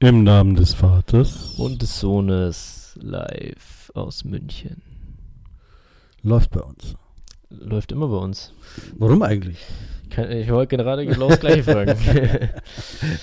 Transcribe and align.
Im 0.00 0.22
Namen 0.22 0.54
des 0.54 0.74
Vaters. 0.74 1.54
Und 1.58 1.82
des 1.82 1.98
Sohnes 1.98 2.96
live 3.02 3.90
aus 3.94 4.22
München. 4.22 4.80
Läuft 6.22 6.52
bei 6.52 6.60
uns. 6.60 6.94
Läuft 7.50 7.90
immer 7.90 8.06
bei 8.06 8.18
uns. 8.18 8.52
Warum 8.96 9.22
eigentlich? 9.22 9.58
Kann, 10.10 10.30
ich 10.30 10.48
wollte 10.50 10.76
gerade 10.76 11.04
genau 11.04 11.28
das 11.28 11.40
gleiche 11.40 11.64
fragen. 11.64 11.98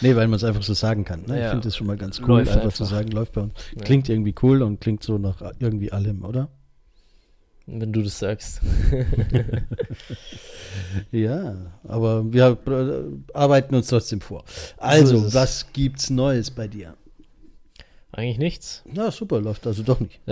nee, 0.02 0.18
weil 0.18 0.28
man 0.28 0.36
es 0.36 0.44
einfach 0.44 0.64
so 0.64 0.74
sagen 0.74 1.06
kann. 1.06 1.24
Ne? 1.28 1.40
Ja. 1.40 1.46
Ich 1.46 1.52
finde 1.52 1.68
es 1.70 1.78
schon 1.78 1.88
mal 1.88 1.96
ganz 1.96 2.20
cool, 2.20 2.28
Läuft 2.28 2.50
einfach, 2.50 2.64
einfach. 2.64 2.76
zu 2.76 2.84
sagen, 2.84 3.10
läuft 3.12 3.32
bei 3.32 3.42
uns. 3.44 3.54
Ja. 3.74 3.82
Klingt 3.82 4.10
irgendwie 4.10 4.36
cool 4.44 4.62
und 4.62 4.82
klingt 4.82 5.02
so 5.02 5.18
nach 5.18 5.42
irgendwie 5.60 5.94
allem, 5.94 6.26
oder? 6.26 6.50
Wenn 7.68 7.92
du 7.92 8.02
das 8.04 8.20
sagst. 8.20 8.62
Ja, 11.12 11.56
aber 11.88 12.32
wir 12.34 12.58
arbeiten 13.34 13.76
uns 13.76 13.88
trotzdem 13.88 14.22
vor. 14.22 14.44
Also, 14.78 15.26
es. 15.26 15.34
was 15.34 15.72
gibt's 15.74 16.10
Neues 16.10 16.52
bei 16.52 16.68
dir? 16.68 16.96
Eigentlich 18.12 18.38
nichts. 18.38 18.84
Na, 18.86 19.12
super, 19.12 19.42
läuft 19.42 19.66
also 19.68 19.84
doch 19.84 20.00
nicht. 20.00 20.20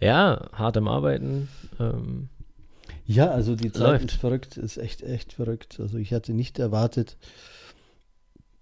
ja, 0.00 0.48
hart 0.52 0.76
am 0.76 0.88
Arbeiten. 0.88 1.48
Ähm, 1.80 2.28
Ja, 3.06 3.30
also 3.30 3.54
die 3.56 3.72
Zeit 3.72 4.00
Läuft. 4.02 4.12
ist 4.12 4.20
verrückt, 4.20 4.56
ist 4.56 4.76
echt, 4.76 5.02
echt 5.02 5.32
verrückückt. 5.34 5.78
Also 5.80 5.96
ich 5.98 6.12
hatte 6.12 6.32
nicht 6.32 6.58
erwartet, 6.58 7.16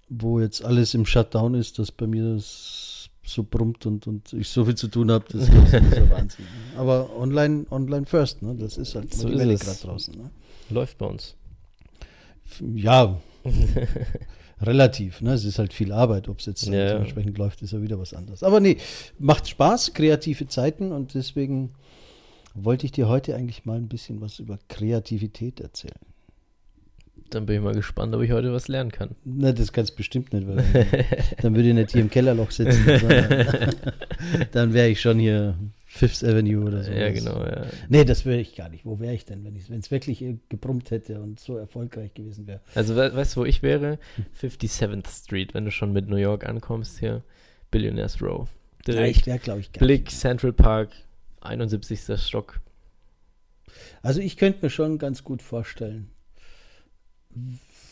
wo 0.08 0.40
jetzt 0.40 0.64
alles 0.64 0.94
im 0.94 1.06
Shutdown 1.06 1.54
ist, 1.54 1.78
dass 1.78 1.90
bei 1.90 2.06
mir 2.06 2.34
das 2.34 2.95
so 3.26 3.42
brummt 3.42 3.84
und, 3.86 4.06
und 4.06 4.32
ich 4.32 4.48
so 4.48 4.64
viel 4.64 4.74
zu 4.76 4.88
tun 4.88 5.10
habe, 5.10 5.24
das, 5.30 5.50
das 5.50 5.64
ist 5.72 5.72
ja 5.96 6.10
Wahnsinn. 6.10 6.46
Aber 6.76 7.14
online, 7.18 7.66
online 7.70 8.06
first, 8.06 8.42
ne? 8.42 8.54
Das 8.54 8.78
ist 8.78 8.94
halt 8.94 9.12
So 9.12 9.28
die 9.28 9.36
Welle 9.36 9.56
gerade 9.56 9.78
draußen. 9.78 10.14
Ne? 10.16 10.30
läuft 10.70 10.98
bei 10.98 11.06
uns. 11.06 11.36
Ja, 12.60 13.20
relativ, 14.60 15.20
ne? 15.20 15.34
Es 15.34 15.44
ist 15.44 15.58
halt 15.58 15.72
viel 15.72 15.92
Arbeit, 15.92 16.28
ob 16.28 16.40
es 16.40 16.46
jetzt 16.46 16.66
Ja, 16.66 16.74
ja. 16.74 16.88
dementsprechend 16.92 17.38
läuft, 17.38 17.62
ist 17.62 17.72
ja 17.72 17.82
wieder 17.82 17.98
was 17.98 18.14
anderes. 18.14 18.42
Aber 18.42 18.60
nee, 18.60 18.78
macht 19.18 19.48
Spaß, 19.48 19.94
kreative 19.94 20.46
Zeiten 20.46 20.92
und 20.92 21.14
deswegen 21.14 21.70
wollte 22.54 22.86
ich 22.86 22.92
dir 22.92 23.08
heute 23.08 23.34
eigentlich 23.34 23.64
mal 23.64 23.76
ein 23.76 23.88
bisschen 23.88 24.20
was 24.20 24.38
über 24.38 24.58
Kreativität 24.68 25.60
erzählen. 25.60 25.94
Dann 27.30 27.46
bin 27.46 27.56
ich 27.56 27.62
mal 27.62 27.74
gespannt, 27.74 28.14
ob 28.14 28.22
ich 28.22 28.32
heute 28.32 28.52
was 28.52 28.68
lernen 28.68 28.92
kann. 28.92 29.16
Na, 29.24 29.52
das 29.52 29.72
kannst 29.72 29.92
du 29.92 29.96
bestimmt 29.96 30.32
nicht, 30.32 30.46
weil 30.46 30.64
dann 31.42 31.54
würde 31.54 31.68
ich 31.68 31.74
nicht 31.74 31.92
hier 31.92 32.02
im 32.02 32.10
Kellerloch 32.10 32.50
sitzen, 32.50 32.84
sondern 33.00 33.74
dann 34.52 34.72
wäre 34.72 34.88
ich 34.88 35.00
schon 35.00 35.18
hier 35.18 35.56
Fifth 35.86 36.22
Avenue 36.24 36.64
oder 36.64 36.82
so. 36.82 36.90
ja, 36.90 37.10
genau, 37.10 37.42
ja. 37.44 37.66
Nee, 37.88 38.04
das 38.04 38.26
wäre 38.26 38.38
ich 38.38 38.54
gar 38.54 38.68
nicht. 38.68 38.84
Wo 38.84 39.00
wäre 39.00 39.14
ich 39.14 39.24
denn, 39.24 39.44
wenn 39.44 39.78
es 39.78 39.90
wirklich 39.90 40.24
gebrummt 40.48 40.90
hätte 40.90 41.20
und 41.20 41.40
so 41.40 41.56
erfolgreich 41.56 42.12
gewesen 42.14 42.46
wäre? 42.46 42.60
Also, 42.74 42.96
we 42.96 43.14
weißt 43.14 43.36
du, 43.36 43.40
wo 43.40 43.44
ich 43.44 43.62
wäre? 43.62 43.98
57th 44.40 45.08
Street, 45.08 45.54
wenn 45.54 45.64
du 45.64 45.70
schon 45.70 45.92
mit 45.92 46.08
New 46.08 46.16
York 46.16 46.46
ankommst 46.46 46.98
hier. 46.98 47.22
Billionaires 47.70 48.20
Row. 48.22 48.48
Ja, 48.86 48.92
Direkt. 48.94 49.16
ich 49.16 49.26
wäre, 49.26 49.38
glaube 49.38 49.60
ich, 49.60 49.72
gar 49.72 49.80
Blick, 49.80 50.04
nicht. 50.04 50.18
Central 50.18 50.52
Park, 50.52 50.90
71. 51.40 52.00
Stock. 52.20 52.60
Also 54.02 54.20
ich 54.20 54.36
könnte 54.36 54.60
mir 54.62 54.70
schon 54.70 54.98
ganz 54.98 55.24
gut 55.24 55.42
vorstellen. 55.42 56.10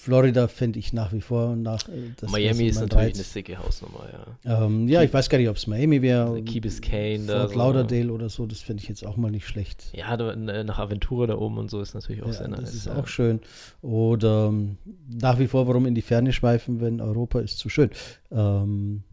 Florida 0.05 0.48
fände 0.48 0.78
ich 0.78 0.92
nach 0.92 1.14
wie 1.14 1.23
vor 1.23 1.56
nach. 1.56 1.89
äh, 1.89 2.27
Miami 2.31 2.64
ist 2.67 2.78
natürlich 2.78 3.06
Reiz. 3.06 3.14
eine 3.14 3.25
sicke 3.25 3.59
Hausnummer, 3.59 4.05
ja. 4.45 4.64
Ähm, 4.67 4.87
ja, 4.87 5.03
ich 5.03 5.11
weiß 5.14 5.31
gar 5.31 5.39
nicht, 5.39 5.48
ob 5.48 5.56
es 5.56 5.67
Miami 5.67 6.03
wäre. 6.03 6.42
Key 6.42 6.61
Biscayne 6.61 7.25
da. 7.25 7.41
Fort 7.41 7.53
so. 7.53 7.59
Lauderdale 7.59 8.12
oder 8.12 8.28
so, 8.28 8.45
das 8.45 8.61
fände 8.61 8.83
ich 8.83 8.89
jetzt 8.91 9.06
auch 9.06 9.17
mal 9.17 9.31
nicht 9.31 9.47
schlecht. 9.47 9.84
Ja, 9.95 10.15
da, 10.19 10.33
äh, 10.33 10.62
nach 10.62 10.78
Aventura 10.78 11.27
da 11.27 11.39
oben 11.39 11.56
und 11.56 11.70
so 11.70 11.81
ist 11.81 11.95
natürlich 11.95 12.22
auch 12.22 12.27
Ja, 12.27 12.33
sehr 12.34 12.48
nice. 12.48 12.61
das 12.61 12.75
ist 12.75 12.87
ja. 12.87 12.97
auch 12.97 13.06
schön. 13.06 13.41
Oder 13.81 14.48
ähm, 14.48 14.77
nach 15.09 15.39
wie 15.39 15.47
vor, 15.47 15.67
warum 15.69 15.87
in 15.87 15.95
die 15.95 16.03
Ferne 16.03 16.34
schweifen, 16.34 16.83
wenn 16.83 17.00
Europa 17.00 17.41
ist 17.41 17.56
zu 17.59 17.70
schön. 17.70 17.89
Ähm, 18.31 19.05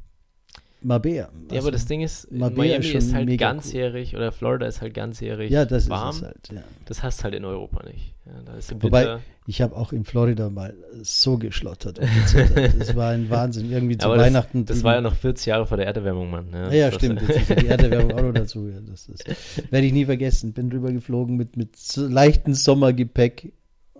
Mabea. 0.84 1.16
Ja, 1.16 1.30
Also, 1.50 1.68
aber 1.68 1.72
das 1.72 1.86
Ding 1.86 2.02
ist, 2.02 2.32
Mabea 2.32 2.58
Miami 2.58 2.86
ist 2.88 2.94
ist, 2.96 3.14
halt 3.14 3.38
ganzjährig 3.38 4.16
oder 4.16 4.32
Florida 4.32 4.66
ist 4.66 4.82
halt 4.82 4.94
ganzjährig 4.94 5.52
ja, 5.52 5.66
das 5.66 5.90
warm. 5.90 6.16
ist 6.16 6.22
halt. 6.24 6.50
Ja. 6.53 6.64
Das 6.86 7.03
hast 7.03 7.24
halt 7.24 7.36
in 7.36 7.46
Europa 7.46 7.84
nicht. 7.88 8.16
Ja, 8.25 8.34
da 8.46 8.56
ist 8.56 8.72
im 8.72 8.81
Wobei, 8.81 9.02
Winter. 9.02 9.22
Ich 9.47 9.62
habe 9.62 9.75
auch 9.75 9.91
in 9.94 10.06
Florida 10.06 10.50
mal 10.50 10.74
so 11.02 11.38
geschlottert. 11.38 12.00
Und 12.00 12.08
gezittert. 12.24 12.74
das 12.80 12.96
war 12.96 13.09
ein 13.12 13.30
Wahnsinn. 13.30 13.72
Irgendwie 13.72 13.97
zu 13.97 14.06
Aber 14.08 14.18
das, 14.18 14.25
Weihnachten. 14.28 14.66
das 14.66 14.84
war 14.84 14.96
ja 14.96 15.02
noch 15.02 15.16
40 15.16 15.47
Jahre 15.47 15.66
vor 15.66 15.78
der 15.78 15.86
Erderwärmung, 15.88 16.30
Mann. 16.31 16.47
Ja, 16.52 16.68
Ja, 16.68 16.74
ja 16.74 16.86
Das- 16.88 16.96
stimmt. 16.96 17.22
Jetzt 17.22 17.38
ist 17.41 17.50
ja 17.50 17.56
die 17.56 17.68
Erderwärmung 17.68 18.12
auch 18.14 18.22
noch 18.24 18.34
dazu. 18.34 18.68
Ja, 18.68 18.80
das 18.90 19.08
ist, 19.08 19.25
werde 19.72 19.86
ich 19.86 19.94
nie 19.94 20.06
vergessen. 20.06 20.53
Bin 20.53 20.70
drüber 20.70 20.91
geflogen 20.91 21.36
mit, 21.38 21.58
mit 21.58 21.75
so 21.75 22.08
leichtem 22.08 22.53
Sommergepäck 22.53 23.52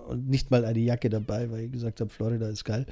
und 0.08 0.30
nicht 0.30 0.52
mal 0.52 0.66
eine 0.66 0.80
Jacke 0.80 1.10
dabei, 1.10 1.50
weil 1.52 1.62
ich 1.66 1.72
gesagt 1.72 2.02
habe, 2.02 2.10
Florida 2.10 2.48
ist 2.50 2.64
geil. 2.66 2.86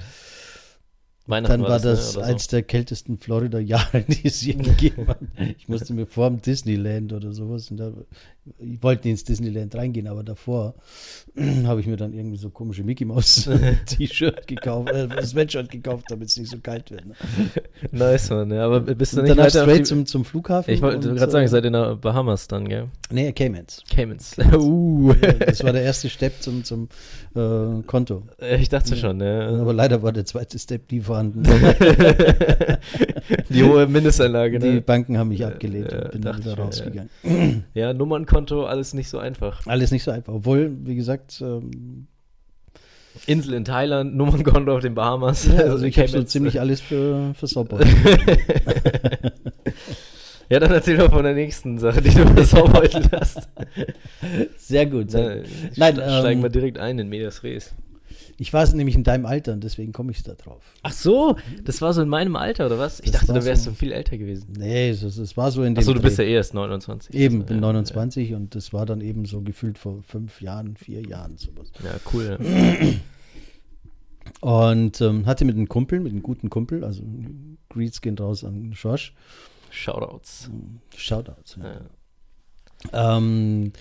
Weihnachten 1.30 1.60
Dann 1.60 1.70
war 1.70 1.80
das, 1.80 2.14
ne, 2.14 2.20
oder 2.20 2.28
eins 2.28 2.48
der 2.48 2.62
kältesten 2.62 3.18
Florida-Jahre, 3.18 4.02
die 4.08 4.26
es 4.26 4.42
je 4.42 4.54
gegeben 4.54 5.08
hat. 5.08 5.18
Ich 5.58 5.68
musste 5.68 5.94
mir 5.94 6.06
vor 6.06 6.28
dem 6.28 6.42
Disneyland 6.42 7.12
oder 7.12 7.32
sowas, 7.32 7.70
und 7.70 7.78
da, 7.78 7.92
ich 8.58 8.82
wollte 8.82 9.06
nicht 9.06 9.12
ins 9.12 9.24
Disneyland 9.24 9.74
reingehen, 9.74 10.06
aber 10.06 10.22
davor 10.22 10.74
habe 11.64 11.80
ich 11.80 11.86
mir 11.86 11.96
dann 11.96 12.12
irgendwie 12.12 12.36
so 12.36 12.50
komische 12.50 12.84
Mickey 12.84 13.04
Mouse 13.04 13.48
T-Shirt 13.86 14.46
gekauft, 14.46 14.90
äh, 14.90 15.08
Sweatshirt 15.24 15.70
gekauft, 15.70 16.06
damit 16.08 16.28
es 16.28 16.36
nicht 16.36 16.50
so 16.50 16.58
kalt 16.58 16.90
wird. 16.90 17.06
Ne? 17.06 17.14
Nice, 17.92 18.30
Mann. 18.30 18.50
Ja, 18.50 18.66
aber 18.66 18.80
bist 18.80 19.16
du 19.16 19.22
nicht 19.22 19.30
danach 19.30 19.50
straight 19.50 19.80
die, 19.80 19.84
zum, 19.84 20.06
zum 20.06 20.24
Flughafen. 20.24 20.72
Ich 20.72 20.82
wollte 20.82 21.14
gerade 21.14 21.30
sagen, 21.30 21.42
äh, 21.42 21.46
ihr 21.46 21.48
seid 21.48 21.64
in 21.64 21.72
der 21.72 21.96
Bahamas 21.96 22.48
dann, 22.48 22.68
gell? 22.68 22.88
Nee, 23.10 23.32
Caymans. 23.32 23.82
Caymans. 23.90 24.36
uh. 24.52 25.12
Ja, 25.20 25.32
das 25.32 25.64
war 25.64 25.72
der 25.72 25.82
erste 25.82 26.08
Step 26.08 26.40
zum, 26.40 26.64
zum 26.64 26.88
äh, 27.34 27.82
Konto. 27.86 28.22
ich 28.58 28.68
dachte 28.68 28.96
schon, 28.96 29.20
ja. 29.20 29.48
Aber 29.60 29.72
leider 29.72 30.02
war 30.02 30.12
der 30.12 30.24
zweite 30.24 30.58
Step 30.58 30.90
nie 30.90 31.00
vorhanden. 31.00 31.42
Die 33.48 33.62
hohe 33.62 33.86
Mindestanlage, 33.86 34.58
Die 34.58 34.74
ne? 34.74 34.80
Banken 34.80 35.18
haben 35.18 35.28
mich 35.28 35.44
abgelehnt 35.44 35.92
Ja, 35.92 36.02
und 36.02 36.10
bin 36.12 36.22
dann 36.22 36.38
wieder 36.38 36.56
ja. 36.56 36.62
rausgegangen. 36.62 37.10
Ja, 37.74 37.92
Nummernkonto, 37.92 38.39
alles 38.48 38.94
nicht 38.94 39.08
so 39.08 39.18
einfach. 39.18 39.66
Alles 39.66 39.90
nicht 39.90 40.04
so 40.04 40.10
einfach. 40.10 40.34
Obwohl, 40.34 40.76
wie 40.84 40.94
gesagt, 40.94 41.40
ähm, 41.40 42.06
Insel 43.26 43.54
in 43.54 43.64
Thailand, 43.64 44.14
Nummernkonto 44.16 44.74
auf 44.74 44.82
den 44.82 44.94
Bahamas. 44.94 45.46
ja, 45.46 45.58
also 45.60 45.84
ich 45.86 45.98
habe 45.98 46.08
so 46.08 46.22
ziemlich 46.22 46.60
alles 46.60 46.80
für, 46.80 47.34
für 47.34 47.46
Sauber. 47.46 47.80
ja, 50.48 50.60
dann 50.60 50.70
erzähl 50.70 50.96
doch 50.96 51.10
von 51.10 51.24
der 51.24 51.34
nächsten 51.34 51.78
Sache, 51.78 52.00
die 52.00 52.10
du 52.10 52.26
versaubeutelt 52.26 53.10
hast. 53.12 53.48
Sehr 54.56 54.86
gut. 54.86 55.10
Sehr 55.10 55.38
gut. 55.38 55.46
Nein, 55.76 55.96
Nein, 55.96 56.20
steigen 56.20 56.38
ähm, 56.38 56.42
wir 56.42 56.50
direkt 56.50 56.78
ein 56.78 56.98
in 56.98 57.08
Medias 57.08 57.42
Res. 57.42 57.74
Ich 58.40 58.54
war 58.54 58.66
nämlich 58.74 58.94
in 58.94 59.04
deinem 59.04 59.26
Alter 59.26 59.52
und 59.52 59.62
deswegen 59.62 59.92
komme 59.92 60.12
ich 60.12 60.22
da 60.22 60.32
drauf. 60.32 60.74
Ach 60.82 60.92
so, 60.92 61.36
das 61.62 61.82
war 61.82 61.92
so 61.92 62.00
in 62.00 62.08
meinem 62.08 62.36
Alter, 62.36 62.64
oder 62.64 62.78
was? 62.78 62.98
Ich 63.00 63.10
Das 63.10 63.20
dachte, 63.26 63.34
du 63.38 63.44
wärst 63.44 63.64
so- 63.64 63.70
so 63.70 63.76
viel 63.76 63.92
älter 63.92 64.16
gewesen. 64.16 64.54
Nee, 64.56 64.88
es, 64.88 65.02
es, 65.02 65.18
es 65.18 65.36
war 65.36 65.50
so 65.50 65.62
in 65.62 65.74
dem 65.74 65.80
Ach 65.80 65.84
so, 65.84 65.92
du 65.92 66.00
bist 66.00 66.16
ja 66.16 66.24
eh 66.24 66.32
erst 66.34 66.54
29. 66.54 67.14
Eben, 67.14 67.42
Also, 67.42 67.46
bin 67.48 67.56
ja, 67.56 67.60
29 67.60 68.32
und 68.34 68.54
das 68.54 68.72
war 68.72 68.86
dann 68.86 69.02
eben 69.02 69.26
so 69.26 69.42
gefühlt 69.42 69.76
vor 69.76 70.02
fünf 70.02 70.40
Jahren, 70.40 70.76
vier 70.76 71.02
Jahren 71.02 71.36
sowas. 71.36 71.70
Ja, 71.84 71.90
ja 71.90 72.00
cool. 72.14 72.38
Und 74.40 75.00
ähm, 75.02 75.26
hatte 75.26 75.44
mit 75.44 75.56
einem 75.56 75.68
Kumpel, 75.68 76.00
mit 76.00 76.12
einem 76.12 76.22
guten 76.22 76.48
Kumpel, 76.48 76.82
also 76.84 77.02
Greets 77.68 78.00
gehen 78.00 78.16
raus 78.16 78.42
an 78.44 78.72
Josh. 78.72 79.12
Shoutouts. 79.70 80.50
Shoutouts. 80.96 81.58
Ja. 81.62 81.80
Ja. 82.92 83.16
Ähm, 83.18 83.72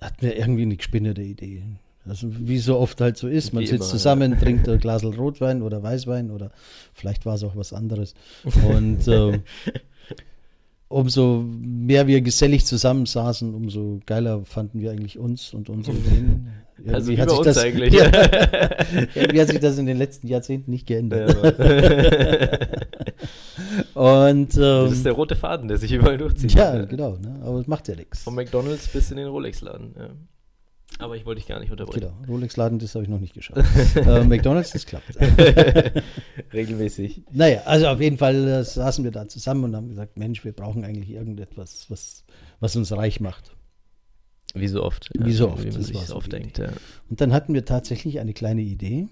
hat 0.00 0.22
mir 0.22 0.36
irgendwie 0.36 0.62
eine 0.62 0.76
gespinnerte 0.76 1.22
Idee. 1.22 1.64
Also 2.08 2.28
wie 2.30 2.58
so 2.58 2.78
oft 2.78 3.00
halt 3.00 3.16
so 3.18 3.28
ist, 3.28 3.52
man 3.52 3.62
Wie 3.62 3.66
sitzt 3.66 3.82
immer, 3.82 3.90
zusammen, 3.90 4.38
trinkt 4.38 4.68
ein 4.68 4.78
Glas 4.78 5.04
Rotwein 5.04 5.62
oder 5.62 5.82
Weißwein 5.82 6.30
oder 6.30 6.50
vielleicht 6.94 7.26
war 7.26 7.34
es 7.34 7.44
auch 7.44 7.56
was 7.56 7.72
anderes. 7.72 8.14
Und 8.66 9.06
ähm, 9.06 9.42
umso 10.88 11.44
mehr 11.46 12.06
wir 12.06 12.22
gesellig 12.22 12.64
zusammensaßen, 12.64 13.54
umso 13.54 14.00
geiler 14.06 14.44
fanden 14.44 14.80
wir 14.80 14.90
eigentlich 14.90 15.18
uns 15.18 15.52
und 15.52 15.68
unsere 15.68 15.96
Ideen. 15.98 16.48
Also 16.88 17.12
Irgendwie 17.12 17.16
wie 17.16 17.20
hat 17.20 17.28
sich 17.28 17.38
uns 17.38 17.46
das, 17.46 17.58
eigentlich. 17.58 17.92
Ja, 17.92 18.04
irgendwie 19.14 19.40
hat 19.40 19.48
sich 19.48 19.60
das 19.60 19.76
in 19.76 19.84
den 19.84 19.98
letzten 19.98 20.26
Jahrzehnten 20.26 20.70
nicht 20.70 20.86
geändert. 20.86 21.36
Und 23.94 24.56
das 24.56 24.86
ähm, 24.86 24.92
ist 24.92 25.04
der 25.04 25.12
rote 25.12 25.36
Faden, 25.36 25.68
der 25.68 25.76
sich 25.76 25.92
überall 25.92 26.16
durchzieht. 26.16 26.54
ja, 26.54 26.82
genau, 26.86 27.18
ne? 27.18 27.38
aber 27.44 27.58
es 27.58 27.66
macht 27.66 27.86
ja 27.88 27.94
nichts. 27.94 28.22
Vom 28.22 28.34
McDonalds 28.34 28.88
bis 28.88 29.10
in 29.10 29.18
den 29.18 29.28
Rolex-Laden. 29.28 29.94
Ja. 29.98 30.08
Aber 31.00 31.16
ich 31.16 31.24
wollte 31.24 31.40
dich 31.40 31.48
gar 31.48 31.58
nicht 31.60 31.70
unterbrechen. 31.70 32.00
Genau, 32.00 32.14
Rolex-Laden, 32.28 32.78
das 32.78 32.94
habe 32.94 33.04
ich 33.04 33.10
noch 33.10 33.20
nicht 33.20 33.34
geschafft. 33.34 33.64
äh, 33.96 34.22
McDonalds, 34.24 34.72
das 34.72 34.86
klappt. 34.86 35.16
Regelmäßig. 36.52 37.22
Naja, 37.32 37.62
also 37.64 37.88
auf 37.88 38.00
jeden 38.00 38.18
Fall 38.18 38.46
äh, 38.46 38.64
saßen 38.64 39.02
wir 39.02 39.10
da 39.10 39.26
zusammen 39.26 39.64
und 39.64 39.76
haben 39.76 39.88
gesagt, 39.88 40.18
Mensch, 40.18 40.44
wir 40.44 40.52
brauchen 40.52 40.84
eigentlich 40.84 41.10
irgendetwas, 41.10 41.86
was, 41.88 42.24
was 42.60 42.76
uns 42.76 42.92
reich 42.92 43.20
macht. 43.20 43.56
Wie 44.54 44.68
so 44.68 44.82
oft. 44.82 45.08
Wie 45.14 45.32
so 45.32 45.48
oft, 45.48 45.62
Wie 45.64 45.68
man 45.68 45.78
das 45.78 45.86
sich 45.86 45.98
das 45.98 46.12
oft 46.12 46.32
denkt. 46.32 46.58
Ja. 46.58 46.70
Und 47.08 47.20
dann 47.20 47.32
hatten 47.32 47.54
wir 47.54 47.64
tatsächlich 47.64 48.20
eine 48.20 48.34
kleine 48.34 48.62
Idee. 48.62 49.08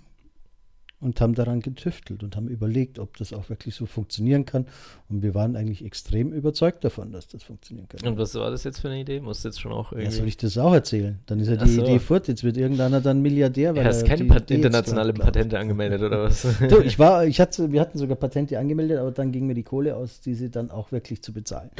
Und 1.01 1.21
haben 1.21 1.35
daran 1.35 1.61
getüftelt 1.61 2.23
und 2.25 2.35
haben 2.35 2.49
überlegt, 2.49 2.99
ob 2.99 3.17
das 3.19 3.33
auch 3.33 3.49
wirklich 3.49 3.75
so 3.75 3.87
funktionieren 3.87 4.45
kann. 4.47 4.67
Und 5.09 5.23
wir 5.23 5.35
waren 5.35 5.55
eigentlich 5.55 5.85
extrem 5.85 6.33
überzeugt 6.33 6.83
davon, 6.85 7.13
dass 7.13 7.29
das 7.29 7.45
funktionieren 7.45 7.89
kann. 7.89 8.07
Und 8.09 8.19
was 8.19 8.35
war 8.35 8.51
das 8.51 8.65
jetzt 8.65 8.81
für 8.81 8.89
eine 8.89 9.01
Idee? 9.01 9.21
Musst 9.21 9.45
du 9.45 9.49
jetzt 9.49 9.61
schon 9.61 9.71
auch 9.73 9.93
Ja, 9.93 9.99
irgendwie. 9.99 10.17
soll 10.17 10.27
ich 10.29 10.37
das 10.37 10.59
auch 10.59 10.73
erzählen? 10.75 11.19
Dann 11.27 11.39
ist 11.39 11.49
ja 11.49 11.57
die 11.57 11.71
so. 11.71 11.83
Idee 11.83 11.99
fort. 12.01 12.27
Jetzt 12.27 12.43
wird 12.43 12.57
irgendeiner 12.57 13.01
dann 13.01 13.23
Milliardär. 13.23 13.73
Du 13.73 13.79
weil 13.79 13.87
hast 13.87 14.03
er 14.03 14.09
keine 14.09 14.25
Pat 14.25 14.43
Idee 14.45 14.55
internationale. 14.57 15.13
Patente 15.13 15.59
angemeldet 15.59 16.03
oder 16.03 16.25
was? 16.25 16.47
Du, 16.69 16.81
ich 16.81 16.99
war, 16.99 17.25
ich 17.27 17.41
hatte, 17.41 17.71
wir 17.71 17.81
hatten 17.81 17.99
sogar 17.99 18.17
Patente 18.17 18.59
angemeldet, 18.59 18.99
aber 18.99 19.13
dann 19.13 19.31
ging 19.31 19.47
mir 19.47 19.55
die 19.55 19.63
Kohle 19.63 19.95
aus, 19.95 20.21
diese 20.21 20.51
dann 20.51 20.71
auch 20.71 20.91
wirklich 20.91 21.23
zu 21.23 21.33
bezahlen. 21.33 21.71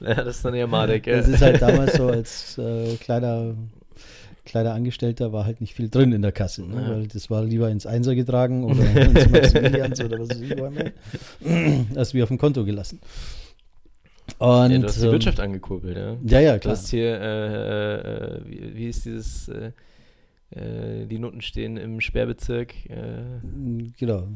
ja, 0.00 0.14
das 0.14 0.36
ist 0.36 0.44
dann 0.44 0.54
eher 0.54 0.66
madig. 0.66 1.06
Ja. 1.06 1.16
Das 1.18 1.28
ist 1.28 1.42
halt 1.42 1.60
damals 1.60 1.94
so 1.94 2.06
als 2.06 2.58
äh, 2.58 2.96
kleiner, 2.96 3.54
kleiner 4.44 4.72
Angestellter 4.74 5.32
war 5.32 5.44
halt 5.44 5.60
nicht 5.60 5.74
viel 5.74 5.88
drin 5.88 6.12
in 6.12 6.22
der 6.22 6.32
Kasse, 6.32 6.62
ne? 6.64 6.82
Ja. 6.82 6.90
weil 6.90 7.06
das 7.08 7.30
war 7.30 7.44
lieber 7.44 7.70
ins 7.70 7.86
Einser 7.86 8.14
getragen 8.14 8.64
oder 8.70 8.82
ins 8.82 9.30
Maximilians 9.30 10.00
oder 10.02 10.20
was 10.20 10.30
weiß 10.30 10.40
ich 10.40 10.50
immer, 10.50 10.70
als 11.96 12.14
wie 12.14 12.22
auf 12.22 12.28
dem 12.28 12.38
Konto 12.38 12.64
gelassen. 12.64 13.00
Und, 14.38 14.70
ja, 14.72 14.78
du 14.78 14.86
hast 14.86 15.00
die 15.02 15.06
ähm, 15.06 15.12
Wirtschaft 15.12 15.40
angekurbelt, 15.40 15.96
ja. 15.96 16.16
Ja, 16.24 16.40
ja, 16.40 16.54
Du 16.54 16.60
klar. 16.60 16.72
hast 16.76 16.88
hier, 16.88 17.20
äh, 17.20 18.36
äh, 18.36 18.40
wie, 18.46 18.74
wie 18.76 18.88
ist 18.88 19.04
dieses, 19.04 19.48
äh, 19.48 19.72
äh, 20.50 21.06
die 21.06 21.18
Noten 21.18 21.42
stehen 21.42 21.76
im 21.76 22.00
Sperrbezirk, 22.00 22.74
äh, 22.88 23.22
Genau. 23.98 24.28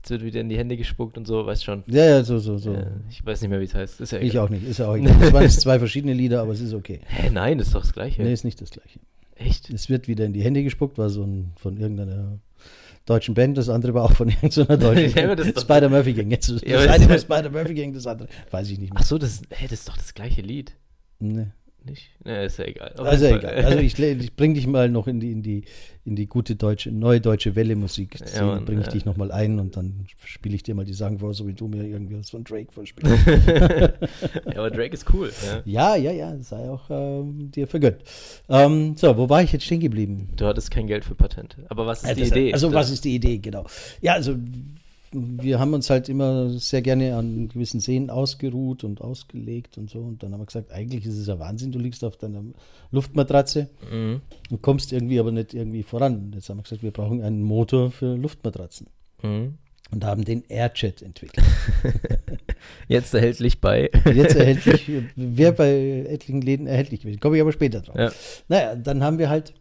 Jetzt 0.00 0.10
wird 0.10 0.24
wieder 0.24 0.40
in 0.40 0.48
die 0.48 0.56
Hände 0.58 0.76
gespuckt 0.76 1.16
und 1.18 1.26
so, 1.26 1.46
weißt 1.46 1.64
schon. 1.64 1.84
Ja, 1.86 2.04
ja, 2.04 2.24
so, 2.24 2.38
so, 2.38 2.58
so. 2.58 2.72
Äh, 2.74 2.86
ich 3.10 3.24
weiß 3.24 3.40
nicht 3.42 3.50
mehr, 3.50 3.60
wie 3.60 3.64
es 3.64 3.74
heißt. 3.74 4.00
Ist 4.00 4.12
ja 4.12 4.18
ich 4.18 4.30
egal. 4.30 4.46
auch 4.46 4.50
nicht, 4.50 4.66
ist 4.66 4.78
ja 4.78 4.88
auch 4.88 4.96
egal. 4.96 5.14
Das 5.20 5.32
waren 5.32 5.42
jetzt 5.42 5.60
zwei 5.60 5.78
verschiedene 5.78 6.14
Lieder, 6.14 6.40
aber 6.40 6.52
es 6.52 6.60
ist 6.60 6.74
okay. 6.74 7.00
Hä, 7.06 7.30
nein, 7.30 7.58
das 7.58 7.68
ist 7.68 7.74
doch 7.74 7.82
das 7.82 7.92
Gleiche. 7.92 8.22
Nee, 8.22 8.32
ist 8.32 8.44
nicht 8.44 8.60
das 8.60 8.70
Gleiche. 8.70 8.98
Echt? 9.36 9.70
Es 9.70 9.88
wird 9.88 10.08
wieder 10.08 10.24
in 10.26 10.32
die 10.32 10.42
Hände 10.42 10.62
gespuckt, 10.62 10.98
war 10.98 11.08
so 11.10 11.22
ein, 11.24 11.52
von 11.56 11.76
irgendeiner 11.78 12.38
deutschen 13.06 13.34
Band, 13.34 13.56
das 13.58 13.68
andere 13.68 13.94
war 13.94 14.04
auch 14.04 14.12
von 14.12 14.28
irgendeiner 14.42 14.76
deutschen 14.76 15.16
Ja, 15.18 15.34
Band. 15.34 15.60
Spider-Murphy 15.60 16.12
Gang. 16.14 16.30
Jetzt, 16.30 16.50
das 16.50 16.62
Ja, 16.62 16.78
eine 16.80 17.08
war 17.08 17.18
Spider-Murphy 17.18 17.74
Gang, 17.74 17.92
das 17.94 18.06
andere 18.06 18.28
weiß 18.50 18.70
ich 18.70 18.78
nicht 18.78 18.92
mehr. 18.92 19.00
Ach 19.02 19.06
so, 19.06 19.18
das, 19.18 19.42
hä, 19.50 19.64
das 19.68 19.80
ist 19.80 19.88
doch 19.88 19.96
das 19.96 20.14
gleiche 20.14 20.42
Lied. 20.42 20.74
Nee. 21.18 21.46
Nicht? 21.84 22.10
Ne, 22.24 22.44
ist 22.44 22.58
ja 22.58 22.66
egal. 22.66 22.92
Auf 22.98 23.06
Also 23.06 23.26
egal. 23.26 23.54
Also 23.64 23.78
ich, 23.78 23.98
ich 23.98 24.36
bring 24.36 24.54
dich 24.54 24.66
mal 24.66 24.88
noch 24.88 25.06
in 25.06 25.20
die, 25.20 25.32
in 25.32 25.42
die, 25.42 25.64
in 26.04 26.14
die 26.14 26.26
gute 26.26 26.56
deutsche, 26.56 26.90
neue 26.90 27.20
deutsche 27.20 27.56
Welle 27.56 27.76
Musik. 27.76 28.16
Ja, 28.34 28.44
Mann, 28.44 28.64
bringe 28.64 28.80
ich 28.80 28.86
ja. 28.88 28.92
dich 28.92 29.04
nochmal 29.04 29.32
ein 29.32 29.58
und 29.58 29.76
dann 29.76 30.06
spiele 30.24 30.54
ich 30.54 30.62
dir 30.62 30.74
mal 30.74 30.84
die 30.84 30.92
Sachen 30.92 31.18
vor, 31.18 31.32
so 31.32 31.46
wie 31.46 31.54
du 31.54 31.68
mir 31.68 31.84
irgendwie 31.84 32.18
was 32.18 32.30
von 32.30 32.44
Drake 32.44 32.70
vorspielst. 32.70 33.26
ja, 33.26 33.92
aber 34.56 34.70
Drake 34.70 34.92
ist 34.92 35.06
cool. 35.12 35.30
Ja. 35.64 35.96
ja, 35.96 35.96
ja, 35.96 36.12
ja, 36.12 36.42
sei 36.42 36.68
auch 36.68 36.90
ähm, 36.90 37.50
dir 37.50 37.66
vergönnt. 37.66 38.02
Ähm, 38.48 38.96
so, 38.96 39.16
wo 39.16 39.28
war 39.28 39.42
ich 39.42 39.52
jetzt 39.52 39.64
stehen 39.64 39.80
geblieben? 39.80 40.28
Du 40.36 40.46
hattest 40.46 40.70
kein 40.70 40.86
Geld 40.86 41.04
für 41.04 41.14
Patente. 41.14 41.64
Aber 41.68 41.86
was 41.86 42.02
ist 42.02 42.08
Ja, 42.08 42.14
die 42.14 42.24
Idee? 42.24 42.52
Also, 42.52 42.72
was 42.72 42.90
ist 42.90 43.04
die 43.04 43.14
Idee, 43.14 43.38
genau. 43.38 43.66
Ja, 44.02 44.14
also, 44.14 44.36
wir 45.12 45.58
haben 45.58 45.74
uns 45.74 45.90
halt 45.90 46.08
immer 46.08 46.50
sehr 46.50 46.82
gerne 46.82 47.16
an 47.16 47.48
gewissen 47.48 47.80
Seen 47.80 48.10
ausgeruht 48.10 48.84
und 48.84 49.00
ausgelegt 49.00 49.76
und 49.78 49.90
so. 49.90 49.98
Und 49.98 50.22
dann 50.22 50.32
haben 50.32 50.40
wir 50.40 50.46
gesagt, 50.46 50.70
eigentlich 50.72 51.04
ist 51.04 51.16
es 51.16 51.26
ja 51.26 51.38
Wahnsinn, 51.38 51.72
du 51.72 51.78
liegst 51.78 52.04
auf 52.04 52.16
deiner 52.16 52.42
Luftmatratze 52.90 53.68
Mhm. 53.90 54.20
und 54.50 54.62
kommst 54.62 54.92
irgendwie 54.92 55.18
aber 55.18 55.32
nicht 55.32 55.54
irgendwie 55.54 55.82
voran. 55.82 56.30
Jetzt 56.34 56.48
haben 56.48 56.58
wir 56.58 56.62
gesagt, 56.62 56.82
wir 56.82 56.92
brauchen 56.92 57.22
einen 57.22 57.42
Motor 57.42 57.90
für 57.90 58.14
Luftmatratzen. 58.14 58.86
Mhm. 59.22 59.54
Und 59.92 60.04
haben 60.04 60.24
den 60.24 60.44
Airjet 60.48 61.02
entwickelt. 61.02 61.44
Jetzt 62.88 63.12
erhältlich 63.12 63.60
bei. 63.60 63.90
Jetzt 64.14 64.36
erhältlich, 64.36 64.88
wäre 65.16 65.52
bei 65.52 66.04
etlichen 66.08 66.40
Läden 66.42 66.68
erhältlich 66.68 67.00
gewesen. 67.00 67.18
Komme 67.18 67.36
ich 67.36 67.42
aber 67.42 67.50
später 67.52 67.80
drauf. 67.80 67.96
Ja. 67.96 68.12
Naja, 68.48 68.76
dann 68.76 69.02
haben 69.02 69.18
wir 69.18 69.28
halt 69.28 69.52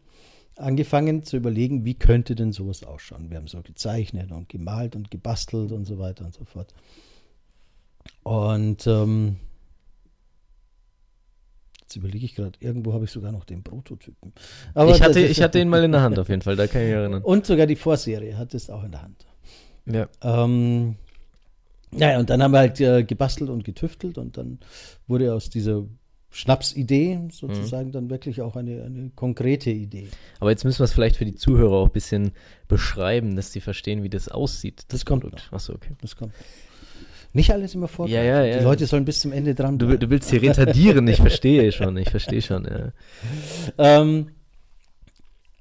angefangen 0.59 1.23
zu 1.23 1.37
überlegen, 1.37 1.85
wie 1.85 1.95
könnte 1.95 2.35
denn 2.35 2.51
sowas 2.51 2.83
ausschauen. 2.83 3.29
Wir 3.29 3.37
haben 3.37 3.47
so 3.47 3.61
gezeichnet 3.61 4.31
und 4.31 4.49
gemalt 4.49 4.95
und 4.95 5.11
gebastelt 5.11 5.71
und 5.71 5.85
so 5.85 5.99
weiter 5.99 6.25
und 6.25 6.33
so 6.33 6.45
fort. 6.45 6.73
Und 8.23 8.85
ähm, 8.87 9.37
jetzt 11.81 11.95
überlege 11.95 12.25
ich 12.25 12.35
gerade, 12.35 12.57
irgendwo 12.59 12.93
habe 12.93 13.05
ich 13.05 13.11
sogar 13.11 13.31
noch 13.31 13.45
den 13.45 13.63
Prototypen. 13.63 14.33
Aber 14.73 14.95
ich, 14.95 15.01
hatte, 15.01 15.19
ich 15.19 15.41
hatte 15.41 15.59
ihn 15.59 15.69
mal 15.69 15.83
in 15.83 15.91
der 15.91 16.01
Hand 16.03 16.19
auf 16.19 16.29
jeden 16.29 16.41
Fall, 16.41 16.55
da 16.55 16.67
kann 16.67 16.81
ich 16.81 16.87
mich 16.87 16.95
erinnern. 16.95 17.23
Und 17.23 17.45
sogar 17.45 17.65
die 17.65 17.75
Vorserie 17.75 18.37
hat 18.37 18.53
es 18.53 18.69
auch 18.69 18.83
in 18.83 18.91
der 18.91 19.01
Hand. 19.01 19.25
Ja. 19.85 20.07
Ähm, 20.21 20.95
naja, 21.91 22.19
und 22.19 22.29
dann 22.29 22.43
haben 22.43 22.51
wir 22.51 22.59
halt 22.59 22.79
äh, 22.79 23.03
gebastelt 23.03 23.49
und 23.49 23.63
getüftelt 23.63 24.17
und 24.17 24.37
dann 24.37 24.59
wurde 25.07 25.33
aus 25.33 25.49
dieser 25.49 25.85
Schnapsidee 26.31 27.19
sozusagen 27.31 27.91
dann 27.91 28.09
wirklich 28.09 28.41
auch 28.41 28.55
eine, 28.55 28.83
eine 28.83 29.11
konkrete 29.15 29.71
Idee. 29.71 30.07
Aber 30.39 30.51
jetzt 30.51 30.63
müssen 30.63 30.79
wir 30.79 30.85
es 30.85 30.93
vielleicht 30.93 31.15
für 31.15 31.25
die 31.25 31.35
Zuhörer 31.35 31.73
auch 31.77 31.85
ein 31.87 31.91
bisschen 31.91 32.31
beschreiben, 32.67 33.35
dass 33.35 33.51
die 33.51 33.61
verstehen, 33.61 34.03
wie 34.03 34.09
das 34.09 34.29
aussieht. 34.29 34.83
Das 34.89 35.05
kommt 35.05 35.25
Achso, 35.51 35.73
okay. 35.73 35.93
Das 36.01 36.15
kommt. 36.15 36.33
Nicht 37.33 37.51
alles 37.51 37.75
immer 37.75 37.87
vor. 37.87 38.07
Ja, 38.07 38.23
ja, 38.23 38.43
ja. 38.43 38.57
Die 38.59 38.63
Leute 38.63 38.85
sollen 38.87 39.05
bis 39.05 39.19
zum 39.19 39.31
Ende 39.31 39.53
dran 39.53 39.77
Du, 39.77 39.85
bleiben. 39.87 39.99
du 39.99 40.09
willst 40.09 40.29
hier 40.29 40.41
retardieren, 40.41 41.07
ich 41.07 41.17
verstehe 41.17 41.71
schon, 41.71 41.95
ich 41.97 42.09
verstehe 42.09 42.41
schon. 42.41 42.65
Ja. 42.65 42.91
Ähm, 43.77 44.31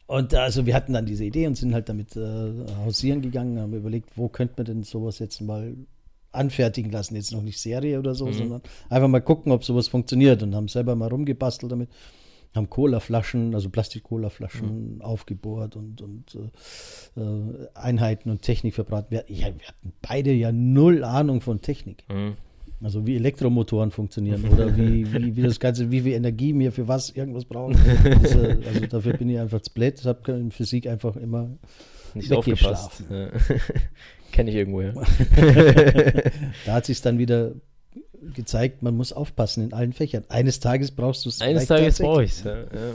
und 0.07 0.33
also 0.35 0.65
wir 0.65 0.75
hatten 0.75 0.95
dann 0.95 1.05
diese 1.05 1.25
Idee 1.25 1.47
und 1.47 1.55
sind 1.55 1.75
halt 1.75 1.91
damit 1.91 2.17
äh, 2.17 2.51
hausieren 2.79 3.21
gegangen, 3.21 3.61
haben 3.61 3.75
überlegt, 3.75 4.17
wo 4.17 4.29
könnte 4.29 4.55
man 4.57 4.65
denn 4.65 4.83
sowas 4.83 5.19
jetzt 5.19 5.43
mal 5.43 5.75
anfertigen 6.33 6.91
lassen. 6.93 7.15
Jetzt 7.17 7.33
noch 7.33 7.43
nicht 7.43 7.59
Serie 7.59 7.99
oder 7.99 8.15
so, 8.15 8.27
Mhm. 8.27 8.33
sondern 8.33 8.63
einfach 8.91 9.09
mal 9.09 9.21
gucken, 9.21 9.53
ob 9.53 9.65
sowas 9.65 9.89
funktioniert 9.89 10.43
und 10.43 10.55
haben 10.55 10.69
selber 10.69 10.95
mal 10.95 11.09
rumgebastelt 11.09 11.73
damit. 11.73 11.89
Haben 12.55 12.71
Colaflaschen, 12.71 13.55
also 13.55 13.69
Plastik-Cola-Flaschen 13.69 14.97
Mhm. 14.97 15.03
aufgebohrt 15.03 15.77
und, 15.77 16.01
und 16.01 16.35
äh, 17.17 17.21
äh, 17.21 17.69
Einheiten 17.75 18.31
und 18.31 18.41
Technik 18.43 18.75
verbraten. 18.75 19.09
Wir, 19.11 19.25
ja, 19.29 19.47
wir 19.49 19.67
hatten 19.69 19.93
beide 20.01 20.33
ja 20.33 20.51
null 20.51 21.05
Ahnung 21.05 21.41
von 21.43 21.61
Technik. 21.61 22.05
Mhm. 22.09 22.35
Also 22.81 23.07
wie 23.07 23.17
Elektromotoren 23.17 23.91
funktionieren 23.91 24.49
oder 24.49 24.75
wie, 24.77 25.13
wie, 25.13 25.37
wie 25.37 25.43
das 25.43 25.59
Ganze, 25.61 25.91
wie 25.91 26.01
viel 26.03 26.13
Energie 26.13 26.57
wir 26.59 26.73
für 26.73 26.89
was 26.89 27.11
irgendwas 27.11 27.45
brauchen. 27.45 27.77
Das, 28.23 28.35
äh, 28.35 28.57
also 28.67 28.87
dafür 28.87 29.13
bin 29.15 29.29
ich 29.29 29.39
einfach 29.39 29.61
zu 29.61 29.73
blöd. 29.75 29.99
Ich 30.01 30.07
habe 30.07 30.33
in 30.33 30.51
Physik 30.51 30.87
einfach 30.87 31.17
immer 31.17 31.51
Nicht 32.15 32.33
aufgepasst. 32.33 33.05
Ja. 33.11 33.29
Kenne 34.33 34.51
ich 34.51 34.57
irgendwo, 34.57 34.83
ja. 34.83 34.93
Da 36.67 36.73
hat 36.75 36.87
sich 36.87 37.01
dann 37.01 37.19
wieder 37.19 37.53
gezeigt, 38.35 38.83
man 38.83 38.97
muss 38.97 39.13
aufpassen 39.13 39.65
in 39.65 39.73
allen 39.73 39.93
Fächern. 39.93 40.25
Eines 40.29 40.61
Tages 40.61 40.91
brauchst 40.91 41.25
du 41.25 41.31
es. 41.31 41.41
Eines 41.41 41.67
Tages 41.67 41.99
brauche 41.99 42.25
ich 42.25 42.33
es. 42.33 42.45
Ja. 42.45 42.59
Ja. 42.59 42.95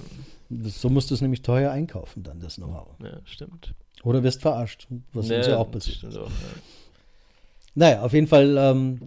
So 0.65 0.89
musst 0.89 1.10
du 1.10 1.15
es 1.15 1.21
nämlich 1.21 1.42
teuer 1.42 1.71
einkaufen, 1.71 2.24
dann 2.24 2.39
das 2.39 2.56
Know-how. 2.56 2.88
ja, 3.04 3.19
stimmt. 3.25 3.74
Oder 4.04 4.21
wirst 4.21 4.42
verarscht, 4.42 4.88
was 5.13 5.31
uns 5.31 5.48
ja 5.48 5.57
auch 5.57 5.71
passiert. 5.71 6.06
auch, 6.06 6.27
ja. 6.27 6.31
Naja, 7.75 8.04
auf 8.04 8.13
jeden 8.13 8.27
Fall 8.27 8.56
ähm, 8.57 9.00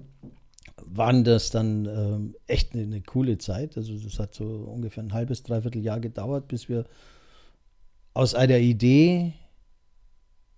waren 0.84 1.22
das 1.24 1.50
dann 1.50 1.86
ähm, 1.86 2.34
echt 2.46 2.72
eine, 2.72 2.82
eine 2.82 3.00
coole 3.02 3.38
Zeit. 3.38 3.76
Also 3.76 3.94
das 3.94 4.18
hat 4.18 4.34
so 4.34 4.44
ungefähr 4.44 5.02
ein 5.02 5.12
halbes, 5.12 5.42
dreiviertel 5.42 5.82
Jahr 5.82 6.00
gedauert, 6.00 6.48
bis 6.48 6.68
wir 6.68 6.84
aus 8.14 8.34
einer 8.34 8.58
Idee 8.58 9.34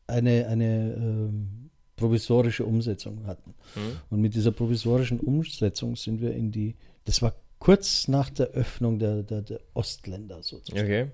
eine, 0.09 0.47
eine 0.49 0.95
ähm, 0.95 1.71
provisorische 1.97 2.65
Umsetzung 2.65 3.27
hatten. 3.27 3.55
Mhm. 3.75 3.81
Und 4.11 4.21
mit 4.21 4.35
dieser 4.35 4.53
provisorischen 4.53 5.21
Umsetzung 5.21 5.97
sind 5.97 6.21
wir 6.21 6.35
in 6.35 6.51
die, 6.51 6.75
das 7.05 7.23
war 7.23 7.35
kurz 7.59 8.09
nach 8.09 8.31
der 8.31 8.49
Öffnung 8.49 8.99
der, 8.99 9.23
der, 9.23 9.43
der 9.43 9.61
Ostländer 9.75 10.43
sozusagen. 10.43 10.85
Okay. 10.85 11.07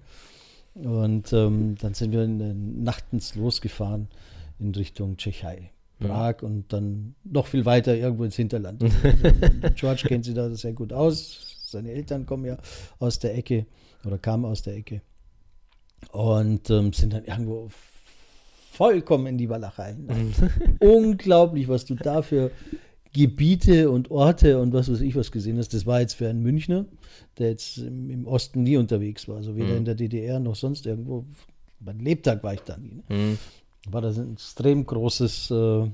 Und 0.75 1.33
ähm, 1.33 1.77
dann 1.81 1.95
sind 1.95 2.13
wir 2.13 2.25
in 2.25 2.39
den 2.39 2.83
nachtens 2.83 3.35
losgefahren 3.35 4.09
in 4.59 4.75
Richtung 4.75 5.17
Tschechei. 5.17 5.71
Mhm. 5.99 6.07
Prag 6.07 6.43
und 6.43 6.73
dann 6.73 7.15
noch 7.25 7.47
viel 7.47 7.65
weiter 7.65 7.97
irgendwo 7.97 8.25
ins 8.25 8.37
Hinterland. 8.37 8.85
George 9.77 10.05
kennt 10.07 10.25
sich 10.25 10.35
da 10.35 10.51
sehr 10.55 10.73
gut 10.73 10.93
aus. 10.93 11.57
Seine 11.67 11.93
Eltern 11.93 12.27
kommen 12.27 12.45
ja 12.45 12.59
aus 12.99 13.19
der 13.19 13.37
Ecke 13.37 13.67
oder 14.05 14.19
kamen 14.19 14.45
aus 14.45 14.63
der 14.63 14.77
Ecke 14.77 15.01
und 16.13 16.69
ähm, 16.71 16.93
sind 16.93 17.13
dann 17.13 17.25
irgendwo 17.25 17.69
vollkommen 18.75 19.27
in 19.27 19.39
die 19.39 19.49
Walachei. 19.49 19.95
hinein. 19.95 20.35
Unglaublich, 20.81 21.69
was 21.69 21.85
du 21.85 21.95
da 21.95 22.23
für 22.23 22.51
Gebiete 23.13 23.91
und 23.91 24.11
Orte 24.11 24.59
und 24.61 24.73
was 24.73 24.91
weiß 24.91 25.01
ich 25.01 25.15
was 25.15 25.31
gesehen 25.31 25.59
hast. 25.59 25.73
Das 25.73 25.87
war 25.87 26.01
jetzt 26.01 26.15
für 26.15 26.29
einen 26.29 26.43
Münchner, 26.43 26.85
der 27.39 27.51
jetzt 27.51 27.79
im, 27.79 28.27
Osten 28.27 28.65
nie 28.65 28.77
unterwegs 28.77 29.29
war. 29.29 29.37
Also 29.37 29.55
weder 29.57 29.69
Mhm. 29.73 29.77
in 29.79 29.85
der 29.85 29.95
DDR 29.95 30.41
noch 30.41 30.57
sonst 30.57 30.85
irgendwo. 30.87 31.25
Beim 31.79 32.01
Lebtag 32.01 32.43
war 32.43 32.55
ich 32.55 32.61
da 32.63 32.77
nie. 32.77 33.03
Ne? 33.09 33.17
Mhm. 33.17 33.39
War 33.93 34.01
das 34.01 34.19
ein 34.19 34.33
extrem 34.33 34.85
großes 34.85 35.51
äh, 35.53 35.87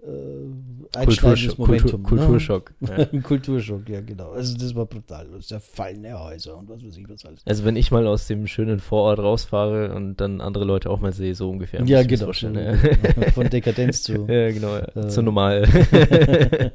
äh, 0.00 0.06
Kulturschock. 0.06 0.96
einschneidendes 0.96 1.56
Kultur, 1.56 1.66
Momentum. 1.66 2.02
Kulturschock. 2.04 2.74
Ne? 2.80 3.08
Ja. 3.12 3.20
Kulturschock, 3.22 3.88
ja 3.88 4.00
genau. 4.00 4.30
Also 4.30 4.56
das 4.56 4.74
war 4.74 4.86
brutal. 4.86 5.28
Das 5.32 5.48
zerfallene 5.48 6.18
Häuser 6.18 6.56
und 6.56 6.68
was 6.68 6.84
weiß 6.84 6.96
ich 6.96 7.08
was 7.08 7.24
alles. 7.24 7.40
Also 7.44 7.64
wenn 7.64 7.76
ich 7.76 7.90
mal 7.90 8.06
aus 8.06 8.26
dem 8.26 8.46
schönen 8.46 8.78
Vorort 8.78 9.18
rausfahre 9.18 9.94
und 9.94 10.16
dann 10.16 10.40
andere 10.40 10.64
Leute 10.64 10.90
auch 10.90 11.00
mal 11.00 11.12
sehe, 11.12 11.34
so 11.34 11.50
ungefähr. 11.50 11.84
Ja, 11.84 12.00
ich 12.00 12.08
mir's 12.08 12.20
genau. 12.20 12.32
So, 12.32 12.48
Ja. 12.48 12.76
Von 13.32 13.50
Dekadenz 13.50 14.02
zu. 14.02 14.12
ja, 14.28 14.50
genau. 14.52 14.76
Ja. 14.76 14.86
Äh. 14.96 15.08
Zu 15.08 15.22
normal. 15.22 15.66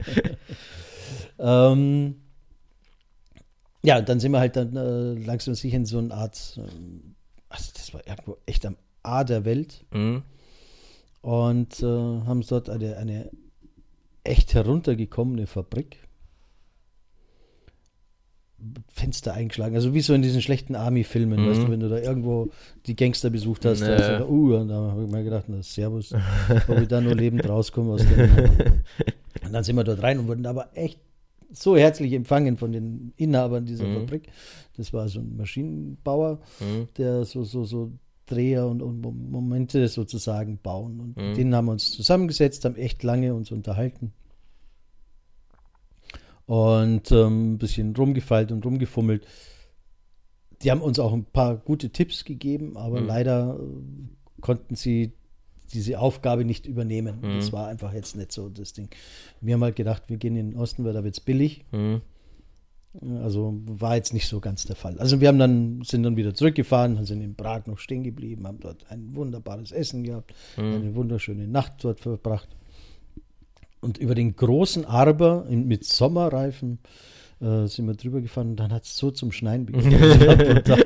ähm, 1.40 2.16
ja, 3.84 4.02
dann 4.02 4.20
sind 4.20 4.32
wir 4.32 4.40
halt 4.40 4.56
dann 4.56 4.76
äh, 4.76 5.14
langsam 5.26 5.56
sicher 5.56 5.78
in 5.78 5.86
so 5.86 5.98
eine 5.98 6.14
Art, 6.14 6.58
ähm, 6.58 7.16
also 7.50 7.72
das 7.74 7.94
war 7.94 8.06
irgendwo 8.08 8.38
echt 8.46 8.66
am 8.66 8.78
A 9.02 9.24
der 9.24 9.46
Welt 9.46 9.86
Mhm. 9.92 10.24
Und 11.24 11.82
äh, 11.82 11.86
haben 11.86 12.44
dort 12.48 12.70
eine, 12.70 12.98
eine 12.98 13.32
echt 14.24 14.54
heruntergekommene 14.54 15.48
Fabrik. 15.48 15.98
Fenster 18.88 19.34
eingeschlagen, 19.34 19.76
also 19.76 19.94
wie 19.94 20.00
so 20.00 20.14
in 20.14 20.22
diesen 20.22 20.42
schlechten 20.42 20.76
Army-Filmen, 20.76 21.42
Mhm. 21.44 21.50
weißt 21.50 21.64
du, 21.64 21.70
wenn 21.70 21.82
du 21.82 21.90
da 21.90 21.98
irgendwo 21.98 22.50
die 22.86 22.96
Gangster 22.96 23.30
besucht 23.30 23.66
hast, 23.66 23.82
da, 23.82 23.98
hast 23.98 24.08
du 24.08 24.18
da, 24.20 24.26
uh, 24.26 24.56
und 24.56 24.70
da 24.70 24.76
habe 24.92 25.04
ich 25.04 25.12
mir 25.12 25.22
gedacht, 25.24 25.46
na, 25.50 25.62
Servus, 25.62 26.14
ob 26.70 26.80
ich 26.80 26.88
da 26.88 27.02
nur 27.02 27.14
lebend 27.14 27.48
rauskomme 27.48 27.94
aus 27.94 28.02
dem. 28.06 28.30
Und 29.44 29.52
dann 29.52 29.64
sind 29.66 29.76
wir 29.76 29.84
dort 29.84 30.02
rein 30.02 30.18
und 30.20 30.28
wurden 30.30 30.46
aber 30.46 30.70
echt 30.74 31.00
so 31.52 31.76
herzlich 31.76 32.14
empfangen 32.14 32.56
von 32.56 32.72
den 32.72 33.12
Inhabern 33.18 33.66
dieser 33.66 33.86
Mhm. 33.86 33.96
Fabrik. 34.02 34.30
Das 34.78 34.94
war 34.94 35.08
so 35.10 35.20
ein 35.20 35.36
Maschinenbauer, 35.36 36.40
Mhm. 36.62 36.88
der 36.98 37.26
so, 37.26 37.44
so, 37.44 37.66
so 37.66 37.92
Dreher 38.26 38.68
und, 38.68 38.82
und 38.82 39.02
Mom- 39.02 39.30
Momente 39.32 39.88
sozusagen 39.88 40.58
bauen. 40.62 41.00
Und 41.00 41.18
Mhm. 41.18 41.28
mit 41.30 41.38
denen 41.38 41.56
haben 41.56 41.66
wir 41.66 41.72
uns 41.74 41.92
zusammengesetzt, 41.92 42.66
haben 42.66 42.76
echt 42.76 43.04
lange 43.04 43.34
uns 43.34 43.52
unterhalten. 43.52 44.14
Und 46.46 47.12
ähm, 47.12 47.54
ein 47.54 47.58
bisschen 47.58 47.96
rumgefeilt 47.96 48.52
und 48.52 48.66
rumgefummelt. 48.66 49.26
Die 50.62 50.72
haben 50.72 50.82
uns 50.82 51.00
auch 51.00 51.14
ein 51.14 51.26
paar 51.26 51.58
gute 51.58 51.90
Tipps 51.90 52.26
gegeben, 52.26 52.78
aber 52.78 53.02
Mhm. 53.02 53.08
leider 53.08 53.60
äh, 53.60 54.42
konnten 54.42 54.76
sie 54.76 55.14
diese 55.74 56.00
Aufgabe 56.00 56.46
nicht 56.46 56.66
übernehmen. 56.66 57.20
Mhm. 57.22 57.36
Das 57.40 57.52
war 57.54 57.68
einfach 57.68 57.94
jetzt 57.94 58.16
nicht 58.16 58.32
so 58.32 58.50
das 58.50 58.74
Ding. 58.74 58.90
Wir 59.42 59.56
haben 59.56 59.64
halt 59.64 59.76
gedacht, 59.76 60.04
wir 60.08 60.18
gehen 60.18 60.36
in 60.36 60.52
den 60.52 60.60
Osten, 60.60 60.84
weil 60.84 60.94
da 60.94 61.04
wird 61.04 61.16
es 61.16 61.22
billig. 61.22 61.66
Mhm. 61.72 62.02
Also 63.24 63.60
war 63.66 63.96
jetzt 63.96 64.14
nicht 64.14 64.28
so 64.28 64.40
ganz 64.40 64.66
der 64.66 64.76
Fall. 64.76 65.00
Also 65.00 65.20
wir 65.20 65.28
haben 65.28 65.40
dann, 65.40 65.82
sind 65.84 66.04
dann 66.04 66.16
wieder 66.16 66.36
zurückgefahren, 66.36 67.04
sind 67.06 67.22
in 67.22 67.34
Prag 67.36 67.66
noch 67.66 67.80
stehen 67.80 68.04
geblieben, 68.04 68.46
haben 68.46 68.60
dort 68.60 68.86
ein 68.90 69.16
wunderbares 69.16 69.72
Essen 69.72 70.04
gehabt, 70.04 70.34
Mhm. 70.58 70.64
eine 70.64 70.96
wunderschöne 70.96 71.48
Nacht 71.48 71.74
dort 71.84 72.00
verbracht. 72.00 72.50
Und 73.82 73.98
über 73.98 74.14
den 74.16 74.36
großen 74.36 74.86
Arber 74.86 75.46
mit 75.50 75.86
Sommerreifen 75.86 76.80
äh, 77.44 77.68
sind 77.68 77.86
wir 77.88 77.96
drüber 77.96 78.22
gefahren 78.22 78.52
und 78.52 78.56
dann 78.56 78.72
hat 78.72 78.86
es 78.86 78.96
so 78.96 79.12
zum 79.12 79.32
Schneien 79.32 79.66
begonnen. 79.66 79.92
Das 80.64 80.80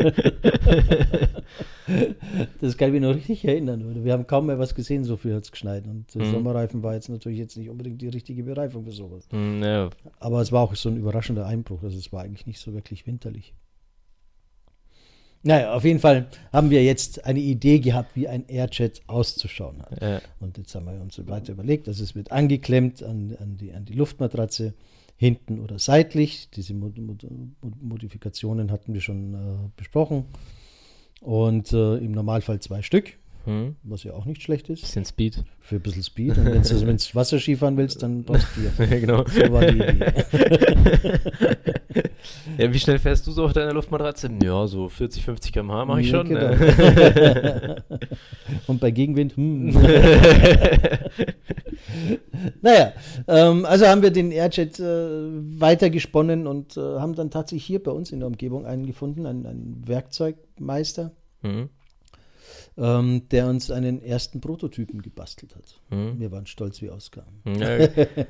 das 2.62 2.78
kann 2.78 2.90
ich 2.90 2.94
mich 2.94 3.02
noch 3.02 3.16
richtig 3.16 3.46
erinnern. 3.46 3.86
Oder? 3.86 4.04
Wir 4.04 4.14
haben 4.14 4.28
kaum 4.28 4.48
mehr 4.48 4.60
was 4.60 4.76
gesehen, 4.76 5.04
so 5.04 5.18
viel 5.18 5.34
hat 5.36 5.44
es 5.44 5.52
geschneit. 5.52 5.86
Und 5.86 6.14
der 6.14 6.26
Mhm. 6.26 6.32
Sommerreifen 6.32 6.84
war 6.84 6.94
jetzt 6.94 7.10
natürlich 7.10 7.40
jetzt 7.40 7.58
nicht 7.58 7.70
unbedingt 7.70 8.02
die 8.02 8.10
richtige 8.10 8.44
Bereifung 8.44 8.86
für 8.86 8.92
sowas. 8.92 9.28
Mhm. 9.32 9.64
Ja. 9.64 9.90
Aber 10.20 10.42
es 10.42 10.52
war 10.52 10.62
auch 10.62 10.76
so 10.76 10.90
ein 10.90 10.98
überraschender 10.98 11.46
Einbruch. 11.46 11.84
Also 11.84 11.98
es 11.98 12.12
war 12.12 12.24
eigentlich 12.24 12.46
nicht 12.46 12.60
so 12.60 12.74
wirklich 12.74 13.08
winterlich. 13.08 13.54
Naja, 15.44 15.74
auf 15.74 15.86
jeden 15.86 16.00
Fall 16.00 16.28
haben 16.52 16.72
wir 16.72 16.84
jetzt 16.84 17.26
eine 17.26 17.40
Idee 17.40 17.80
gehabt, 17.80 18.16
wie 18.16 18.28
ein 18.28 18.46
Airjet 18.48 19.02
auszuschauen 19.08 19.82
hat. 19.82 20.02
Ja. 20.02 20.22
Und 20.40 20.58
jetzt 20.58 20.74
haben 20.76 20.86
wir 20.86 21.00
uns 21.00 21.26
weiter 21.28 21.54
überlegt, 21.54 21.88
also 21.88 22.04
es 22.04 22.16
wird 22.16 22.32
angeklemmt 22.32 23.04
an, 23.04 23.38
an, 23.40 23.56
die, 23.56 23.72
an 23.72 23.86
die 23.86 23.94
Luftmatratze, 23.94 24.74
hinten 25.18 25.60
oder 25.60 25.80
seitlich. 25.80 26.50
Diese 26.52 26.74
Mod 26.74 26.98
Mod 26.98 27.28
Mod 27.62 27.82
Modifikationen 27.82 28.72
hatten 28.72 28.94
wir 28.94 29.02
schon 29.02 29.34
äh, 29.34 29.70
besprochen. 29.76 30.26
Und 31.22 31.74
äh, 31.74 31.98
im 31.98 32.12
Normalfall 32.12 32.60
zwei 32.60 32.84
Stück, 32.84 33.18
Mhm. 33.48 33.76
was 33.84 34.04
ja 34.04 34.14
auch 34.14 34.26
nicht 34.26 34.42
schlecht 34.44 34.70
ist, 34.70 34.82
Bisschen 34.82 35.06
Speed. 35.06 35.44
für 35.60 35.76
ein 35.78 35.82
bisschen 35.82 36.04
Speed. 36.04 36.38
Und 36.38 36.46
wenn 36.46 36.62
du 36.62 36.70
also, 36.70 36.86
Wasserski 37.16 37.56
fahren 37.56 37.78
willst, 37.78 38.04
dann 38.04 38.24
brauchst 38.24 38.48
du 38.56 38.62
vier. 38.62 38.72
Ja, 38.92 39.00
genau. 39.00 39.24
So 39.28 39.52
war 39.52 39.66
die 39.66 39.78
Idee. 39.78 40.14
Ja, 42.58 42.74
wie 42.74 42.80
schnell 42.80 43.00
fährst 43.00 43.26
du 43.28 43.32
so 43.32 43.46
auf 43.46 43.54
deiner 43.54 43.72
Luftmatratze? 43.74 44.30
Ja, 44.44 44.68
so 44.68 44.90
40, 44.90 45.24
50 45.24 45.54
km/h 45.54 45.86
mache 45.86 46.02
ich 46.02 46.12
Ja, 46.12 46.18
schon. 46.18 46.30
genau. 46.30 46.50
ne? 46.50 47.84
Und 48.68 48.80
bei 48.82 48.92
Gegenwind, 48.92 49.38
hm. 49.38 49.70
naja, 52.62 52.94
ähm, 53.28 53.66
also 53.66 53.86
haben 53.88 54.02
wir 54.02 54.12
den 54.12 54.32
Airjet 54.32 54.80
äh, 54.80 54.84
weitergesponnen 55.60 56.48
und 56.48 56.76
äh, 56.78 56.82
haben 56.82 57.16
dann 57.16 57.32
tatsächlich 57.32 57.66
hier 57.66 57.82
bei 57.84 57.92
uns 57.92 58.12
in 58.12 58.20
der 58.20 58.28
Umgebung 58.28 58.66
einen 58.66 58.86
gefunden, 58.86 59.26
einen, 59.26 59.46
einen 59.46 59.84
Werkzeugmeister, 59.88 61.12
Mhm. 61.44 61.70
Ähm, 62.78 63.28
der 63.30 63.48
uns 63.48 63.72
einen 63.72 64.02
ersten 64.04 64.40
Prototypen 64.42 65.02
gebastelt 65.02 65.56
hat. 65.56 65.80
Mhm. 65.90 66.20
Wir 66.20 66.32
waren 66.32 66.46
stolz 66.46 66.82
wie 66.82 66.90
Oskar. 66.92 67.26
Ja, 67.46 67.88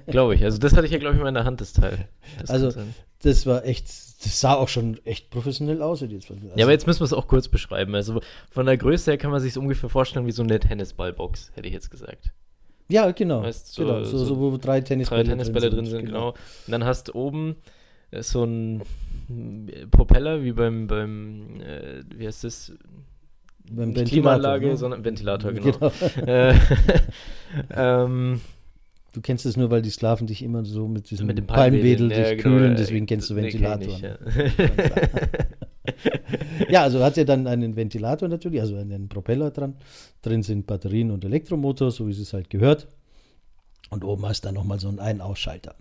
glaube 0.07 0.35
ich. 0.35 0.43
Also 0.43 0.57
das 0.57 0.73
hatte 0.75 0.85
ich 0.85 0.91
ja, 0.93 0.99
glaube 0.99 1.15
ich, 1.15 1.21
mal 1.21 1.27
in 1.29 1.33
der 1.35 1.43
Hand, 1.45 1.61
das 1.61 1.73
Teil. 1.73 2.07
Das 2.39 2.49
Also. 2.49 2.71
Das 3.23 3.47
war 3.47 3.65
echt, 3.65 3.85
das 3.87 4.39
sah 4.39 4.53
auch 4.53 4.67
schon 4.69 5.03
echt 5.03 5.31
professionell 5.31 5.81
aus. 5.81 6.01
Jetzt. 6.01 6.29
Also, 6.29 6.47
ja, 6.55 6.65
aber 6.65 6.71
jetzt 6.71 6.85
müssen 6.85 6.99
wir 6.99 7.05
es 7.05 7.13
auch 7.13 7.27
kurz 7.27 7.47
beschreiben. 7.47 7.95
Also 7.95 8.21
von 8.51 8.67
der 8.67 8.77
Größe 8.77 9.09
her 9.11 9.17
kann 9.17 9.31
man 9.31 9.39
sich 9.41 9.51
es 9.53 9.57
ungefähr 9.57 9.89
vorstellen 9.89 10.27
wie 10.27 10.31
so 10.31 10.43
eine 10.43 10.59
Tennisballbox, 10.59 11.51
hätte 11.55 11.67
ich 11.67 11.73
jetzt 11.73 11.89
gesagt. 11.89 12.31
ja, 12.89 13.09
genau. 13.11 13.41
Weißt, 13.41 13.73
so- 13.73 13.83
genau 13.85 14.03
so, 14.03 14.23
so 14.23 14.37
wo 14.39 14.55
drei 14.57 14.81
Tennisbälle, 14.81 15.23
Drei 15.23 15.29
Tennisbälle 15.31 15.69
drin 15.71 15.87
sind, 15.87 16.05
genau. 16.05 16.29
Und 16.29 16.71
dann 16.71 16.83
hast 16.85 17.07
du 17.07 17.15
oben 17.15 17.55
äh, 18.11 18.21
so 18.21 18.43
ein 18.43 18.83
Propeller, 19.91 20.43
wie 20.43 20.51
beim, 20.53 20.85
beim 20.87 21.59
äh, 21.59 22.03
wie 22.15 22.27
heißt 22.27 22.43
das? 22.43 22.71
Beim 23.71 23.89
Nicht 23.89 24.07
Klimaanlage, 24.07 24.67
ne? 24.67 24.77
sondern 24.77 25.03
Ventilator, 25.03 25.53
genau. 25.53 25.71
Genau. 25.71 25.91
äh, 26.25 26.53
ähm, 27.75 28.41
Du 29.17 29.21
kennst 29.21 29.47
es 29.47 29.57
nur, 29.57 29.71
weil 29.71 29.81
die 29.81 29.89
Sklaven 29.89 30.27
dich 30.27 30.43
immer 30.43 30.63
so 30.63 30.87
mit 30.87 31.09
diesem 31.09 31.25
mit 31.25 31.39
dem 31.39 31.47
Palmwedel 31.47 32.09
dich 32.09 32.17
ja, 32.19 32.35
genau, 32.35 32.43
kühlen, 32.43 32.71
ja, 32.73 32.77
deswegen 32.77 33.07
kennst 33.07 33.31
du 33.31 33.33
nee, 33.33 33.43
Ventilator. 33.43 33.87
ich, 33.87 34.01
ja. 34.01 34.15
ja, 36.69 36.83
also 36.83 37.03
hat 37.03 37.17
er 37.17 37.25
dann 37.25 37.47
einen 37.47 37.75
Ventilator 37.75 38.29
natürlich, 38.29 38.61
also 38.61 38.75
einen 38.75 39.09
Propeller 39.09 39.49
dran. 39.49 39.73
Drin 40.21 40.43
sind 40.43 40.67
Batterien 40.67 41.09
und 41.09 41.25
Elektromotor, 41.25 41.89
so 41.89 42.07
wie 42.07 42.11
es 42.11 42.31
halt 42.31 42.51
gehört. 42.51 42.85
Und 43.89 44.03
oben 44.03 44.23
hast 44.27 44.43
du 44.43 44.49
dann 44.49 44.55
nochmal 44.55 44.79
so 44.79 44.87
einen 44.87 44.99
Ein-Ausschalter. 44.99 45.73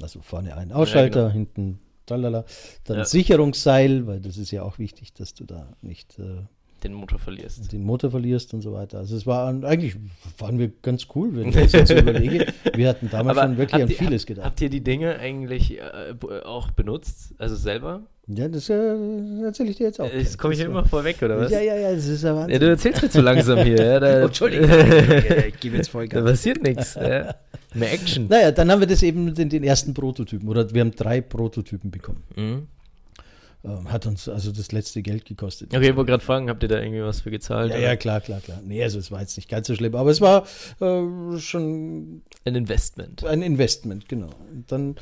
Also 0.00 0.20
vorne 0.20 0.56
einen 0.56 0.70
Ausschalter, 0.70 1.22
genau. 1.22 1.32
hinten 1.32 1.80
tralala. 2.06 2.44
Dann 2.84 2.98
Ja. 2.98 3.04
Sicherungsseil, 3.04 4.06
weil 4.06 4.20
das 4.20 4.36
ist 4.36 4.52
ja 4.52 4.62
auch 4.62 4.78
wichtig, 4.78 5.12
dass 5.14 5.34
du 5.34 5.44
da 5.44 5.72
nicht 5.82 6.16
äh, 6.20 6.44
Den 6.84 6.92
Motor 6.92 7.18
verlierst. 7.18 7.72
den 7.72 7.82
Motor 7.82 8.10
verlierst 8.10 8.52
und 8.54 8.60
so 8.60 8.72
weiter. 8.74 8.98
Also 8.98 9.16
es 9.16 9.26
war 9.26 9.48
eigentlich 9.48 9.96
waren 10.38 10.58
wir 10.58 10.70
ganz 10.82 11.06
cool, 11.14 11.34
wenn 11.34 11.48
ich 11.48 11.54
das 11.54 11.72
jetzt 11.72 11.88
so 11.88 11.94
überlege. 11.94 12.46
Wir 12.74 12.88
hatten 12.90 13.08
damals 13.10 13.38
schon 13.40 13.56
wirklich 13.56 13.82
an 13.82 13.88
ihr- 13.88 13.96
vieles 13.96 14.22
habt- 14.22 14.26
gedacht. 14.28 14.44
Habt 14.46 14.60
ihr 14.60 14.68
die 14.70 14.82
Dinge 14.84 15.18
eigentlich 15.18 15.78
äh, 15.78 15.80
auch 16.44 16.70
benutzt? 16.70 17.34
Also 17.38 17.56
selber? 17.56 18.02
Ja, 18.26 18.48
das 18.48 18.68
äh, 18.70 18.74
erzähle 19.44 19.70
ich 19.70 19.76
dir 19.76 19.84
jetzt 19.86 20.00
auch. 20.00 20.10
Äh, 20.10 20.22
Das 20.22 20.36
komme 20.38 20.54
ich 20.54 20.60
Das 20.60 20.66
ja 20.68 20.72
war- 20.74 20.80
immer 20.80 20.88
vorweg, 20.88 21.16
oder 21.22 21.38
was? 21.40 21.50
Ja, 21.50 21.60
ja, 21.60 21.74
ja, 21.76 21.92
das 21.94 22.06
ist 22.06 22.22
ja 22.22 22.30
Ja, 22.30 22.36
Wahnsinn. 22.36 22.60
du 22.60 22.68
erzählst 22.68 23.02
mir 23.02 23.10
zu 23.10 23.20
langsam 23.22 23.58
hier. 23.60 23.76
Ja, 23.82 24.00
da, 24.00 24.20
Oh, 24.22 24.26
Entschuldigung. 24.26 24.68
ich 25.48 25.60
gebe 25.60 25.76
jetzt 25.76 25.88
da 25.88 25.92
Vollgas. 25.92 26.24
passiert 26.24 26.62
nichts. 26.62 26.94
Ja. 26.94 27.34
Mehr 27.74 27.92
Action. 27.92 28.28
Naja, 28.28 28.52
dann 28.52 28.70
haben 28.70 28.80
wir 28.80 28.86
das 28.86 29.02
eben 29.02 29.34
den, 29.34 29.48
den 29.48 29.64
ersten 29.64 29.92
Prototypen 29.94 30.48
oder 30.48 30.72
wir 30.72 30.80
haben 30.82 30.92
drei 30.94 31.20
Prototypen 31.20 31.90
bekommen. 31.90 32.22
Mhm. 32.36 32.66
Ähm, 33.64 33.90
hat 33.90 34.06
uns 34.06 34.28
also 34.28 34.52
das 34.52 34.72
letzte 34.72 35.00
Geld 35.00 35.24
gekostet. 35.24 35.74
Okay, 35.74 35.88
ich 35.88 35.96
wollte 35.96 36.10
gerade 36.10 36.24
fragen, 36.24 36.50
habt 36.50 36.62
ihr 36.62 36.68
da 36.68 36.80
irgendwie 36.80 37.02
was 37.02 37.22
für 37.22 37.30
gezahlt? 37.30 37.72
Ja, 37.72 37.78
ja, 37.78 37.96
klar, 37.96 38.20
klar, 38.20 38.40
klar. 38.40 38.60
Nee, 38.62 38.82
also 38.82 38.98
es 38.98 39.10
war 39.10 39.22
jetzt 39.22 39.38
nicht 39.38 39.48
ganz 39.48 39.66
so 39.68 39.74
schlimm, 39.74 39.94
aber 39.94 40.10
es 40.10 40.20
war 40.20 40.44
äh, 40.80 41.38
schon 41.38 42.22
Ein 42.44 42.56
Investment. 42.56 43.24
ein 43.24 43.40
Investment, 43.40 44.06
genau. 44.06 44.28
Und 44.52 44.70
dann 44.70 44.96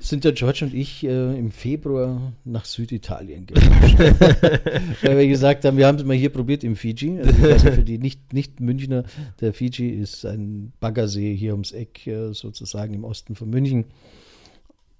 sind 0.00 0.24
der 0.24 0.32
George 0.32 0.64
und 0.64 0.74
ich 0.74 1.04
äh, 1.04 1.38
im 1.38 1.52
Februar 1.52 2.32
nach 2.44 2.64
Süditalien 2.64 3.46
gerauscht. 3.46 3.98
Weil 5.02 5.18
wir 5.18 5.28
gesagt 5.28 5.64
haben, 5.64 5.76
wir 5.76 5.86
haben 5.86 5.98
es 5.98 6.04
mal 6.04 6.16
hier 6.16 6.30
probiert 6.30 6.64
im 6.64 6.74
Fiji. 6.74 7.20
Also 7.20 7.70
für 7.70 7.84
die 7.84 7.98
nicht, 7.98 8.32
nicht 8.32 8.58
Münchner, 8.58 9.04
der 9.40 9.52
Fiji 9.52 9.90
ist 9.90 10.26
ein 10.26 10.72
Baggersee 10.80 11.36
hier 11.36 11.52
ums 11.52 11.70
Eck, 11.70 12.04
äh, 12.08 12.32
sozusagen 12.32 12.94
im 12.94 13.04
Osten 13.04 13.36
von 13.36 13.48
München. 13.48 13.84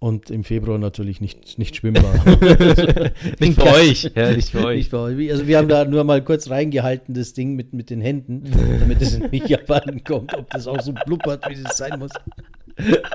Und 0.01 0.31
im 0.31 0.45
Februar 0.45 0.79
natürlich 0.79 1.21
nicht, 1.21 1.59
nicht 1.59 1.75
schwimmbar. 1.75 2.15
Nicht 3.41 3.61
für 3.61 3.67
euch. 3.67 4.11
Ja, 4.15 4.31
nicht 4.31 4.51
für 4.51 4.65
euch. 4.65 4.77
Nicht 4.77 4.91
für 4.91 5.01
euch. 5.01 5.31
Also 5.33 5.49
wir 5.49 5.59
haben 5.59 5.69
da 5.69 5.85
nur 5.85 6.05
mal 6.05 6.23
kurz 6.23 6.49
reingehalten, 6.51 7.15
das 7.15 7.33
Ding 7.33 7.57
mit, 7.57 7.73
mit 7.73 7.91
den 7.91 8.01
Händen, 8.01 8.45
damit 8.79 9.03
es 9.03 9.19
nicht 9.19 9.53
abhanden 9.59 10.05
kommt, 10.05 10.35
ob 10.37 10.49
das 10.51 10.69
auch 10.69 10.81
so 10.81 10.93
blubbert, 10.93 11.49
wie 11.49 11.55
es 11.55 11.77
sein 11.77 11.99
muss. 11.99 12.13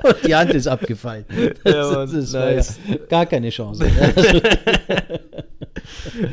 Und 0.02 0.16
die 0.26 0.34
Hand 0.34 0.52
ist 0.52 0.66
abgefallen. 0.66 1.24
Ja, 1.64 1.90
Mann, 1.90 2.12
war 2.12 2.54
nice. 2.54 2.78
ja 2.86 2.96
gar 3.08 3.24
keine 3.24 3.48
Chance. 3.48 3.86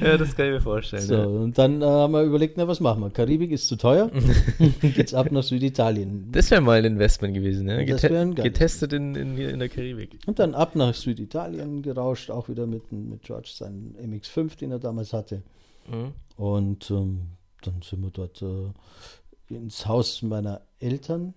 Ja, 0.02 0.18
das 0.18 0.36
kann 0.36 0.48
ich 0.48 0.54
mir 0.54 0.62
vorstellen. 0.62 1.02
So, 1.02 1.14
ja. 1.16 1.26
und 1.26 1.58
dann 1.58 1.82
äh, 1.82 1.86
haben 1.86 2.14
wir 2.14 2.24
überlegt, 2.24 2.58
na 2.58 2.68
was 2.68 2.80
machen 2.80 3.02
wir? 3.02 3.10
Karibik 3.10 3.52
ist 3.52 3.68
zu 3.68 3.76
teuer, 3.76 4.10
geht's 4.82 5.14
ab 5.14 5.32
nach 5.32 5.44
Süditalien. 5.44 6.32
Das 6.32 6.52
wäre 6.52 6.62
mal 6.62 6.78
ein 6.80 6.86
Investment 6.86 7.34
gewesen, 7.34 7.66
ne? 7.66 7.86
Das 7.86 8.02
Gete 8.02 8.30
getestet 8.36 8.94
in, 8.94 9.16
in, 9.16 9.38
in 9.38 9.60
der 9.60 9.70
Karibik. 9.70 10.20
Und 10.26 10.40
dann 10.40 10.56
ab 10.56 10.76
nach 10.76 10.94
Süditalien 10.94 11.82
gerauscht, 11.82 12.32
auch 12.32 12.50
wieder 12.50 12.66
mit, 12.68 12.92
mit 12.92 13.24
George 13.24 13.50
seinen 13.54 13.96
MX5, 14.02 14.58
den 14.58 14.72
er 14.72 14.80
damals 14.80 15.14
hatte. 15.14 15.42
Mhm. 15.90 16.14
Und 16.38 16.90
ähm, 16.92 17.22
dann 17.62 17.82
sind 17.82 18.02
wir 18.02 18.10
dort 18.12 18.42
äh, 18.42 19.56
ins 19.56 19.86
Haus 19.86 20.22
meiner 20.22 20.62
Eltern, 20.80 21.34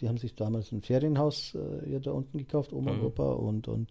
Die 0.00 0.08
haben 0.08 0.18
sich 0.18 0.34
damals 0.34 0.72
ein 0.72 0.82
Ferienhaus 0.82 1.54
äh, 1.54 1.86
hier 1.86 2.00
da 2.00 2.10
unten 2.10 2.38
gekauft, 2.38 2.72
Oma 2.72 2.90
und 2.90 2.98
Mhm. 2.98 3.06
Opa, 3.06 3.30
und, 3.32 3.68
und 3.68 3.90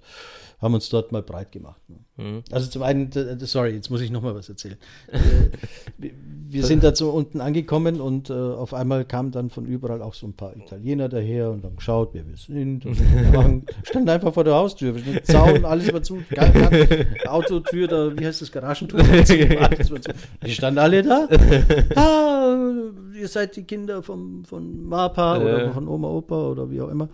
haben 0.60 0.74
uns 0.74 0.89
dort 0.89 1.12
mal 1.12 1.22
breit 1.24 1.51
gemacht. 1.51 1.82
Ne? 1.89 1.98
Mhm. 2.21 2.43
Also 2.51 2.69
zum 2.69 2.83
einen, 2.83 3.09
sorry, 3.39 3.71
jetzt 3.71 3.89
muss 3.89 4.01
ich 4.01 4.11
noch 4.11 4.21
mal 4.21 4.35
was 4.35 4.47
erzählen. 4.49 4.77
Äh, 5.11 5.17
wir- 6.49 6.63
sind 6.65 6.83
da 6.83 6.93
so 6.93 7.09
unten 7.11 7.39
angekommen 7.41 8.01
und 8.01 8.29
äh, 8.29 8.33
auf 8.33 8.73
einmal 8.73 9.05
kamen 9.05 9.31
dann 9.31 9.49
von 9.49 9.65
überall 9.65 10.01
auch 10.01 10.13
so 10.13 10.27
ein 10.27 10.33
paar 10.33 10.55
Italiener 10.55 11.07
daher 11.09 11.49
und 11.49 11.63
haben 11.63 11.77
geschaut, 11.77 12.09
wer 12.13 12.27
wir 12.27 12.35
sind. 12.37 12.85
Und 12.85 12.97
wir 12.99 13.31
machen, 13.31 13.65
standen 13.83 14.09
einfach 14.09 14.33
vor 14.33 14.43
der 14.43 14.55
Haustür, 14.55 14.93
wir 14.95 15.23
Zaun, 15.23 15.63
alles 15.65 15.91
war 15.93 16.03
zu, 16.03 16.19
gar, 16.29 16.49
gar, 16.49 16.69
Autotür, 17.33 17.87
da, 17.87 18.11
wie 18.19 18.25
heißt 18.25 18.41
das, 18.41 18.51
Garagentor. 18.51 18.99
Die 20.45 20.51
standen 20.51 20.79
alle 20.79 21.03
da. 21.03 21.27
Ah, 21.95 22.57
ihr 23.19 23.27
seid 23.27 23.55
die 23.55 23.63
Kinder 23.63 24.03
vom, 24.03 24.43
von 24.45 24.83
Mapa 24.85 25.37
oder 25.37 25.71
von 25.73 25.87
Oma, 25.87 26.09
Opa 26.09 26.47
oder 26.49 26.69
wie 26.69 26.81
auch 26.81 26.89
immer. 26.89 27.07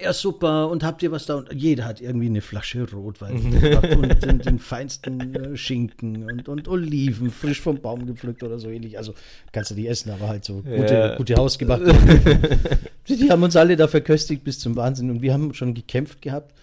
Ja, 0.00 0.12
super. 0.12 0.68
Und 0.70 0.84
habt 0.84 1.02
ihr 1.02 1.12
was 1.12 1.26
da? 1.26 1.34
Und 1.36 1.52
jeder 1.52 1.84
hat 1.84 2.00
irgendwie 2.00 2.26
eine 2.26 2.40
Flasche 2.40 2.90
Rotwein 2.90 3.36
und 3.96 4.22
den, 4.22 4.38
den 4.38 4.58
feinsten 4.58 5.34
äh, 5.34 5.56
Schinken 5.56 6.30
und, 6.30 6.48
und 6.48 6.68
Oliven, 6.68 7.30
frisch 7.30 7.60
vom 7.60 7.80
Baum 7.80 8.06
gepflückt 8.06 8.42
oder 8.42 8.58
so 8.58 8.68
ähnlich. 8.68 8.96
Also 8.96 9.14
kannst 9.52 9.70
du 9.70 9.74
die 9.74 9.86
essen, 9.86 10.10
aber 10.10 10.28
halt 10.28 10.44
so 10.44 10.62
gute, 10.62 10.94
Ja. 10.94 11.16
gute 11.16 11.34
hausgemachte 11.34 11.94
die, 13.08 13.16
die 13.16 13.30
haben 13.30 13.42
uns 13.42 13.54
alle 13.56 13.76
da 13.76 13.86
verköstigt 13.86 14.44
bis 14.44 14.58
zum 14.58 14.76
Wahnsinn. 14.76 15.10
Und 15.10 15.22
wir 15.22 15.32
haben 15.32 15.52
schon 15.54 15.74
gekämpft 15.74 16.22
gehabt, 16.22 16.54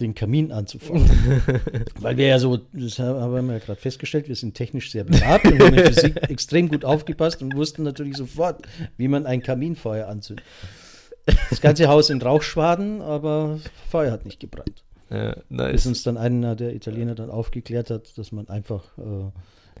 den 0.00 0.14
Kamin 0.14 0.52
anzufangen. 0.52 1.08
Weil 2.00 2.16
wir 2.16 2.26
ja 2.26 2.38
so, 2.38 2.58
das 2.72 2.98
haben 2.98 3.46
wir 3.46 3.54
ja 3.54 3.58
gerade 3.58 3.80
festgestellt, 3.80 4.28
wir 4.28 4.36
sind 4.36 4.54
technisch 4.54 4.90
sehr 4.90 5.04
begabt 5.04 5.44
und 5.46 5.60
haben 5.60 5.74
in 5.74 5.86
Physik 5.86 6.28
extrem 6.28 6.68
gut 6.68 6.84
aufgepasst 6.84 7.42
und 7.42 7.54
wussten 7.56 7.82
natürlich 7.82 8.16
sofort, 8.16 8.66
wie 8.96 9.08
man 9.08 9.26
ein 9.26 9.42
Kaminfeuer 9.42 10.06
anzündet. 10.08 10.44
Das 11.50 11.60
ganze 11.60 11.88
Haus 11.88 12.10
in 12.10 12.20
Rauchschwaden, 12.20 13.02
aber 13.02 13.58
Feuer 13.90 14.12
hat 14.12 14.24
nicht 14.24 14.40
gebrannt. 14.40 14.84
Ja, 15.10 15.32
Bis 15.32 15.44
nice. 15.48 15.86
uns 15.86 16.02
dann 16.02 16.16
einer 16.16 16.54
der 16.54 16.74
Italiener 16.74 17.14
dann 17.14 17.30
aufgeklärt 17.30 17.90
hat, 17.90 18.16
dass 18.18 18.30
man 18.30 18.48
einfach 18.48 18.84
äh, 18.98 19.30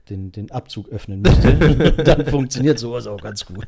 den, 0.08 0.32
den 0.32 0.50
Abzug 0.50 0.88
öffnen 0.88 1.20
müsste. 1.22 1.92
dann 2.04 2.24
funktioniert 2.26 2.78
sowas 2.78 3.06
auch 3.06 3.20
ganz 3.20 3.44
gut. 3.44 3.66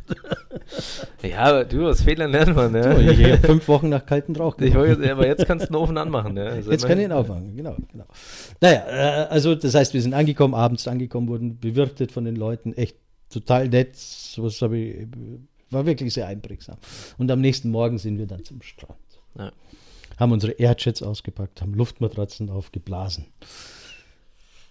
Ja, 1.22 1.40
aber 1.40 1.64
du, 1.64 1.86
aus 1.86 2.02
Fehlern 2.02 2.30
lernt 2.30 2.54
man, 2.54 2.74
Ich 2.74 3.18
ne? 3.18 3.32
habe 3.32 3.46
fünf 3.46 3.68
Wochen 3.68 3.88
nach 3.88 4.06
kalten 4.06 4.34
Rauch 4.36 4.56
Ich 4.58 4.72
jetzt, 4.72 5.02
aber 5.02 5.26
jetzt 5.26 5.46
kannst 5.46 5.66
du 5.66 5.72
den 5.72 5.76
Ofen 5.76 5.98
anmachen, 5.98 6.34
ne? 6.34 6.46
Also 6.46 6.70
Jetzt 6.70 6.86
kann 6.86 6.98
ich 6.98 7.04
ihn 7.04 7.12
auffangen, 7.12 7.56
genau, 7.56 7.76
genau. 7.90 8.04
Naja, 8.60 8.84
äh, 8.88 9.26
also 9.28 9.54
das 9.54 9.74
heißt, 9.74 9.92
wir 9.92 10.00
sind 10.00 10.14
angekommen, 10.14 10.54
abends 10.54 10.88
angekommen, 10.88 11.28
wurden 11.28 11.58
bewirtet 11.58 12.12
von 12.12 12.24
den 12.24 12.36
Leuten, 12.36 12.72
echt 12.72 12.96
total 13.28 13.68
nett. 13.68 13.96
Sowas 13.96 14.60
habe 14.62 14.78
ich, 14.78 15.06
war 15.70 15.86
wirklich 15.86 16.12
sehr 16.14 16.26
einprägsam. 16.26 16.76
Und 17.18 17.30
am 17.30 17.40
nächsten 17.40 17.70
Morgen 17.70 17.98
sind 17.98 18.18
wir 18.18 18.26
dann 18.26 18.44
zum 18.44 18.62
Strand. 18.62 18.98
Ja. 19.38 19.52
Haben 20.18 20.32
unsere 20.32 20.52
Airjets 20.52 21.02
ausgepackt, 21.02 21.62
haben 21.62 21.74
Luftmatratzen 21.74 22.50
aufgeblasen, 22.50 23.26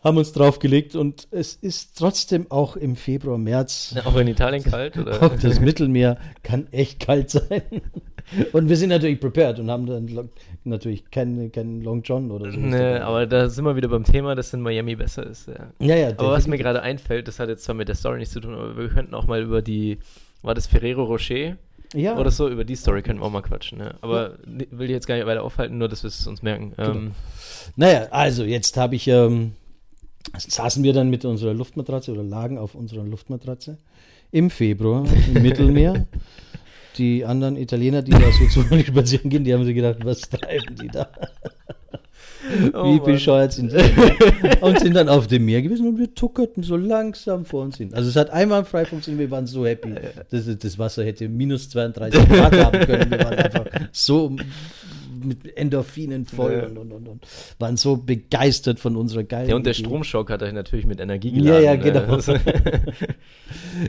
haben 0.03 0.17
uns 0.17 0.31
draufgelegt 0.31 0.95
und 0.95 1.27
es 1.31 1.55
ist 1.55 1.97
trotzdem 1.97 2.49
auch 2.51 2.75
im 2.75 2.95
Februar, 2.95 3.37
März 3.37 3.95
Auch 4.05 4.15
in 4.17 4.27
Italien 4.27 4.63
kalt, 4.63 4.97
oder? 4.97 5.21
auch 5.23 5.35
das 5.35 5.59
Mittelmeer 5.59 6.17
kann 6.43 6.67
echt 6.71 6.99
kalt 6.99 7.31
sein. 7.31 7.63
Und 8.53 8.69
wir 8.69 8.77
sind 8.77 8.89
natürlich 8.89 9.19
prepared 9.19 9.59
und 9.59 9.71
haben 9.71 9.87
dann 9.87 10.29
natürlich 10.63 11.09
keinen 11.09 11.51
keinen 11.51 11.81
Long 11.81 12.03
John 12.03 12.29
oder 12.29 12.51
so. 12.51 12.59
Ne, 12.59 13.03
aber 13.03 13.25
da 13.25 13.49
sind 13.49 13.65
wir 13.65 13.75
wieder 13.75 13.87
beim 13.87 14.03
Thema, 14.03 14.35
dass 14.35 14.53
in 14.53 14.61
Miami 14.61 14.95
besser 14.95 15.25
ist. 15.25 15.47
Ja. 15.47 15.73
ja, 15.79 15.95
ja, 15.95 16.09
Aber 16.09 16.31
was 16.31 16.47
mir 16.47 16.59
gerade 16.59 16.83
einfällt, 16.83 17.27
das 17.27 17.39
hat 17.39 17.49
jetzt 17.49 17.63
zwar 17.63 17.73
mit 17.73 17.87
der 17.87 17.95
Story 17.95 18.19
nichts 18.19 18.33
zu 18.33 18.39
tun, 18.39 18.53
aber 18.53 18.77
wir 18.77 18.89
könnten 18.89 19.15
auch 19.15 19.25
mal 19.25 19.41
über 19.41 19.63
die, 19.63 19.97
war 20.41 20.53
das 20.55 20.67
Ferrero 20.67 21.03
Rocher 21.03 21.57
ja, 21.93 22.17
oder 22.17 22.29
so, 22.31 22.47
über 22.49 22.63
die 22.65 22.75
Story 22.75 23.01
können 23.01 23.19
wir 23.19 23.25
auch 23.25 23.31
mal 23.31 23.41
quatschen. 23.41 23.79
Ne? 23.79 23.95
Aber 24.01 24.37
ni- 24.45 24.67
will 24.71 24.85
ich 24.85 24.91
jetzt 24.91 25.07
gar 25.07 25.15
nicht 25.15 25.25
weiter 25.25 25.43
aufhalten, 25.43 25.77
nur 25.79 25.87
dass 25.89 26.03
wir 26.03 26.09
es 26.09 26.27
uns 26.27 26.43
merken. 26.43 26.73
Genau. 26.77 26.91
Ähm, 26.91 27.11
Naja, 27.75 28.07
also 28.11 28.43
jetzt 28.43 28.77
habe 28.77 28.95
ich, 28.95 29.07
ähm, 29.07 29.53
saßen 30.37 30.83
wir 30.83 30.93
dann 30.93 31.09
mit 31.09 31.25
unserer 31.25 31.53
Luftmatratze 31.53 32.11
oder 32.11 32.23
lagen 32.23 32.57
auf 32.59 32.75
unserer 32.75 33.03
Luftmatratze 33.03 33.77
im 34.31 34.49
Februar 34.51 35.05
im 35.33 35.33
Mittelmeer. 35.41 36.05
Die 36.97 37.25
anderen 37.25 37.55
Italiener, 37.55 38.01
die 38.01 38.11
da 38.11 38.19
so 38.31 38.45
zufällig 38.53 38.87
spazieren 38.87 39.29
gehen, 39.31 39.43
die 39.43 39.53
haben 39.53 39.63
sich 39.63 39.73
gedacht, 39.75 39.97
was 40.03 40.21
treiben 40.21 40.75
die 40.75 40.87
da? 40.89 41.09
Oh 42.73 42.95
Wie 42.95 42.99
bescheuert 43.11 43.51
sind 43.53 43.71
die? 43.73 43.77
und 44.61 44.79
sind 44.79 44.95
dann 44.95 45.09
auf 45.09 45.27
dem 45.27 45.45
Meer 45.45 45.61
gewesen 45.61 45.87
und 45.87 45.99
wir 45.99 46.13
tuckerten 46.15 46.63
so 46.63 46.77
langsam 46.77 47.43
vor 47.45 47.63
uns 47.63 47.77
hin. 47.77 47.93
Also 47.93 48.09
es 48.09 48.15
hat 48.15 48.29
einmal 48.29 48.63
frei 48.65 48.85
funktioniert, 48.85 49.19
wir 49.29 49.31
waren 49.31 49.45
so 49.47 49.65
happy. 49.65 49.93
Das, 50.31 50.45
das 50.57 50.79
Wasser 50.79 51.03
hätte 51.03 51.27
minus 51.27 51.69
32 51.69 52.29
Grad 52.29 52.53
haben 52.57 52.79
können. 52.85 53.11
Wir 53.11 53.19
waren 53.19 53.33
einfach 53.37 53.65
so 53.91 54.35
mit 55.21 55.57
Endorphinen 55.57 56.25
voll 56.25 56.53
Ja. 56.53 56.65
und, 56.67 56.77
und, 56.77 56.91
und, 56.93 57.07
und 57.09 57.27
waren 57.59 57.75
so 57.75 57.97
begeistert 57.97 58.79
von 58.79 58.95
unserer 58.95 59.23
geilen 59.23 59.49
ja, 59.49 59.55
und 59.57 59.65
der 59.65 59.73
Idee. 59.73 59.83
Stromschock 59.83 60.29
hat 60.29 60.41
euch 60.43 60.53
natürlich 60.53 60.85
mit 60.85 61.01
Energie 61.01 61.29
Ja, 61.41 61.59
geladen. 61.59 61.63
ja, 61.65 61.75
ne? 61.75 61.79
genau. 61.83 62.13
Also- 62.13 62.35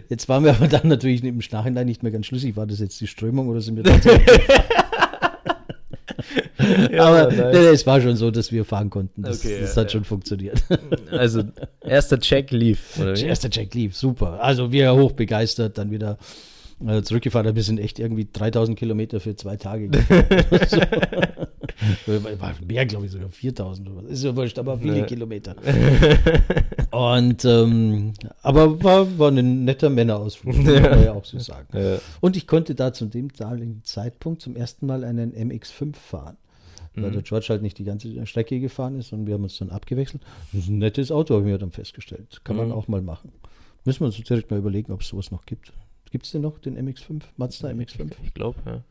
Jetzt 0.08 0.28
waren 0.28 0.44
wir 0.44 0.50
aber 0.52 0.66
dann 0.68 0.88
natürlich 0.88 1.22
im 1.22 1.40
Nachhinein 1.52 1.86
nicht 1.86 2.02
mehr 2.02 2.10
ganz 2.12 2.26
schlüssig. 2.26 2.56
War 2.56 2.66
das 2.66 2.80
jetzt 2.80 3.00
die 3.00 3.06
Strömung 3.06 3.48
oder 3.48 3.60
sind 3.60 3.76
wir 3.76 3.84
tatsächlich 3.84 4.26
Ja, 6.92 7.04
aber 7.06 7.30
nee, 7.32 7.58
nee, 7.58 7.66
es 7.68 7.86
war 7.86 8.00
schon 8.00 8.16
so, 8.16 8.30
dass 8.30 8.52
wir 8.52 8.64
fahren 8.64 8.90
konnten. 8.90 9.22
Das, 9.22 9.44
Okay, 9.44 9.60
das 9.60 9.74
ja, 9.74 9.82
hat 9.82 9.88
ja. 9.88 9.90
schon 9.90 10.04
funktioniert. 10.04 10.62
Also, 11.10 11.42
erster 11.80 12.18
Check 12.20 12.50
lief, 12.50 12.98
oder 13.00 13.16
wie? 13.16 13.24
Erster 13.24 13.50
Check 13.50 13.74
lief, 13.74 13.96
super. 13.96 14.40
Also 14.42 14.70
wir 14.72 14.94
hoch 14.94 15.12
begeistert, 15.12 15.76
dann 15.76 15.90
wieder 15.90 16.18
äh, 16.86 17.02
zurückgefahren. 17.02 17.54
Wir 17.54 17.62
sind 17.62 17.78
echt 17.80 17.98
irgendwie 17.98 18.28
3000 18.32 18.78
Kilometer 18.78 19.20
für 19.20 19.34
zwei 19.36 19.56
Tage 19.56 19.88
gefahren. 19.88 20.24
so. 20.68 20.80
Mehr, 22.66 22.86
glaube 22.86 23.06
ich, 23.06 23.12
sogar 23.12 23.28
4000 23.28 23.88
oder 23.88 24.02
was. 24.04 24.10
Ist 24.10 24.24
ja 24.24 24.36
wurscht, 24.36 24.58
aber 24.58 24.78
viele 24.78 24.98
Ja. 24.98 25.04
Kilometer. 25.06 25.56
Und, 26.90 27.44
ähm, 27.44 28.12
aber 28.42 28.82
war, 28.82 29.18
war 29.18 29.30
ein 29.30 29.64
netter 29.64 29.90
Männerausflug, 29.90 30.56
muss 30.56 30.66
man 30.66 31.04
ja 31.04 31.12
auch 31.12 31.24
so 31.24 31.38
sagen. 31.38 31.68
Ja. 31.72 31.98
Und 32.20 32.36
ich 32.36 32.46
konnte 32.46 32.74
da 32.74 32.92
zu 32.92 33.06
dem 33.06 33.32
damaligen 33.32 33.82
Zeitpunkt 33.84 34.42
zum 34.42 34.56
ersten 34.56 34.86
Mal 34.86 35.04
einen 35.04 35.32
MX5 35.32 35.94
fahren. 35.96 36.36
Weil 36.94 37.10
Mhm. 37.10 37.12
der 37.14 37.22
George 37.22 37.46
halt 37.50 37.62
nicht 37.62 37.78
die 37.78 37.84
ganze 37.84 38.26
Strecke 38.26 38.58
gefahren 38.60 38.98
ist 38.98 39.12
und 39.12 39.26
wir 39.26 39.34
haben 39.34 39.44
uns 39.44 39.58
dann 39.58 39.70
abgewechselt. 39.70 40.22
Das 40.52 40.62
ist 40.62 40.68
ein 40.68 40.78
nettes 40.78 41.12
Auto, 41.12 41.34
habe 41.34 41.44
ich 41.46 41.52
mir 41.52 41.58
dann 41.58 41.70
festgestellt. 41.70 42.40
Kann 42.44 42.56
man 42.56 42.66
Mhm. 42.68 42.72
auch 42.72 42.88
mal 42.88 43.00
machen. 43.02 43.30
Müssen 43.84 44.00
wir 44.00 44.06
uns 44.06 44.16
direkt 44.16 44.50
mal 44.50 44.58
überlegen, 44.58 44.92
ob 44.92 45.00
es 45.02 45.08
sowas 45.08 45.30
noch 45.30 45.46
gibt. 45.46 45.72
Gibt 46.10 46.26
es 46.26 46.32
denn 46.32 46.42
noch 46.42 46.58
den 46.58 46.76
MX5? 46.76 47.22
Mazda 47.36 47.68
MX5? 47.68 48.10
Ich 48.24 48.34
glaube, 48.34 48.58
ja. 48.66 48.82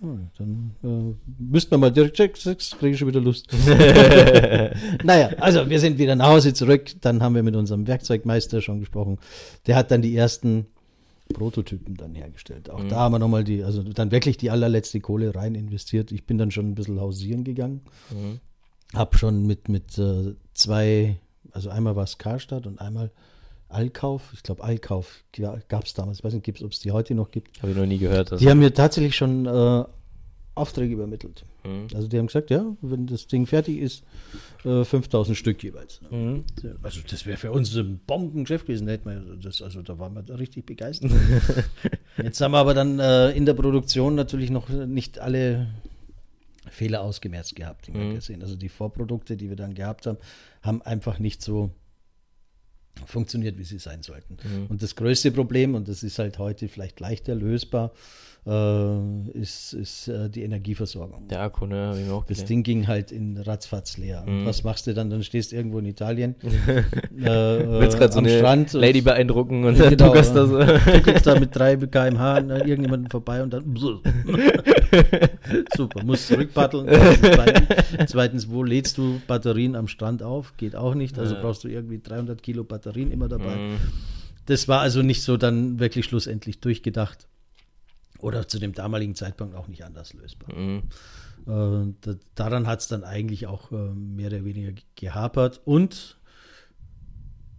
Ah, 0.00 0.16
dann 0.38 0.70
äh, 0.84 1.14
müssten 1.42 1.72
wir 1.72 1.78
mal 1.78 1.90
direkt 1.90 2.16
checken, 2.16 2.56
kriege 2.78 2.90
ich 2.92 2.98
schon 3.00 3.08
wieder 3.08 3.20
Lust. 3.20 3.48
naja, 5.04 5.30
also 5.40 5.68
wir 5.68 5.80
sind 5.80 5.98
wieder 5.98 6.14
nach 6.14 6.28
Hause 6.28 6.54
zurück. 6.54 6.92
Dann 7.00 7.20
haben 7.20 7.34
wir 7.34 7.42
mit 7.42 7.56
unserem 7.56 7.86
Werkzeugmeister 7.88 8.62
schon 8.62 8.78
gesprochen. 8.78 9.18
Der 9.66 9.74
hat 9.74 9.90
dann 9.90 10.00
die 10.02 10.14
ersten 10.16 10.66
Prototypen 11.32 11.96
dann 11.96 12.14
hergestellt. 12.14 12.70
Auch 12.70 12.82
Mhm. 12.82 12.88
da 12.88 12.96
haben 13.00 13.12
wir 13.12 13.18
nochmal 13.18 13.44
die, 13.44 13.62
also 13.62 13.82
dann 13.82 14.10
wirklich 14.10 14.36
die 14.36 14.50
allerletzte 14.50 15.00
Kohle 15.00 15.34
rein 15.34 15.54
investiert. 15.54 16.12
Ich 16.12 16.26
bin 16.26 16.38
dann 16.38 16.50
schon 16.50 16.70
ein 16.70 16.74
bisschen 16.74 17.00
hausieren 17.00 17.44
gegangen. 17.44 17.82
Mhm. 18.10 18.40
Hab 18.94 19.16
schon 19.18 19.46
mit, 19.46 19.68
mit 19.68 19.98
äh, 19.98 20.34
zwei, 20.54 21.18
also 21.52 21.68
einmal 21.70 21.94
war 21.96 22.04
es 22.04 22.18
Karstadt 22.18 22.66
und 22.66 22.80
einmal 22.80 23.10
Allkauf. 23.68 24.32
Ich 24.32 24.42
glaube, 24.42 24.64
Allkauf 24.64 25.22
gab 25.68 25.84
es 25.84 25.92
damals. 25.92 26.18
Ich 26.18 26.24
weiß 26.24 26.32
nicht, 26.32 26.62
ob 26.64 26.72
es 26.72 26.80
die 26.80 26.90
heute 26.92 27.14
noch 27.14 27.30
gibt. 27.30 27.60
Habe 27.60 27.72
ich 27.72 27.76
noch 27.76 27.84
nie 27.84 27.98
gehört. 27.98 28.32
Also. 28.32 28.42
Die 28.42 28.50
haben 28.50 28.60
mir 28.60 28.72
tatsächlich 28.72 29.14
schon 29.14 29.44
äh, 29.44 29.84
Aufträge 30.58 30.92
übermittelt. 30.94 31.44
Mhm. 31.64 31.86
Also 31.94 32.08
die 32.08 32.18
haben 32.18 32.26
gesagt, 32.26 32.50
ja, 32.50 32.64
wenn 32.82 33.06
das 33.06 33.26
Ding 33.26 33.46
fertig 33.46 33.78
ist, 33.78 34.02
äh, 34.64 34.84
5000 34.84 35.36
Stück 35.36 35.62
jeweils. 35.62 36.00
Mhm. 36.10 36.44
Also 36.82 37.00
das 37.08 37.24
wäre 37.26 37.36
für 37.38 37.52
uns 37.52 37.74
ein 37.76 38.00
Bombengeschäft 38.06 38.66
gewesen. 38.66 38.86
Da, 38.86 38.92
hätten 38.92 39.08
wir 39.08 39.36
das, 39.42 39.62
also 39.62 39.82
da 39.82 39.98
waren 39.98 40.14
wir 40.14 40.22
da 40.22 40.34
richtig 40.36 40.66
begeistert. 40.66 41.12
Jetzt 42.22 42.40
haben 42.40 42.52
wir 42.52 42.58
aber 42.58 42.74
dann 42.74 42.98
äh, 42.98 43.30
in 43.30 43.46
der 43.46 43.54
Produktion 43.54 44.14
natürlich 44.14 44.50
noch 44.50 44.68
nicht 44.68 45.18
alle 45.18 45.68
Fehler 46.70 47.00
ausgemerzt 47.02 47.56
gehabt, 47.56 47.86
die 47.86 47.94
wir 47.94 48.00
Mhm. 48.00 48.14
gesehen. 48.16 48.42
Also 48.42 48.56
die 48.56 48.68
Vorprodukte, 48.68 49.36
die 49.36 49.48
wir 49.48 49.56
dann 49.56 49.74
gehabt 49.74 50.06
haben, 50.06 50.18
haben 50.62 50.82
einfach 50.82 51.18
nicht 51.18 51.40
so 51.42 51.70
funktioniert, 53.06 53.58
wie 53.58 53.64
sie 53.64 53.78
sein 53.78 54.02
sollten. 54.02 54.36
Mhm. 54.42 54.66
Und 54.68 54.82
das 54.82 54.96
größte 54.96 55.30
Problem, 55.32 55.74
und 55.74 55.88
das 55.88 56.02
ist 56.02 56.18
halt 56.18 56.38
heute 56.38 56.68
vielleicht 56.68 57.00
leichter 57.00 57.34
lösbar, 57.34 57.92
äh, 58.46 59.30
ist, 59.38 59.74
ist 59.74 60.08
äh, 60.08 60.30
die 60.30 60.42
Energieversorgung. 60.42 61.28
Der 61.28 61.40
Akku, 61.42 61.66
ne, 61.66 61.94
ich 62.00 62.06
mir 62.06 62.14
auch 62.14 62.24
Das 62.24 62.28
gesehen. 62.38 62.46
Ding 62.46 62.62
ging 62.62 62.86
halt 62.88 63.12
in 63.12 63.36
ratzfatz 63.36 63.98
leer. 63.98 64.24
Und 64.26 64.42
Mhm. 64.42 64.46
was 64.46 64.62
machst 64.64 64.86
du 64.86 64.94
dann? 64.94 65.10
Dann 65.10 65.22
stehst 65.22 65.52
du 65.52 65.56
irgendwo 65.56 65.80
in 65.80 65.86
Italien 65.86 66.34
äh, 66.42 67.24
Willst 67.24 67.96
äh, 67.96 67.98
gerade 67.98 68.12
so 68.12 68.18
am 68.20 68.24
eine 68.24 68.38
Strand 68.38 68.74
und 68.74 68.80
Lady 68.80 69.02
beeindrucken 69.02 69.64
und 69.64 69.78
dann 69.80 69.90
genau, 69.90 70.06
tuckelst 70.14 71.26
da 71.26 71.38
mit 71.38 71.54
3 71.54 71.76
km/h 71.76 72.34
an 72.36 72.48
irgendjemanden 72.50 73.10
vorbei 73.10 73.42
und 73.42 73.52
dann 73.52 73.64
super, 75.78 76.04
musst 76.04 76.26
zurückpaddeln. 76.26 76.86
Zweitens, 76.88 77.66
zweitens, 78.10 78.50
wo 78.50 78.62
lädst 78.62 78.98
du 78.98 79.22
Batterien 79.26 79.74
am 79.76 79.88
Strand 79.88 80.22
auf? 80.22 80.56
Geht 80.58 80.76
auch 80.76 80.94
nicht. 80.94 81.18
Also 81.18 81.36
brauchst 81.36 81.64
du 81.64 81.68
irgendwie 81.68 82.00
300 82.00 82.42
Kilo 82.42 82.64
Batterien 82.64 83.10
immer 83.10 83.28
dabei. 83.28 83.56
Mhm. 83.56 83.76
Das 84.44 84.68
war 84.68 84.80
also 84.80 85.02
nicht 85.02 85.22
so 85.22 85.36
dann 85.36 85.78
wirklich 85.78 86.04
schlussendlich 86.04 86.60
durchgedacht. 86.60 87.26
Oder 88.18 88.48
zu 88.48 88.58
dem 88.58 88.72
damaligen 88.74 89.14
Zeitpunkt 89.14 89.54
auch 89.54 89.68
nicht 89.68 89.84
anders 89.84 90.12
lösbar. 90.12 90.54
Mhm. 90.54 90.82
Äh, 91.46 91.94
da, 92.00 92.14
daran 92.34 92.66
hat 92.66 92.80
es 92.80 92.88
dann 92.88 93.04
eigentlich 93.04 93.46
auch 93.46 93.70
äh, 93.72 93.76
mehr 93.94 94.26
oder 94.26 94.44
weniger 94.44 94.72
gehapert 94.96 95.60
und 95.64 96.17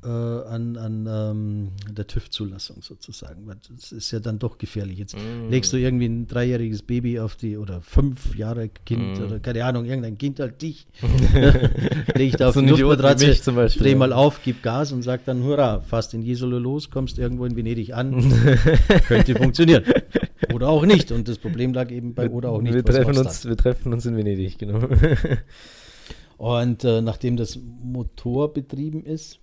äh, 0.03 0.07
an, 0.07 0.77
an 0.77 1.07
ähm, 1.09 1.67
der 1.91 2.07
TÜV-Zulassung 2.07 2.81
sozusagen. 2.81 3.45
Weil 3.47 3.57
das 3.75 3.91
ist 3.91 4.11
ja 4.11 4.19
dann 4.19 4.39
doch 4.39 4.57
gefährlich. 4.57 4.97
Jetzt 4.97 5.15
Mm. 5.17 5.49
legst 5.49 5.73
du 5.73 5.77
irgendwie 5.77 6.05
ein 6.05 6.27
dreijähriges 6.27 6.83
Baby 6.83 7.19
auf 7.19 7.35
die 7.35 7.57
oder 7.57 7.81
fünf 7.81 8.35
Jahre 8.35 8.69
Kind 8.85 9.19
Mm. 9.19 9.23
oder 9.23 9.39
keine 9.39 9.65
Ahnung, 9.65 9.85
irgendein 9.85 10.17
Kind 10.17 10.39
halt 10.39 10.61
dich. 10.61 10.87
Leg 12.15 12.29
ich 12.29 12.35
da 12.35 12.49
auf 12.49 12.53
So 12.55 12.61
die 12.61 12.67
Luftmatratze, 12.69 13.39
zum 13.41 13.55
Beispiel, 13.55 13.83
dreh 13.83 13.95
mal 13.95 14.13
auf, 14.13 14.39
gib 14.43 14.63
Gas 14.63 14.91
und 14.91 15.01
sag 15.03 15.25
dann 15.25 15.43
Hurra, 15.43 15.81
fast 15.81 16.13
in 16.13 16.21
Jesolo 16.21 16.59
los, 16.59 16.89
kommst 16.89 17.17
irgendwo 17.19 17.45
in 17.45 17.55
Venedig 17.55 17.93
an. 17.93 18.13
Könnte 19.07 19.35
funktionieren. 19.35 19.83
Oder 20.53 20.69
auch 20.69 20.85
nicht. 20.85 21.11
Und 21.11 21.27
das 21.27 21.37
Problem 21.37 21.73
lag 21.73 21.91
eben 21.91 22.13
bei 22.13 22.29
oder 22.29 22.51
auch 22.51 22.61
nicht. 22.61 22.73
Wir 22.73 22.83
treffen, 22.85 23.17
uns, 23.17 23.45
wir 23.45 23.57
treffen 23.57 23.91
uns 23.93 24.05
in 24.05 24.15
Venedig, 24.15 24.57
genau. 24.57 24.79
Und 26.37 26.85
äh, 26.85 27.01
nachdem 27.01 27.35
das 27.35 27.59
Motor 27.83 28.53
betrieben 28.53 29.03
ist, 29.03 29.39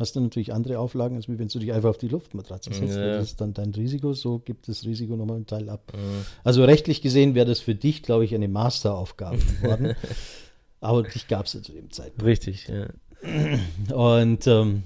hast 0.00 0.16
du 0.16 0.20
natürlich 0.20 0.52
andere 0.52 0.78
Auflagen, 0.78 1.16
als 1.16 1.28
wenn 1.28 1.36
du 1.48 1.58
dich 1.58 1.72
einfach 1.72 1.90
auf 1.90 1.98
die 1.98 2.08
Luftmatratze 2.08 2.72
setzt. 2.72 2.96
Ja. 2.96 3.16
Das 3.18 3.24
ist 3.28 3.40
dann 3.40 3.54
dein 3.54 3.70
Risiko, 3.70 4.12
so 4.14 4.38
gibt 4.40 4.66
das 4.68 4.84
Risiko 4.84 5.14
nochmal 5.16 5.36
einen 5.36 5.46
Teil 5.46 5.68
ab. 5.68 5.92
Mhm. 5.94 6.24
Also 6.42 6.64
rechtlich 6.64 7.02
gesehen 7.02 7.34
wäre 7.34 7.46
das 7.46 7.60
für 7.60 7.74
dich, 7.74 8.02
glaube 8.02 8.24
ich, 8.24 8.34
eine 8.34 8.48
Masteraufgabe 8.48 9.38
geworden. 9.62 9.94
Aber 10.80 11.02
dich 11.02 11.28
gab 11.28 11.46
es 11.46 11.52
ja 11.52 11.62
zu 11.62 11.72
dem 11.72 11.90
Zeitpunkt. 11.90 12.24
Richtig, 12.24 12.66
ja. 12.68 12.88
Und 13.94 14.46
ähm, 14.46 14.82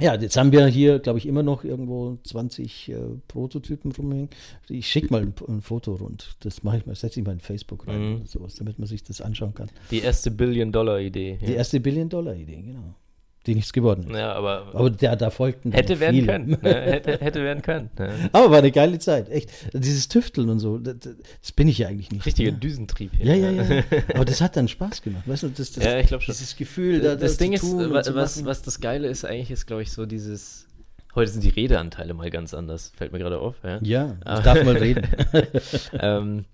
ja, 0.00 0.14
jetzt 0.14 0.36
haben 0.36 0.52
wir 0.52 0.66
hier, 0.66 0.98
glaube 1.00 1.18
ich, 1.18 1.26
immer 1.26 1.42
noch 1.42 1.64
irgendwo 1.64 2.16
20 2.24 2.88
äh, 2.88 2.96
Prototypen 3.28 3.92
rumhängen. 3.92 4.28
Ich 4.68 4.86
schicke 4.88 5.12
mal 5.12 5.22
ein, 5.22 5.34
ein 5.48 5.60
Foto 5.60 5.94
rund. 5.94 6.36
Das 6.40 6.62
mache 6.62 6.78
ich 6.78 6.86
mal, 6.86 6.94
setze 6.94 7.20
ich 7.20 7.26
mal 7.26 7.32
in 7.32 7.40
Facebook 7.40 7.86
rein 7.88 8.00
Mhm. 8.10 8.16
oder 8.16 8.26
sowas, 8.26 8.54
damit 8.56 8.78
man 8.78 8.86
sich 8.86 9.02
das 9.02 9.20
anschauen 9.20 9.54
kann. 9.54 9.70
Die 9.90 10.00
erste 10.00 10.30
Billion-Dollar-Idee. 10.30 11.38
Die 11.40 11.46
Ja. 11.50 11.52
erste 11.56 11.80
Billion-Dollar-Idee, 11.80 12.62
genau. 12.62 12.94
Die 13.46 13.56
nichts 13.56 13.72
geworden 13.72 14.04
ist. 14.08 14.16
ja, 14.16 14.32
aber, 14.34 14.70
Aber 14.72 14.88
der, 14.88 15.16
da 15.16 15.30
folgten 15.30 15.72
hätte 15.72 15.98
werden 15.98 16.14
viele. 16.14 16.26
können. 16.26 16.50
Ne? 16.50 16.58
Hätte, 16.62 17.18
hätte 17.18 17.42
werden 17.42 17.60
können. 17.62 17.90
Ne? 17.98 18.12
Aber 18.32 18.52
war 18.52 18.58
eine 18.58 18.70
geile 18.70 19.00
Zeit, 19.00 19.28
echt. 19.30 19.50
Dieses 19.72 20.06
Tüfteln 20.06 20.48
und 20.48 20.60
so, 20.60 20.78
das, 20.78 20.96
das 21.40 21.52
bin 21.52 21.66
ich 21.66 21.78
ja 21.78 21.88
eigentlich 21.88 22.12
nicht. 22.12 22.24
Richtiger 22.24 22.52
ne? 22.52 22.58
Düsentrieb. 22.58 23.10
Ja, 23.18 23.32
hier. 23.32 23.50
ja, 23.50 23.62
ja. 23.62 23.82
Aber 24.14 24.24
das 24.24 24.40
hat 24.40 24.56
dann 24.56 24.68
Spaß 24.68 25.02
gemacht, 25.02 25.26
weißt 25.26 25.42
du? 25.42 25.48
Das, 25.48 25.72
das, 25.72 25.84
Ja, 25.84 25.98
ich 25.98 26.06
glaube 26.06 26.22
schon. 26.22 26.34
Dieses 26.34 26.56
Gefühl, 26.56 27.00
da, 27.00 27.16
das 27.16 27.36
da 27.36 27.44
Ding 27.44 27.56
zu 27.56 27.80
ist, 27.80 28.14
was, 28.14 28.44
was 28.44 28.62
das 28.62 28.80
Geile 28.80 29.08
ist, 29.08 29.24
eigentlich 29.24 29.50
ist, 29.50 29.66
glaube 29.66 29.82
ich, 29.82 29.90
so 29.90 30.06
dieses. 30.06 30.68
Heute 31.16 31.30
sind 31.30 31.42
die 31.42 31.50
Redeanteile 31.50 32.14
mal 32.14 32.30
ganz 32.30 32.54
anders. 32.54 32.92
Fällt 32.96 33.12
mir 33.12 33.18
gerade 33.18 33.38
auf. 33.38 33.56
Ja. 33.64 33.80
Ja, 33.82 34.16
ich 34.36 34.44
darf 34.44 34.64
mal 34.64 34.76
reden. 34.76 35.06
ähm, 36.00 36.44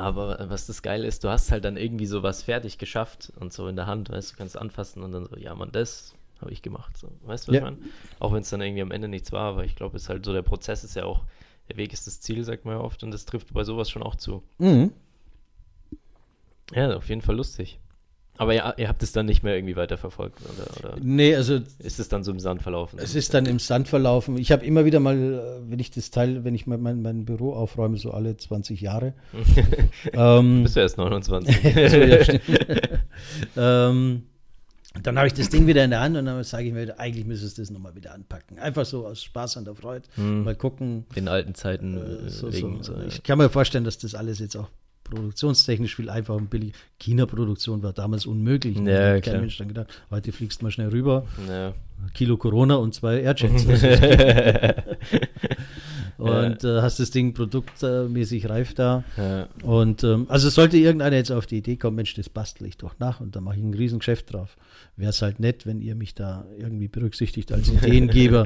aber 0.00 0.46
was 0.48 0.66
das 0.66 0.82
Geile 0.82 1.06
ist, 1.06 1.24
du 1.24 1.28
hast 1.28 1.50
halt 1.50 1.64
dann 1.64 1.76
irgendwie 1.76 2.06
sowas 2.06 2.42
fertig 2.42 2.78
geschafft 2.78 3.32
und 3.40 3.52
so 3.52 3.66
in 3.68 3.76
der 3.76 3.86
Hand, 3.86 4.10
weißt 4.10 4.32
du, 4.32 4.36
kannst 4.36 4.56
anfassen 4.56 5.02
und 5.02 5.12
dann 5.12 5.26
so, 5.26 5.36
ja, 5.36 5.54
man, 5.54 5.70
das 5.72 6.14
habe 6.40 6.52
ich 6.52 6.62
gemacht. 6.62 6.96
So. 6.96 7.08
Weißt 7.24 7.46
du, 7.48 7.52
was 7.52 7.54
Ja. 7.60 7.68
ich 7.68 7.76
meine? 7.76 7.78
Auch 8.18 8.32
wenn 8.32 8.42
es 8.42 8.50
dann 8.50 8.60
irgendwie 8.60 8.82
am 8.82 8.90
Ende 8.90 9.08
nichts 9.08 9.32
war, 9.32 9.50
aber 9.52 9.64
ich 9.64 9.76
glaube, 9.76 9.96
es 9.96 10.04
ist 10.04 10.08
halt 10.08 10.24
so, 10.24 10.32
der 10.32 10.42
Prozess 10.42 10.82
ist 10.84 10.96
ja 10.96 11.04
auch, 11.04 11.24
der 11.68 11.76
Weg 11.76 11.92
ist 11.92 12.06
das 12.06 12.20
Ziel, 12.20 12.42
sagt 12.44 12.64
man 12.64 12.76
ja 12.76 12.80
oft, 12.80 13.02
und 13.02 13.10
das 13.12 13.24
trifft 13.24 13.52
bei 13.54 13.64
sowas 13.64 13.90
schon 13.90 14.02
auch 14.02 14.16
zu. 14.16 14.42
Mhm. 14.58 14.92
Ja, 16.74 16.96
auf 16.96 17.08
jeden 17.08 17.22
Fall 17.22 17.36
lustig. 17.36 17.78
Aber 18.42 18.54
ja, 18.54 18.74
ihr 18.76 18.88
habt 18.88 19.02
es 19.04 19.12
dann 19.12 19.26
nicht 19.26 19.42
mehr 19.44 19.54
irgendwie 19.54 19.76
weiterverfolgt, 19.76 20.38
oder, 20.40 20.90
oder 20.94 21.00
Nee, 21.00 21.36
also 21.36 21.60
ist 21.78 22.00
es 22.00 22.08
dann 22.08 22.24
so 22.24 22.32
im 22.32 22.40
Sand 22.40 22.60
verlaufen? 22.62 22.98
es 23.00 23.14
ist 23.14 23.32
dann 23.34 23.46
im 23.46 23.58
Sand 23.60 23.86
verlaufen. 23.86 24.36
Ich 24.36 24.50
habe 24.50 24.64
immer 24.66 24.84
wieder 24.84 24.98
mal, 24.98 25.16
äh, 25.16 25.70
wenn 25.70 25.78
ich 25.78 25.90
das 25.92 26.10
Teil, 26.10 26.42
wenn 26.44 26.54
ich 26.54 26.66
mein, 26.66 26.80
mein, 26.80 27.02
mein 27.02 27.24
Büro 27.24 27.52
aufräume, 27.54 27.96
so 27.98 28.10
alle 28.10 28.36
20 28.36 28.80
Jahre. 28.80 29.14
ähm, 30.12 30.64
Bist 30.64 30.74
du 30.74 30.80
erst 30.80 30.98
29? 30.98 31.56
so, 31.62 31.98
ja, 31.98 32.18
ähm, 33.90 34.24
dann 35.02 35.16
habe 35.16 35.26
ich 35.26 35.34
das 35.34 35.48
Ding 35.48 35.66
wieder 35.66 35.84
in 35.84 35.90
der 35.90 36.00
Hand 36.00 36.16
und 36.16 36.26
dann 36.26 36.42
sage 36.44 36.66
ich 36.66 36.72
mir, 36.72 36.98
eigentlich 36.98 37.24
müsstest 37.24 37.56
du 37.56 37.62
das 37.62 37.70
nochmal 37.70 37.94
wieder 37.94 38.12
anpacken. 38.12 38.58
Einfach 38.58 38.84
so 38.84 39.06
aus 39.06 39.22
Spaß 39.22 39.56
an 39.56 39.64
der 39.64 39.74
Freude. 39.74 40.04
Hm. 40.16 40.44
Mal 40.44 40.54
gucken. 40.54 41.06
In 41.14 41.28
alten 41.28 41.54
Zeiten 41.54 41.96
Äh, 41.96 42.26
äh, 42.26 42.28
so, 42.28 42.52
wegen 42.52 42.82
so. 42.82 42.92
so, 42.94 43.00
ja. 43.00 43.06
Ich 43.06 43.22
kann 43.22 43.38
mir 43.38 43.48
vorstellen, 43.48 43.84
dass 43.84 43.96
das 43.98 44.14
alles 44.14 44.38
jetzt 44.40 44.56
auch 44.56 44.68
produktionstechnisch 45.14 45.96
viel 45.96 46.08
einfacher 46.10 46.36
und 46.38 46.50
billig. 46.50 46.72
China-Produktion 46.98 47.82
war 47.82 47.92
damals 47.92 48.26
unmöglich. 48.26 48.76
Ja, 48.78 48.84
Da 48.84 49.14
hat 49.16 49.22
kein 49.24 49.40
Mensch 49.40 49.56
dran 49.58 49.68
gedacht. 49.68 49.88
Heute 50.10 50.32
fliegst 50.32 50.60
du 50.60 50.64
mal 50.66 50.70
schnell 50.70 50.88
rüber, 50.88 51.26
Ja. 51.48 51.72
Kilo 52.14 52.36
Corona 52.36 52.76
und 52.76 52.94
zwei 52.94 53.20
Airjets. 53.20 53.64
und 56.18 56.64
äh, 56.64 56.80
hast 56.80 57.00
das 57.00 57.10
Ding 57.10 57.34
produktmäßig 57.34 58.48
reif 58.48 58.74
da. 58.74 59.04
ja. 59.16 59.48
Und 59.62 60.04
ähm, 60.04 60.26
also 60.28 60.48
sollte 60.50 60.76
irgendeiner 60.78 61.16
jetzt 61.16 61.30
auf 61.30 61.46
die 61.46 61.58
Idee 61.58 61.76
kommen, 61.76 61.96
Mensch, 61.96 62.14
das 62.14 62.28
bastel 62.28 62.66
ich 62.66 62.76
doch 62.76 62.98
nach 62.98 63.20
und 63.20 63.34
da 63.36 63.40
mache 63.40 63.56
ich 63.56 63.62
ein 63.62 63.74
Riesengeschäft 63.74 64.32
drauf. 64.32 64.56
Wäre 64.96 65.10
es 65.10 65.22
halt 65.22 65.40
nett, 65.40 65.66
wenn 65.66 65.80
ihr 65.80 65.94
mich 65.94 66.14
da 66.14 66.44
irgendwie 66.58 66.88
berücksichtigt 66.88 67.52
als 67.52 67.68
Ideengeber. 67.72 68.44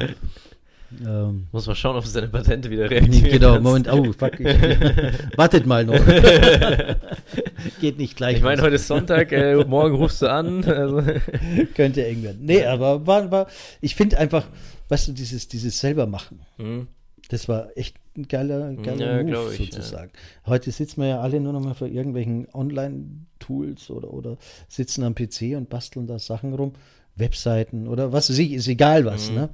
Ähm, 1.04 1.46
Muss 1.52 1.66
mal 1.66 1.74
schauen, 1.74 1.96
ob 1.96 2.04
es 2.04 2.12
seine 2.12 2.28
Patente 2.28 2.70
wieder 2.70 2.90
reaktiviert. 2.90 3.32
genau, 3.32 3.60
Moment, 3.60 3.88
oh, 3.92 4.12
fuck, 4.12 4.38
ich, 4.40 4.46
wartet 5.36 5.66
mal 5.66 5.84
noch. 5.84 5.94
Geht 7.80 7.98
nicht 7.98 8.16
gleich. 8.16 8.36
Ich 8.38 8.42
meine, 8.42 8.62
heute 8.62 8.76
ist 8.76 8.86
Sonntag, 8.86 9.32
äh, 9.32 9.56
morgen 9.64 9.96
rufst 9.96 10.22
du 10.22 10.30
an. 10.30 10.64
Also, 10.64 11.02
könnte 11.74 12.06
eng 12.06 12.22
werden. 12.22 12.40
Nee, 12.42 12.64
aber 12.64 13.06
war, 13.06 13.30
war 13.30 13.46
ich 13.80 13.94
finde 13.94 14.18
einfach, 14.18 14.46
weißt 14.88 15.08
du, 15.08 15.12
dieses, 15.12 15.48
dieses 15.48 15.78
selber 15.78 16.06
machen, 16.06 16.40
hm, 16.56 16.86
das 17.28 17.48
war 17.48 17.68
echt 17.76 17.96
ein 18.16 18.28
geiler, 18.28 18.72
geiler 18.74 19.16
Ja, 19.16 19.40
Move 19.40 19.52
ich, 19.54 19.70
sozusagen. 19.72 20.10
Heute 20.46 20.70
sitzen 20.70 21.00
wir 21.02 21.08
ja 21.08 21.20
alle 21.20 21.40
nur 21.40 21.52
noch 21.52 21.60
mal 21.62 21.74
vor 21.74 21.88
irgendwelchen 21.88 22.46
Online-Tools 22.54 23.90
oder, 23.90 24.12
oder 24.12 24.36
sitzen 24.68 25.02
am 25.04 25.14
PC 25.14 25.56
und 25.56 25.68
basteln 25.68 26.06
da 26.06 26.18
Sachen 26.18 26.54
rum. 26.54 26.72
Webseiten 27.18 27.88
oder 27.88 28.12
was 28.12 28.28
weiß 28.30 28.38
ich, 28.38 28.52
ist 28.52 28.68
egal 28.68 29.04
was, 29.06 29.30
Mhm. 29.30 29.36
ne? 29.36 29.48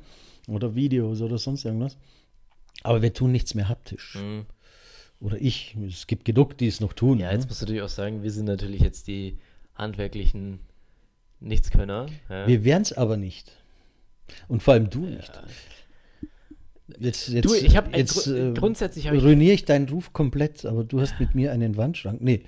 Oder 0.48 0.74
Videos 0.74 1.20
oder 1.20 1.38
sonst 1.38 1.64
irgendwas. 1.64 1.96
Aber 2.82 3.02
wir 3.02 3.12
tun 3.12 3.32
nichts 3.32 3.54
mehr 3.54 3.68
haptisch. 3.68 4.14
hm. 4.14 4.46
Oder 5.20 5.40
ich. 5.40 5.76
Es 5.88 6.08
gibt 6.08 6.24
genug, 6.24 6.58
die 6.58 6.66
es 6.66 6.80
noch 6.80 6.92
tun. 6.94 7.20
Ja, 7.20 7.28
ne? 7.28 7.34
jetzt 7.34 7.48
musst 7.48 7.60
du 7.60 7.66
natürlich 7.66 7.82
auch 7.82 7.88
sagen, 7.88 8.24
wir 8.24 8.30
sind 8.32 8.46
natürlich 8.46 8.80
jetzt 8.80 9.06
die 9.06 9.38
handwerklichen 9.76 10.58
Nichtskönner. 11.38 12.06
Ja. 12.28 12.48
Wir 12.48 12.64
wären 12.64 12.82
es 12.82 12.92
aber 12.92 13.16
nicht. 13.16 13.52
Und 14.48 14.62
vor 14.62 14.74
allem 14.74 14.90
du 14.90 15.00
nicht. 15.06 15.28
Ja. 15.28 15.42
Jetzt, 16.98 17.28
jetzt, 17.28 17.44
Du, 17.48 17.54
ich 17.54 17.76
habe 17.76 17.96
jetzt 17.96 18.26
äh, 18.26 18.52
grundsätzlich 18.52 19.06
ich 19.06 19.22
ruiniere 19.22 19.54
ich 19.54 19.64
deinen 19.64 19.88
Ruf 19.88 20.12
komplett, 20.12 20.66
aber 20.66 20.84
du 20.84 21.00
hast 21.00 21.18
mit 21.20 21.34
mir 21.34 21.52
einen 21.52 21.76
Wandschrank. 21.76 22.20
Nee, 22.20 22.42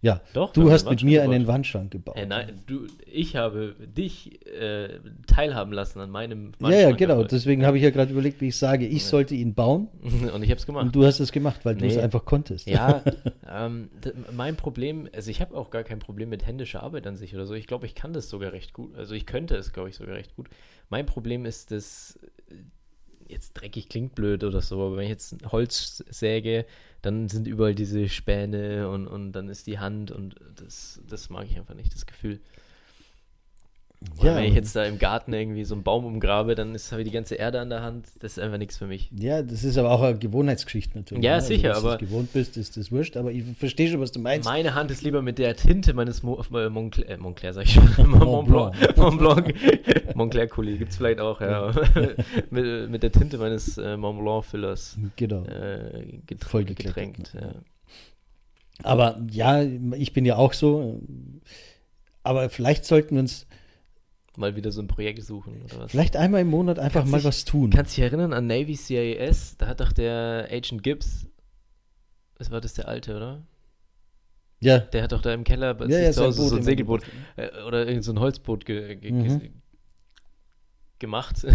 ja, 0.00 0.20
Doch, 0.32 0.52
du 0.52 0.70
hast 0.70 0.88
mit 0.88 1.02
mir 1.02 1.20
Wandschrank 1.20 1.34
einen 1.34 1.42
gebaut. 1.42 1.54
Wandschrank 1.54 1.90
gebaut. 1.90 2.16
Äh, 2.16 2.26
nein, 2.26 2.60
du, 2.66 2.86
ich 3.06 3.34
habe 3.36 3.74
dich 3.80 4.46
äh, 4.46 5.00
teilhaben 5.26 5.72
lassen 5.72 5.98
an 6.00 6.10
meinem 6.10 6.52
ja, 6.60 6.68
ja, 6.70 6.74
Wandschrank 6.74 6.98
genau. 6.98 7.12
Erfolg. 7.14 7.28
Deswegen 7.30 7.66
habe 7.66 7.78
ich 7.78 7.82
ja 7.82 7.90
gerade 7.90 8.12
überlegt, 8.12 8.40
wie 8.40 8.48
ich 8.48 8.56
sage, 8.56 8.86
ich 8.86 9.02
Ja. 9.02 9.08
sollte 9.08 9.34
ihn 9.34 9.54
bauen 9.54 9.88
Und 10.34 10.42
ich 10.42 10.50
habe 10.50 10.58
es 10.60 10.66
gemacht. 10.66 10.84
und 10.84 10.94
du 10.94 11.04
hast 11.04 11.18
es 11.20 11.32
gemacht, 11.32 11.64
weil 11.64 11.74
du 11.74 11.86
es 11.86 11.96
Nee. 11.96 12.02
einfach 12.02 12.24
konntest. 12.24 12.68
Ja, 12.68 13.02
ähm, 13.50 13.90
mein 14.36 14.54
Problem, 14.56 15.08
also 15.14 15.30
ich 15.30 15.40
habe 15.40 15.56
auch 15.56 15.70
gar 15.70 15.82
kein 15.82 15.98
Problem 15.98 16.28
mit 16.28 16.46
händischer 16.46 16.82
Arbeit 16.82 17.06
an 17.06 17.16
sich 17.16 17.34
oder 17.34 17.46
so. 17.46 17.54
Ich 17.54 17.66
glaube, 17.66 17.86
ich 17.86 17.94
kann 17.96 18.12
das 18.12 18.28
sogar 18.28 18.52
recht 18.52 18.72
gut. 18.72 18.94
Also 18.96 19.14
ich 19.14 19.26
könnte 19.26 19.56
es, 19.56 19.72
glaube 19.72 19.88
ich, 19.88 19.96
sogar 19.96 20.14
recht 20.14 20.36
gut. 20.36 20.48
Mein 20.90 21.06
Problem 21.06 21.44
ist, 21.44 21.70
dass 21.72 22.18
jetzt 23.28 23.54
dreckig 23.54 23.88
klingt 23.88 24.14
blöd 24.14 24.44
oder 24.44 24.60
so, 24.60 24.82
aber 24.84 24.96
wenn 24.96 25.04
ich 25.04 25.10
jetzt 25.10 25.36
Holz 25.50 26.04
säge, 26.10 26.66
dann 27.02 27.28
sind 27.28 27.46
überall 27.46 27.74
diese 27.74 28.08
Späne 28.08 28.88
und, 28.88 29.06
und 29.06 29.32
dann 29.32 29.48
ist 29.48 29.66
die 29.66 29.78
Hand 29.78 30.10
und 30.10 30.34
das, 30.56 31.00
das 31.08 31.30
mag 31.30 31.46
ich 31.48 31.56
einfach 31.56 31.74
nicht, 31.74 31.94
das 31.94 32.06
Gefühl. 32.06 32.40
Oder 34.20 34.30
Ja. 34.30 34.36
wenn 34.36 34.44
ich 34.44 34.54
jetzt 34.54 34.76
da 34.76 34.84
im 34.84 34.98
Garten 35.00 35.32
irgendwie 35.32 35.64
so 35.64 35.74
einen 35.74 35.82
Baum 35.82 36.04
umgrabe, 36.04 36.54
dann 36.54 36.68
habe 36.76 37.02
ich 37.02 37.08
die 37.08 37.12
ganze 37.12 37.34
Erde 37.34 37.58
an 37.60 37.68
der 37.68 37.82
Hand. 37.82 38.06
Das 38.20 38.32
ist 38.32 38.38
einfach 38.38 38.56
nichts 38.58 38.78
für 38.78 38.86
mich. 38.86 39.10
Ja, 39.12 39.42
das 39.42 39.64
ist 39.64 39.76
aber 39.76 39.90
auch 39.90 40.02
eine 40.02 40.16
Gewohnheitsgeschichte 40.16 40.96
natürlich. 40.96 41.24
Ja, 41.24 41.36
ne? 41.36 41.40
sicher, 41.42 41.70
dass 41.70 41.80
du 41.82 41.86
es 41.88 41.92
aber- 41.94 41.98
gewohnt 41.98 42.32
bist, 42.32 42.56
ist 42.56 42.76
das 42.76 42.92
wurscht, 42.92 43.16
aber 43.16 43.32
ich 43.32 43.42
verstehe 43.58 43.90
schon, 43.90 44.00
was 44.00 44.12
du 44.12 44.20
meinst. 44.20 44.48
Meine 44.48 44.76
Hand 44.76 44.92
ist 44.92 45.02
lieber 45.02 45.20
mit 45.20 45.38
der 45.38 45.56
Tinte 45.56 45.94
meines 45.94 46.22
Mo 46.22 46.40
äh, 46.54 46.68
Montclair, 46.68 47.08
äh, 47.10 47.16
Montclair 47.16 47.52
sag 47.54 47.64
ich 47.64 47.72
schon, 47.72 47.88
Mont 48.08 48.48
Blanc, 48.48 48.96
Mont 48.96 49.18
Blanc, 49.18 49.54
Montclair 50.14 50.46
Kuli 50.46 50.78
gibt's 50.78 50.96
vielleicht 50.96 51.18
auch, 51.18 51.40
ja, 51.40 51.72
mit, 52.50 52.90
mit 52.90 53.02
der 53.02 53.10
Tinte 53.10 53.36
meines 53.38 53.78
äh, 53.78 53.96
Mont 53.96 54.20
Blanc 54.20 54.44
Fillers 54.44 54.96
Genau. 55.16 55.42
äh, 55.44 56.18
get 56.26 56.44
Voll 56.44 56.64
getränkt. 56.64 57.34
Ja. 57.34 57.52
Aber 58.84 59.20
ja, 59.28 59.60
ich 59.62 60.12
bin 60.12 60.24
ja 60.24 60.36
auch 60.36 60.52
so. 60.52 61.00
Aber 62.22 62.48
vielleicht 62.48 62.84
sollten 62.84 63.16
wir 63.16 63.20
uns 63.22 63.46
Mal 64.38 64.56
wieder 64.56 64.70
so 64.72 64.80
ein 64.80 64.86
Projekt 64.86 65.22
suchen 65.24 65.62
oder 65.62 65.80
was. 65.80 65.90
vielleicht 65.90 66.16
einmal 66.16 66.40
im 66.42 66.48
Monat 66.48 66.78
einfach 66.78 67.00
Kannst 67.00 67.10
mal 67.12 67.18
dich- 67.18 67.26
was 67.26 67.44
tun. 67.44 67.70
Kannst 67.70 67.96
dich 67.96 68.04
erinnern 68.04 68.32
an 68.32 68.46
Navy 68.46 68.76
CIS? 68.76 69.56
Da 69.58 69.66
hat 69.66 69.80
doch 69.80 69.92
der 69.92 70.48
Agent 70.50 70.82
Gibbs, 70.82 71.26
was 72.38 72.50
war 72.50 72.60
das 72.60 72.74
der 72.74 72.88
alte, 72.88 73.16
oder? 73.16 73.42
Ja, 74.60 74.78
Der 74.78 75.02
hat 75.04 75.12
doch 75.12 75.22
da 75.22 75.32
im 75.34 75.44
Keller 75.44 75.74
bei 75.74 75.84
ja, 75.86 75.90
sich 75.98 76.04
ja, 76.06 76.12
zu 76.12 76.24
Hause 76.24 76.48
so 76.48 76.56
ein 76.56 76.62
Segelboot 76.62 77.02
äh, 77.36 77.48
oder 77.66 77.86
irgend 77.86 78.02
so 78.04 78.12
ein 78.12 78.18
Holzboot 78.20 78.64
ge 78.64 78.96
ge 78.96 79.12
Mhm. 79.12 79.38
ge 79.40 79.50
gemacht. 80.98 81.46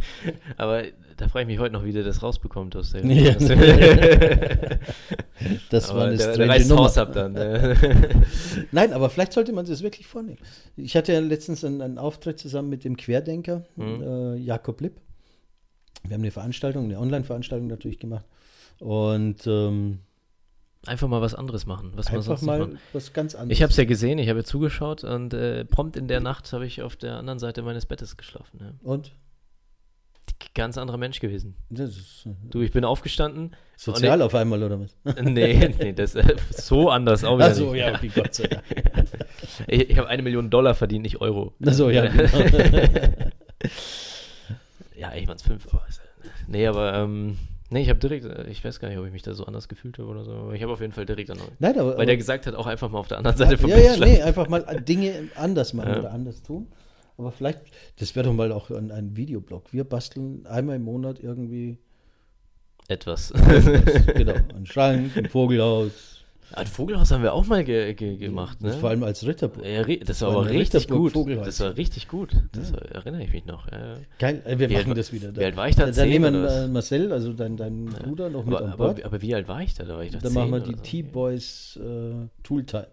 Aber 0.56 0.84
da 1.16 1.28
frage 1.28 1.42
ich 1.42 1.48
mich 1.48 1.58
heute 1.58 1.72
noch, 1.72 1.84
wie 1.84 1.92
der 1.92 2.04
das 2.04 2.22
rausbekommt 2.22 2.76
aus 2.76 2.92
der. 2.92 3.04
Ja. 3.06 3.34
Das, 5.70 5.92
war 5.94 6.06
eine 6.06 6.16
der, 6.16 6.26
der 6.28 6.34
strange 6.34 6.50
reißt 6.50 6.68
Nummer. 6.70 6.96
Ab 6.96 7.12
dann. 7.12 7.32
ne? 7.32 7.76
Nein, 8.72 8.92
aber 8.92 9.10
vielleicht 9.10 9.32
sollte 9.34 9.52
man 9.52 9.66
sich 9.66 9.74
das 9.74 9.82
wirklich 9.82 10.06
vornehmen. 10.06 10.38
Ich 10.76 10.96
hatte 10.96 11.12
ja 11.12 11.20
letztens 11.20 11.62
einen, 11.64 11.82
einen 11.82 11.98
Auftritt 11.98 12.38
zusammen 12.38 12.70
mit 12.70 12.84
dem 12.84 12.96
Querdenker, 12.96 13.64
Mhm. 13.76 14.02
äh, 14.02 14.36
Jakob 14.36 14.80
Lipp. 14.80 14.96
Wir 16.04 16.14
haben 16.14 16.22
eine 16.22 16.30
Veranstaltung, 16.30 16.84
eine 16.84 16.98
Online-Veranstaltung 16.98 17.66
natürlich 17.68 17.98
gemacht. 17.98 18.24
Und 18.80 19.46
ähm, 19.46 19.98
Einfach 20.86 21.08
mal 21.08 21.20
was 21.20 21.34
anderes 21.34 21.66
machen, 21.66 21.92
was 21.96 22.06
man 22.06 22.14
einfach 22.16 22.26
sonst 22.38 22.42
nicht 22.42 22.46
mal 22.46 22.58
macht. 22.68 22.80
was 22.92 23.12
ganz 23.12 23.34
anderes. 23.34 23.52
Ich 23.56 23.62
habe 23.62 23.70
es 23.72 23.76
ja 23.76 23.84
gesehen, 23.84 24.18
ich 24.18 24.28
habe 24.28 24.38
ja 24.40 24.44
zugeschaut 24.44 25.02
und 25.04 25.34
äh, 25.34 25.64
prompt 25.64 25.96
in 25.96 26.06
der 26.08 26.20
Nacht 26.20 26.52
habe 26.52 26.64
ich 26.64 26.80
auf 26.82 26.94
der 26.96 27.16
anderen 27.16 27.40
Seite 27.40 27.62
meines 27.62 27.86
Bettes 27.86 28.16
geschlafen. 28.16 28.60
Ja. 28.60 28.70
Und? 28.90 29.12
Ganz 30.54 30.78
anderer 30.78 30.96
Mensch 30.96 31.20
gewesen. 31.20 31.54
Ist 31.70 32.26
äh, 32.26 32.30
Du, 32.50 32.60
ich 32.62 32.72
bin 32.72 32.84
aufgestanden. 32.84 33.54
sozial 33.76 34.22
auf 34.22 34.34
einmal, 34.34 34.62
oder 34.62 34.80
was? 34.80 34.96
nee, 35.22 35.68
nee, 35.78 35.92
das 35.92 36.14
äh, 36.14 36.36
so 36.50 36.88
anders 36.90 37.24
auch 37.24 37.36
wieder 37.36 37.48
Ach 37.50 37.54
so, 37.54 37.74
ja, 37.74 37.94
okay, 37.94 38.10
Gott 38.14 38.34
sei 38.34 38.46
Dank. 38.48 38.62
Ich, 39.68 39.90
ich 39.90 39.98
habe 39.98 40.08
eine 40.08 40.22
Million 40.22 40.50
Dollar 40.50 40.74
verdient, 40.74 41.02
nicht 41.02 41.20
Euro. 41.20 41.54
Ach 41.64 41.72
so, 41.72 41.88
ja, 41.90 42.06
genau. 42.06 42.28
ja, 44.96 45.14
ich 45.14 45.26
meine 45.26 45.36
es 45.36 45.42
fünf. 45.42 45.66
Ist, 45.88 46.00
nee, 46.46 46.66
aber 46.66 46.94
ähm, 46.94 47.38
nee, 47.70 47.82
ich 47.82 47.88
habe 47.88 47.98
direkt, 47.98 48.24
äh, 48.24 48.46
ich 48.48 48.64
weiß 48.64 48.80
gar 48.80 48.88
nicht, 48.88 48.98
ob 48.98 49.06
ich 49.06 49.12
mich 49.12 49.22
da 49.22 49.34
so 49.34 49.44
anders 49.44 49.68
gefühlt 49.68 49.98
habe 49.98 50.08
oder 50.08 50.24
so, 50.24 50.32
aber 50.32 50.54
ich 50.54 50.62
habe 50.62 50.72
auf 50.72 50.80
jeden 50.80 50.92
Fall 50.92 51.06
direkt 51.06 51.30
an 51.30 51.38
Nein, 51.58 51.72
aber, 51.78 51.88
Weil 51.88 51.94
aber 51.94 52.06
der 52.06 52.16
gesagt 52.16 52.46
hat, 52.46 52.54
auch 52.54 52.66
einfach 52.66 52.90
mal 52.90 52.98
auf 52.98 53.08
der 53.08 53.18
anderen 53.18 53.36
Seite 53.36 53.58
vom 53.58 53.70
ja, 53.70 53.76
Bett 53.76 53.84
ja, 53.86 53.94
schlafen. 53.94 54.12
nee, 54.14 54.22
einfach 54.22 54.48
mal 54.48 54.62
Dinge 54.80 55.28
anders 55.36 55.72
machen 55.72 55.90
Ja. 55.92 55.98
oder 56.00 56.12
anders 56.12 56.42
tun. 56.42 56.66
Aber 57.18 57.32
vielleicht, 57.32 57.60
das 57.98 58.14
wäre 58.14 58.26
doch 58.26 58.34
mal 58.34 58.52
auch 58.52 58.70
ein, 58.70 58.90
ein 58.90 59.16
Videoblog. 59.16 59.72
Wir 59.72 59.84
basteln 59.84 60.46
einmal 60.46 60.76
im 60.76 60.82
Monat 60.84 61.18
irgendwie 61.20 61.78
Etwas. 62.88 63.32
genau, 64.14 64.34
ein 64.54 64.66
Schrank, 64.66 65.16
ein 65.16 65.26
Vogelhaus. 65.28 66.24
Ein 66.52 66.68
Vogelhaus 66.68 67.10
haben 67.10 67.24
wir 67.24 67.32
auch 67.32 67.44
mal 67.46 67.64
ge 67.64 67.92
ge 67.94 68.16
gemacht, 68.16 68.60
ne? 68.62 68.72
Vor 68.74 68.90
allem 68.90 69.02
als 69.02 69.26
Ritterburg. 69.26 69.66
ja, 69.66 69.82
das 70.04 70.20
war 70.22 70.30
aber 70.30 70.48
richtig 70.48 70.86
gut. 70.86 71.12
Vogelhaus. 71.12 71.44
Das 71.46 71.58
war 71.58 71.76
richtig 71.76 72.06
gut. 72.06 72.36
Das 72.52 72.72
war, 72.72 72.82
erinnere 72.82 73.24
ich 73.24 73.32
mich 73.32 73.46
noch. 73.46 73.66
Ja. 73.72 73.96
Geil, 74.20 74.42
äh, 74.44 74.56
wir 74.56 74.70
Wie 74.70 74.76
alt 74.76 74.84
machen 74.84 74.90
war- 74.90 74.94
das 74.94 75.12
wieder. 75.12 75.34
wie 75.34 75.44
alt 75.44 75.56
war 75.56 75.68
ich 75.68 75.74
da? 75.74 75.86
Dann 75.86 75.94
Zehn 75.94 76.08
nehmen 76.08 76.44
äh, 76.44 76.68
Marcel, 76.68 77.12
also 77.12 77.32
dein, 77.32 77.56
dein 77.56 77.86
Bruder, 77.86 78.30
noch 78.30 78.44
mit 78.44 78.54
Aber, 78.54 78.64
an 78.64 78.72
aber, 78.72 78.84
Bord. 78.92 79.04
aber 79.04 79.20
wie 79.22 79.34
alt 79.34 79.48
war 79.48 79.60
ich 79.62 79.74
da? 79.74 79.84
Da 79.84 79.96
war 79.96 80.04
ich 80.04 80.12
doch 80.12 80.22
dann 80.22 80.34
machen 80.34 80.52
wir 80.52 80.60
die 80.60 80.76
so. 80.76 80.82
T-Boys 80.82 81.80
äh, 81.82 82.28
Tooltime. 82.44 82.86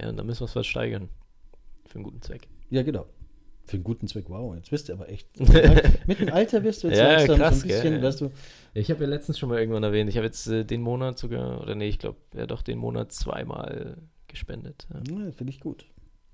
Ja, 0.00 0.08
und 0.08 0.16
dann 0.16 0.24
müssen 0.24 0.40
wir 0.40 0.46
es 0.46 0.56
was 0.56 0.66
steigern. 0.66 1.10
Für 1.86 1.96
einen 1.96 2.04
guten 2.04 2.22
Zweck. 2.22 2.48
Ja, 2.70 2.82
genau. 2.82 3.04
Für 3.68 3.76
einen 3.76 3.84
guten 3.84 4.08
Zweck, 4.08 4.24
wow. 4.28 4.56
Jetzt 4.56 4.72
wirst 4.72 4.88
du 4.88 4.94
aber 4.94 5.08
echt. 5.10 5.28
mit 6.06 6.20
dem 6.20 6.32
Alter 6.32 6.64
wirst 6.64 6.82
du 6.82 6.88
jetzt 6.88 6.98
Ja, 6.98 7.18
langsam 7.18 7.38
krass, 7.38 7.60
so 7.60 7.64
ein 7.64 7.68
bisschen, 7.68 7.92
gell, 7.92 8.02
weißt 8.02 8.20
du. 8.22 8.30
Ich 8.74 8.90
habe 8.90 9.04
ja 9.04 9.10
letztens 9.10 9.38
schon 9.38 9.50
mal 9.50 9.58
irgendwann 9.58 9.82
erwähnt, 9.82 10.08
ich 10.08 10.16
habe 10.16 10.26
jetzt 10.26 10.46
äh, 10.48 10.64
den 10.64 10.80
Monat 10.80 11.18
sogar, 11.18 11.60
oder 11.60 11.74
nee, 11.74 11.88
ich 11.88 11.98
glaube, 11.98 12.16
ja 12.34 12.46
doch 12.46 12.62
den 12.62 12.78
Monat 12.78 13.12
zweimal 13.12 13.98
gespendet. 14.26 14.88
Ja. 14.92 15.24
Ja, 15.24 15.32
Finde 15.32 15.52
ich 15.52 15.60
gut. 15.60 15.84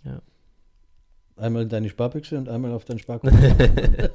Ja. 0.05 0.23
Einmal 1.37 1.63
in 1.65 1.69
deine 1.69 1.89
Sparbüchse 1.89 2.39
und 2.39 2.49
einmal 2.49 2.71
auf 2.73 2.85
dein 2.85 2.99
Sparkonto. 2.99 3.37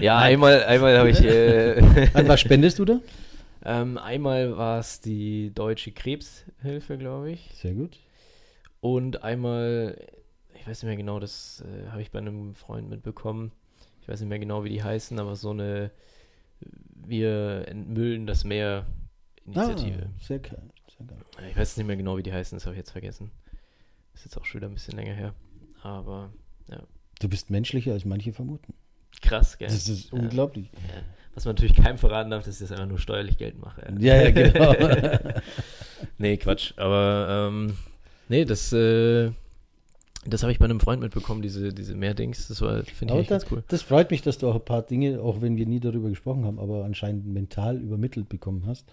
Ja, 0.00 0.18
einmal, 0.18 0.62
einmal 0.64 0.96
habe 0.96 1.10
ich. 1.10 1.20
Äh, 1.24 1.80
An 2.14 2.28
was 2.28 2.40
spendest 2.40 2.78
du 2.78 2.84
da? 2.84 3.00
ähm, 3.64 3.98
einmal 3.98 4.56
war 4.56 4.78
es 4.78 5.00
die 5.00 5.50
Deutsche 5.52 5.90
Krebshilfe, 5.90 6.98
glaube 6.98 7.32
ich. 7.32 7.50
Sehr 7.54 7.74
gut. 7.74 7.98
Und 8.80 9.24
einmal, 9.24 9.98
ich 10.60 10.66
weiß 10.66 10.82
nicht 10.82 10.88
mehr 10.88 10.96
genau, 10.96 11.18
das 11.20 11.62
äh, 11.66 11.88
habe 11.90 12.02
ich 12.02 12.10
bei 12.10 12.18
einem 12.18 12.54
Freund 12.54 12.88
mitbekommen. 12.88 13.52
Ich 14.02 14.08
weiß 14.08 14.20
nicht 14.20 14.28
mehr 14.28 14.38
genau, 14.38 14.64
wie 14.64 14.70
die 14.70 14.82
heißen, 14.82 15.18
aber 15.18 15.36
so 15.36 15.50
eine 15.50 15.90
Wir 16.94 17.66
entmüllen 17.68 18.26
das 18.26 18.44
Meer 18.44 18.86
Initiative. 19.44 20.06
Ah, 20.06 20.18
sehr 20.20 20.38
geil. 20.40 20.62
Sehr 20.96 21.06
geil. 21.06 21.18
Ich 21.50 21.56
weiß 21.56 21.76
nicht 21.76 21.86
mehr 21.86 21.96
genau, 21.96 22.16
wie 22.16 22.22
die 22.22 22.32
heißen, 22.32 22.56
das 22.56 22.66
habe 22.66 22.74
ich 22.74 22.78
jetzt 22.78 22.90
vergessen. 22.90 23.30
Ist 24.14 24.24
jetzt 24.24 24.36
auch 24.36 24.44
schon 24.44 24.60
wieder 24.60 24.68
ein 24.68 24.74
bisschen 24.74 24.96
länger 24.96 25.14
her. 25.14 25.34
Aber 25.82 26.30
Du 27.20 27.28
bist 27.28 27.50
menschlicher, 27.50 27.92
als 27.92 28.04
manche 28.04 28.32
vermuten. 28.32 28.74
krass, 29.22 29.58
gell? 29.58 29.66
Das 29.68 29.88
ist 29.88 30.12
Ja. 30.12 30.18
unglaublich. 30.18 30.70
Ja. 30.72 31.02
Was 31.34 31.44
man 31.44 31.54
natürlich 31.56 31.74
keinem 31.76 31.98
verraten 31.98 32.30
darf, 32.30 32.44
dass 32.44 32.54
ich 32.54 32.60
das 32.60 32.70
einfach 32.72 32.86
nur 32.86 32.98
steuerlich 33.00 33.38
Geld 33.38 33.58
mache. 33.58 33.82
Ja, 33.98 34.22
ja, 34.22 34.30
genau. 34.30 34.72
Nee, 36.18 36.36
Quatsch. 36.36 36.74
Aber 36.76 37.48
ähm, 37.50 37.76
nee, 38.28 38.44
das, 38.44 38.72
äh, 38.72 39.32
das 40.28 40.42
habe 40.42 40.52
ich 40.52 40.58
bei 40.58 40.64
einem 40.64 40.80
Freund 40.80 41.00
mitbekommen, 41.00 41.42
diese, 41.42 41.72
diese 41.72 41.94
Mehrdings. 41.94 42.48
Das 42.48 42.60
war, 42.60 42.82
finde 42.84 43.14
ich 43.14 43.20
echt 43.20 43.30
ganz 43.30 43.46
cool. 43.50 43.64
Das 43.68 43.82
freut 43.82 44.10
mich, 44.10 44.22
dass 44.22 44.38
du 44.38 44.48
auch 44.48 44.54
ein 44.54 44.64
paar 44.64 44.82
Dinge, 44.82 45.20
auch 45.20 45.40
wenn 45.40 45.56
wir 45.56 45.66
nie 45.66 45.80
darüber 45.80 46.08
gesprochen 46.08 46.44
haben, 46.44 46.58
aber 46.58 46.84
anscheinend 46.84 47.26
mental 47.26 47.78
übermittelt 47.78 48.28
bekommen 48.28 48.64
hast. 48.66 48.86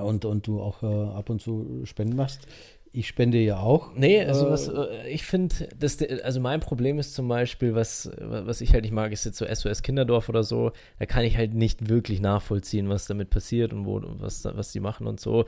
Und, 0.00 0.24
und 0.24 0.46
du 0.46 0.60
auch 0.60 0.82
äh, 0.82 0.86
ab 0.86 1.30
und 1.30 1.40
zu 1.40 1.82
Spenden 1.84 2.16
machst. 2.16 2.46
Ich 2.92 3.06
spende 3.06 3.38
ja 3.38 3.58
auch. 3.60 3.94
Nee, 3.94 4.24
also 4.24 4.46
Äh, 4.46 4.50
was, 4.50 4.68
äh, 4.68 5.08
ich 5.08 5.24
finde, 5.24 5.68
also 6.24 6.40
mein 6.40 6.60
Problem 6.60 6.98
ist 6.98 7.14
zum 7.14 7.28
Beispiel, 7.28 7.74
was, 7.74 8.10
was 8.18 8.60
ich 8.60 8.72
halt 8.72 8.82
nicht 8.82 8.92
mag, 8.92 9.12
ist 9.12 9.24
jetzt 9.24 9.38
so 9.38 9.46
SOS 9.46 9.82
Kinderdorf 9.82 10.28
oder 10.28 10.42
so, 10.42 10.72
da 10.98 11.06
kann 11.06 11.24
ich 11.24 11.36
halt 11.36 11.54
nicht 11.54 11.88
wirklich 11.88 12.20
nachvollziehen, 12.20 12.88
was 12.88 13.06
damit 13.06 13.30
passiert 13.30 13.72
und 13.72 13.86
wo, 13.86 14.00
was, 14.04 14.44
was 14.44 14.72
die 14.72 14.80
machen 14.80 15.06
und 15.06 15.20
so. 15.20 15.44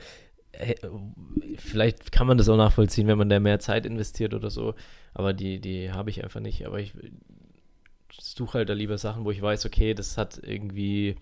Vielleicht 1.57 2.11
kann 2.11 2.27
man 2.27 2.37
das 2.37 2.49
auch 2.49 2.57
nachvollziehen, 2.57 3.07
wenn 3.07 3.17
man 3.17 3.29
da 3.29 3.39
mehr 3.39 3.59
Zeit 3.59 3.85
investiert 3.85 4.33
oder 4.33 4.49
so, 4.49 4.75
aber 5.13 5.33
die, 5.33 5.59
die 5.59 5.91
habe 5.91 6.09
ich 6.09 6.23
einfach 6.23 6.39
nicht. 6.39 6.65
Aber 6.65 6.79
ich 6.79 6.93
suche 8.19 8.59
halt 8.59 8.69
da 8.69 8.73
lieber 8.73 8.97
Sachen, 8.97 9.25
wo 9.25 9.31
ich 9.31 9.41
weiß, 9.41 9.65
okay, 9.65 9.93
das 9.93 10.17
hat 10.17 10.39
irgendwie, 10.43 11.15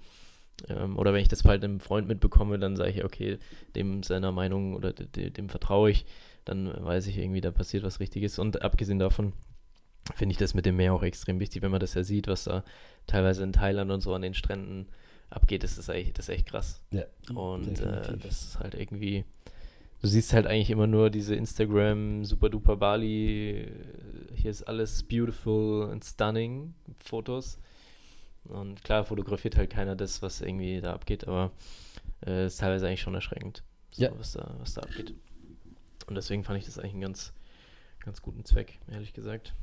ähm, 0.67 0.98
oder 0.98 1.13
wenn 1.13 1.22
ich 1.22 1.30
das 1.30 1.44
halt 1.46 1.63
einem 1.63 1.80
Freund 1.80 2.08
mitbekomme, 2.08 2.60
dann 2.60 2.76
sage 2.76 2.91
ich, 2.91 3.04
okay, 3.04 3.39
dem 3.76 4.04
seiner 4.04 4.32
Meinung 4.32 4.76
oder 4.76 4.91
de, 4.94 5.08
de, 5.08 5.30
dem 5.30 5.50
vertraue 5.50 5.91
ich, 5.91 6.06
dann 6.46 6.74
weiß 6.84 7.08
ich 7.08 7.17
irgendwie, 7.17 7.41
da 7.41 7.52
passiert 7.52 7.84
was 7.84 8.00
Richtiges. 8.00 8.39
Und 8.39 8.62
abgesehen 8.62 9.00
davon 9.00 9.34
finde 10.15 10.34
ich 10.34 10.38
das 10.38 10.54
mit 10.54 10.65
dem 10.65 10.78
Meer 10.78 10.94
auch 10.94 11.04
extrem 11.04 11.39
wichtig, 11.39 11.62
wenn 11.62 11.72
man 11.72 11.80
das 11.80 11.94
ja 11.94 12.04
sieht, 12.04 12.28
was 12.28 12.46
da 12.46 12.63
teilweise 13.08 13.44
in 13.44 13.54
Thailand 13.54 13.91
und 13.91 14.02
so 14.02 14.13
an 14.13 14.24
den 14.24 14.34
Stränden 14.34 14.88
abgeht, 15.32 15.63
ist 15.63 15.78
das 15.78 15.89
echt, 15.89 16.17
das 16.17 16.30
ist 16.30 16.36
echt 16.36 16.48
krass. 16.48 16.82
Ja, 16.91 17.06
Und 17.34 17.80
äh, 17.80 18.17
das 18.17 18.41
ist 18.44 18.60
halt 18.60 18.76
irgendwie, 18.76 19.26
du 20.02 20.08
siehst 20.08 20.34
halt 20.34 20.46
eigentlich 20.46 20.70
immer 20.70 20.88
nur 20.88 21.10
diese 21.10 21.36
Instagram 21.36 22.24
super 22.26 22.50
duper 22.50 22.78
Bali, 22.78 23.72
hier 24.36 24.52
ist 24.52 24.63
alles 24.63 25.04
beautiful 25.04 25.89
and 25.91 26.04
stunning 26.06 26.74
Fotos. 27.04 27.58
Und 28.46 28.84
klar 28.84 29.06
fotografiert 29.06 29.56
halt 29.56 29.70
keiner 29.70 29.96
das, 29.96 30.22
was 30.22 30.41
irgendwie 30.41 30.82
da 30.82 30.94
abgeht, 30.94 31.28
aber 31.28 31.52
äh, 32.26 32.46
ist 32.48 32.60
teilweise 32.60 32.88
eigentlich 32.88 33.02
schon 33.02 33.15
erschreckend, 33.15 33.63
so, 33.91 34.04
Ja. 34.04 34.12
was, 34.17 34.34
da, 34.34 34.56
was 34.60 34.74
da 34.74 34.82
abgeht. 34.82 35.13
Und 36.08 36.15
deswegen 36.15 36.44
fand 36.44 36.58
ich 36.60 36.65
das 36.65 36.78
eigentlich 36.80 36.94
einen 36.94 37.02
ganz, 37.02 37.34
ganz 38.00 38.22
guten 38.22 38.44
Zweck, 38.44 38.80
ehrlich 38.91 39.13
gesagt. 39.13 39.54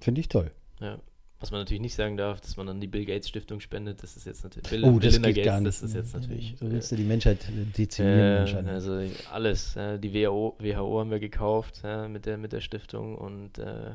Finde 0.00 0.20
ich 0.20 0.28
toll. 0.28 0.50
Ja. 0.80 0.98
Was 1.38 1.50
man 1.50 1.60
natürlich 1.60 1.82
nicht 1.82 1.94
sagen 1.94 2.16
darf, 2.16 2.40
dass 2.40 2.56
man 2.56 2.66
an 2.70 2.80
die 2.80 2.86
Bill 2.86 3.04
Gates 3.04 3.28
Stiftung 3.28 3.60
spendet, 3.60 4.02
das 4.02 4.16
ist 4.16 4.26
jetzt 4.26 4.42
natürlich 4.42 4.70
Bill, 4.70 4.84
Oh, 4.84 4.98
das 4.98 5.10
Belinda 5.14 5.28
geht 5.28 5.36
Gates, 5.36 5.46
gar 5.46 5.60
nicht. 5.60 5.68
das 5.68 5.82
ist 5.82 5.94
jetzt 5.94 6.14
natürlich. 6.14 6.54
Du 6.58 6.66
äh, 6.66 6.70
willst 6.70 6.90
ja 6.90 6.96
die 6.96 7.04
Menschheit 7.04 7.38
dezimieren 7.76 8.18
äh, 8.18 8.38
anscheinend. 8.38 8.70
also 8.70 9.00
alles. 9.32 9.74
Ja, 9.74 9.98
die 9.98 10.14
WHO, 10.14 10.56
WHO 10.58 11.00
haben 11.00 11.10
wir 11.10 11.20
gekauft 11.20 11.80
ja, 11.84 12.08
mit, 12.08 12.24
der, 12.24 12.38
mit 12.38 12.52
der 12.52 12.60
Stiftung 12.62 13.16
und 13.16 13.58
äh, 13.58 13.90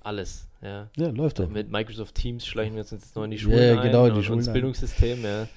alles. 0.00 0.48
Ja. 0.62 0.88
ja, 0.96 1.08
läuft 1.08 1.38
doch. 1.38 1.50
Mit 1.50 1.70
Microsoft 1.70 2.14
Teams 2.14 2.46
schleichen 2.46 2.74
wir 2.74 2.80
uns 2.80 2.92
jetzt 2.92 3.14
neu 3.14 3.24
in 3.24 3.30
die 3.32 3.38
Schulen 3.38 3.58
Ja, 3.58 3.82
genau, 3.82 4.06
in 4.06 4.12
die 4.14 4.18
und 4.18 4.24
Schulen 4.24 4.38
ins. 4.40 4.52
Bildungssystem. 4.52 5.22
Ja. 5.22 5.48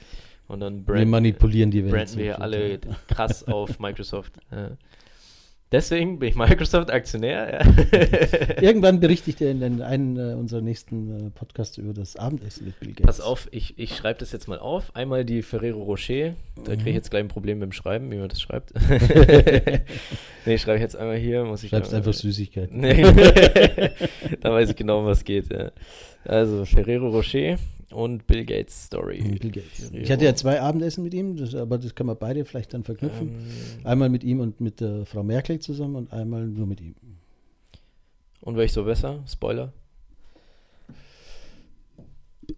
Und 0.49 0.59
dann 0.59 0.79
Wir 0.79 0.83
branden, 0.93 1.09
manipulieren 1.09 1.71
die 1.71 1.83
Welt. 1.83 1.93
branden 1.93 2.17
wir 2.17 2.33
so 2.35 2.41
alle 2.41 2.79
krass 3.07 3.47
auf 3.47 3.79
Microsoft. 3.79 4.33
Ja. 4.51 4.71
Deswegen 5.71 6.17
bin 6.17 6.29
ich 6.29 6.35
Microsoft-Aktionär. 6.35 7.59
Ja. 7.63 8.61
Irgendwann 8.61 8.99
berichte 8.99 9.29
ich 9.29 9.35
dir 9.35 9.51
in 9.51 9.81
einen 9.83 10.17
äh, 10.17 10.33
unserer 10.33 10.61
nächsten 10.61 11.27
äh, 11.27 11.29
Podcasts 11.29 11.77
über 11.77 11.93
das 11.93 12.15
Abendessen 12.15 12.65
mit 12.65 12.79
Bill 12.79 12.89
Gates. 12.89 13.05
Pass 13.05 13.21
auf, 13.21 13.47
ich, 13.51 13.77
ich 13.77 13.95
schreibe 13.95 14.19
das 14.19 14.31
jetzt 14.31 14.47
mal 14.47 14.57
auf. 14.57 14.95
Einmal 14.95 15.25
die 15.25 15.43
Ferrero 15.43 15.83
Rocher. 15.83 16.33
Da 16.65 16.75
kriege 16.75 16.89
ich 16.89 16.95
jetzt 16.95 17.11
gleich 17.11 17.23
ein 17.23 17.27
Problem 17.27 17.59
mit 17.59 17.69
dem 17.69 17.71
Schreiben, 17.71 18.09
wie 18.09 18.17
man 18.17 18.29
das 18.29 18.41
schreibt. 18.41 18.73
nee, 20.45 20.57
schreibe 20.57 20.77
ich 20.77 20.81
jetzt 20.81 20.95
einmal 20.95 21.17
hier. 21.17 21.43
Muss 21.43 21.63
ich 21.63 21.69
Schreibst 21.69 21.93
einfach 21.93 22.13
Süßigkeiten. 22.13 22.79
Nee. 22.79 23.03
da 24.41 24.51
weiß 24.51 24.71
ich 24.71 24.75
genau, 24.75 25.01
um 25.01 25.05
was 25.05 25.23
geht. 25.23 25.51
Ja. 25.51 25.71
Also 26.25 26.65
Ferrero 26.65 27.09
Rocher 27.09 27.57
und 27.91 28.27
Bill 28.27 28.45
Gates 28.45 28.85
Story. 28.85 29.21
Bill 29.39 29.51
Gates. 29.51 29.91
Ich 29.93 30.11
hatte 30.11 30.25
ja 30.25 30.35
zwei 30.35 30.61
Abendessen 30.61 31.03
mit 31.03 31.13
ihm, 31.13 31.35
das, 31.37 31.55
aber 31.55 31.77
das 31.77 31.95
kann 31.95 32.05
man 32.07 32.17
beide 32.17 32.45
vielleicht 32.45 32.73
dann 32.73 32.83
verknüpfen. 32.83 33.29
Ähm, 33.29 33.85
Einmal 33.85 34.09
mit 34.09 34.23
ihm 34.23 34.39
und 34.39 34.61
mit 34.61 34.79
der 34.81 35.05
Frau 35.05 35.23
Merkel 35.23 35.59
zusammen 35.59 35.95
und 35.95 36.13
einmal 36.13 36.45
nur 36.45 36.67
mit 36.67 36.81
ihm. 36.81 36.95
und 38.41 38.55
war 38.55 38.63
ich 38.63 38.73
so 38.73 38.83
besser? 38.83 39.23
Spoiler. 39.27 39.73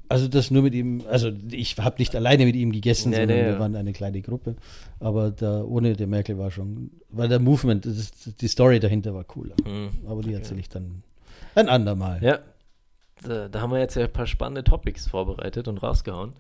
Also 0.08 0.28
das 0.30 0.52
nur 0.52 0.62
mit 0.64 0.74
ihm, 0.74 1.04
also 1.10 1.32
ich 1.52 1.78
habe 1.78 1.96
nicht 2.00 2.16
alleine 2.16 2.46
mit 2.46 2.56
ihm 2.56 2.72
gegessen, 2.72 3.10
Nee, 3.10 3.18
sondern 3.18 3.38
nee, 3.38 3.44
wir 3.44 3.52
ja. 3.54 3.60
waren 3.60 3.76
eine 3.76 3.92
kleine 3.92 4.22
Gruppe. 4.22 4.56
Aber 5.00 5.32
da 5.32 5.64
ohne 5.64 5.96
der 5.98 6.08
Merkel 6.08 6.38
war 6.38 6.50
schon, 6.50 6.92
weil 7.10 7.28
der 7.28 7.40
Movement, 7.40 7.86
das 7.86 8.12
die 8.40 8.48
Story 8.48 8.80
dahinter 8.80 9.14
war 9.14 9.26
cooler. 9.26 9.56
Hm. 9.66 9.90
Aber 10.08 10.22
die 10.22 10.34
erzähle 10.34 10.62
ich 10.62 10.70
dann 10.70 11.04
ein 11.56 11.68
andermal. 11.68 12.24
Ja. 12.24 12.40
Da, 13.26 13.48
da 13.50 13.62
haben 13.62 13.72
wir 13.72 13.80
jetzt 13.80 13.96
ja 13.96 14.04
ein 14.04 14.12
paar 14.14 14.28
spannende 14.28 14.64
Topics 14.64 15.08
vorbereitet 15.08 15.68
und 15.68 15.78
rausgehauen. 15.82 16.34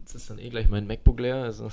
Jetzt 0.00 0.14
ist 0.14 0.30
dann 0.30 0.38
eh 0.38 0.48
gleich 0.48 0.68
mein 0.68 0.86
MacBook 0.88 1.20
leer. 1.20 1.36
Also. 1.36 1.64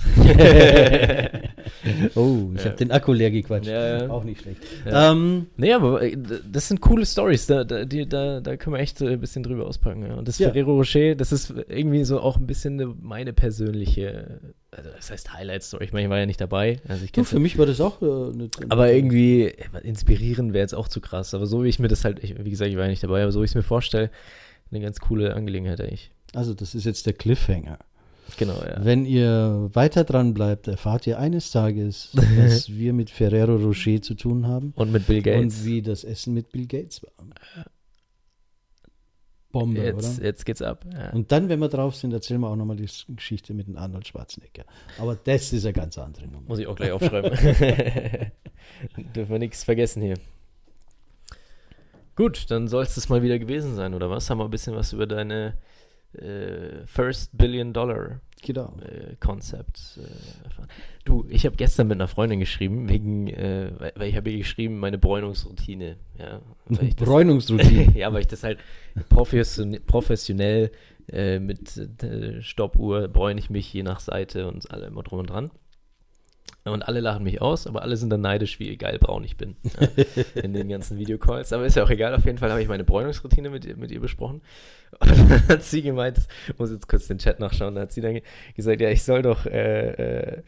oh, 2.14 2.50
ich 2.54 2.60
Ja. 2.60 2.66
habe 2.66 2.76
den 2.78 2.90
Akku 2.92 3.12
leer 3.12 3.30
gequatscht. 3.30 3.66
Ja, 3.68 3.98
ja. 4.04 4.10
Auch 4.10 4.24
nicht 4.24 4.42
schlecht. 4.42 4.60
Ja. 4.86 5.10
Ähm, 5.12 5.46
Nee, 5.56 5.72
aber 5.72 6.02
äh, 6.02 6.16
das 6.50 6.68
sind 6.68 6.80
coole 6.80 7.04
Stories, 7.04 7.46
da, 7.46 7.64
da, 7.64 7.84
die, 7.84 8.08
da, 8.08 8.40
da 8.40 8.56
können 8.56 8.74
wir 8.76 8.80
echt 8.80 9.00
äh, 9.00 9.08
ein 9.08 9.20
bisschen 9.20 9.42
drüber 9.42 9.66
auspacken. 9.66 10.04
Und 10.12 10.28
das. 10.28 10.36
Ferrero 10.36 10.76
Rocher, 10.76 11.14
das 11.14 11.32
ist 11.32 11.52
irgendwie 11.68 12.04
so 12.04 12.20
auch 12.20 12.36
ein 12.36 12.46
bisschen 12.46 12.80
eine, 12.80 12.94
meine 13.00 13.32
persönliche, 13.32 14.40
also 14.70 14.90
das 14.90 15.10
heißt 15.10 15.32
Highlight-Story. 15.32 15.84
Ich 15.84 15.92
meine, 15.92 16.04
ich 16.04 16.10
war 16.10 16.18
ja 16.18 16.26
nicht 16.26 16.40
dabei. 16.40 16.80
Also 16.88 17.04
ich 17.04 17.12
du, 17.12 17.24
für 17.24 17.38
mich 17.38 17.56
war 17.58 17.66
das 17.66 17.80
auch 17.80 18.02
äh, 18.02 18.04
eine, 18.04 18.50
aber 18.68 18.92
irgendwie 18.92 19.44
äh, 19.44 19.54
inspirieren 19.82 20.52
wäre 20.52 20.62
jetzt 20.62 20.74
auch 20.74 20.88
zu 20.88 21.00
krass. 21.00 21.34
Aber 21.34 21.46
so 21.46 21.64
wie 21.64 21.68
ich 21.68 21.78
mir 21.78 21.88
das 21.88 22.04
halt, 22.04 22.22
ich, 22.22 22.42
wie 22.44 22.50
gesagt, 22.50 22.70
ich 22.70 22.76
war 22.76 22.84
ja 22.84 22.90
nicht 22.90 23.02
dabei, 23.02 23.22
aber 23.22 23.32
so 23.32 23.40
wie 23.40 23.44
ich 23.44 23.52
es 23.52 23.54
mir 23.54 23.62
vorstelle, 23.62 24.10
eine 24.70 24.80
ganz 24.80 25.00
coole 25.00 25.34
Angelegenheit 25.34 25.80
eigentlich. 25.80 26.10
Also, 26.34 26.52
das 26.52 26.74
ist 26.74 26.84
jetzt 26.84 27.06
der 27.06 27.14
Cliffhanger. 27.14 27.78
Genau, 28.36 28.60
ja. 28.62 28.84
Wenn 28.84 29.06
ihr 29.06 29.70
weiter 29.72 30.04
dran 30.04 30.34
bleibt, 30.34 30.68
erfahrt 30.68 31.06
ihr 31.06 31.18
eines 31.18 31.50
Tages, 31.50 32.10
was 32.12 32.68
wir 32.76 32.92
mit 32.92 33.08
Ferrero 33.08 33.56
Rocher 33.56 34.02
zu 34.02 34.14
tun 34.14 34.46
haben 34.46 34.74
Und 34.76 34.92
mit 34.92 35.06
Bill 35.06 35.22
Gates. 35.22 35.60
und 35.60 35.64
wie 35.64 35.80
das 35.80 36.04
Essen 36.04 36.34
mit 36.34 36.52
Bill 36.52 36.66
Gates 36.66 37.02
war. 37.02 37.12
Bombe, 39.50 39.80
Jetzt, 39.80 40.18
oder? 40.18 40.26
jetzt 40.26 40.44
geht's 40.44 40.60
ab. 40.60 40.84
Ja. 40.92 41.10
Und 41.10 41.32
dann, 41.32 41.48
wenn 41.48 41.58
wir 41.58 41.68
drauf 41.68 41.96
sind, 41.96 42.12
erzählen 42.12 42.40
wir 42.40 42.50
auch 42.50 42.56
nochmal 42.56 42.76
die 42.76 42.88
Geschichte 43.08 43.54
mit 43.54 43.66
dem 43.66 43.78
Arnold 43.78 44.06
Schwarzenegger. 44.06 44.64
Aber 44.98 45.16
das 45.16 45.52
ist 45.52 45.64
eine 45.64 45.72
ganz 45.72 45.96
andere 45.96 46.26
Nummer. 46.26 46.48
Muss 46.48 46.58
ich 46.58 46.66
auch 46.66 46.76
gleich 46.76 46.92
aufschreiben. 46.92 47.30
Dürfen 49.14 49.30
wir 49.32 49.38
nichts 49.38 49.64
vergessen 49.64 50.02
hier. 50.02 50.18
Gut, 52.14 52.50
dann 52.50 52.68
soll 52.68 52.82
es 52.82 52.94
das 52.94 53.08
mal 53.08 53.22
wieder 53.22 53.38
gewesen 53.38 53.74
sein, 53.74 53.94
oder 53.94 54.10
was? 54.10 54.28
Haben 54.28 54.38
wir 54.38 54.44
ein 54.44 54.50
bisschen 54.50 54.74
was 54.74 54.92
über 54.92 55.06
deine 55.06 55.56
äh, 56.12 56.84
First 56.86 57.36
Billion 57.38 57.72
Dollar 57.72 58.20
Genau. 58.42 58.74
äh, 58.82 59.16
Concept 59.20 59.98
äh, 59.98 60.44
erfahren. 60.44 60.68
Du, 61.04 61.26
ich 61.28 61.46
habe 61.46 61.56
gestern 61.56 61.88
mit 61.88 61.96
einer 61.96 62.08
Freundin 62.08 62.38
geschrieben, 62.38 62.88
wegen, 62.88 63.28
äh, 63.28 63.70
weil, 63.78 63.92
weil 63.96 64.08
ich 64.08 64.16
habe 64.16 64.30
ihr 64.30 64.38
geschrieben, 64.38 64.78
meine 64.78 64.98
Bräunungsroutine. 64.98 65.96
Ja, 66.18 66.40
das, 66.68 66.94
Bräunungsroutine. 66.96 67.92
ja, 67.96 68.12
weil 68.12 68.20
ich 68.20 68.26
das 68.26 68.44
halt 68.44 68.58
profession 69.08 69.78
professionell 69.86 70.70
äh, 71.10 71.38
mit 71.38 71.76
äh, 72.02 72.42
Stoppuhr 72.42 73.08
bräune 73.08 73.40
ich 73.40 73.50
mich 73.50 73.72
je 73.72 73.82
nach 73.82 74.00
Seite 74.00 74.46
und 74.46 74.70
alle 74.70 74.86
immer 74.86 75.02
drum 75.02 75.20
und 75.20 75.30
dran. 75.30 75.50
Und 76.72 76.82
alle 76.82 77.00
lachen 77.00 77.22
mich 77.24 77.40
aus, 77.42 77.66
aber 77.66 77.82
alle 77.82 77.96
sind 77.96 78.10
dann 78.10 78.20
neidisch, 78.20 78.58
wie 78.60 78.76
geil 78.76 78.98
braun 78.98 79.24
ich 79.24 79.36
bin 79.36 79.56
ja, 79.80 79.88
in 80.42 80.52
den 80.52 80.68
ganzen 80.68 80.98
Videocalls. 80.98 81.52
Aber 81.52 81.64
ist 81.66 81.76
ja 81.76 81.82
auch 81.84 81.90
egal, 81.90 82.14
auf 82.14 82.24
jeden 82.24 82.38
Fall 82.38 82.50
habe 82.50 82.62
ich 82.62 82.68
meine 82.68 82.84
Bräunungsroutine 82.84 83.50
mit, 83.50 83.64
ihr- 83.64 83.76
mit 83.76 83.90
ihr 83.90 84.00
besprochen. 84.00 84.40
Und 85.00 85.10
dann 85.10 85.48
hat 85.48 85.62
sie 85.62 85.82
gemeint, 85.82 86.18
ich 86.48 86.58
muss 86.58 86.70
jetzt 86.70 86.88
kurz 86.88 87.06
den 87.08 87.18
Chat 87.18 87.40
nachschauen, 87.40 87.74
da 87.74 87.82
hat 87.82 87.92
sie 87.92 88.00
dann 88.00 88.14
ge- 88.14 88.22
gesagt, 88.56 88.80
ja, 88.80 88.88
ich 88.90 89.02
soll 89.02 89.22
doch, 89.22 89.44
äh, 89.46 89.88
äh, 90.38 90.42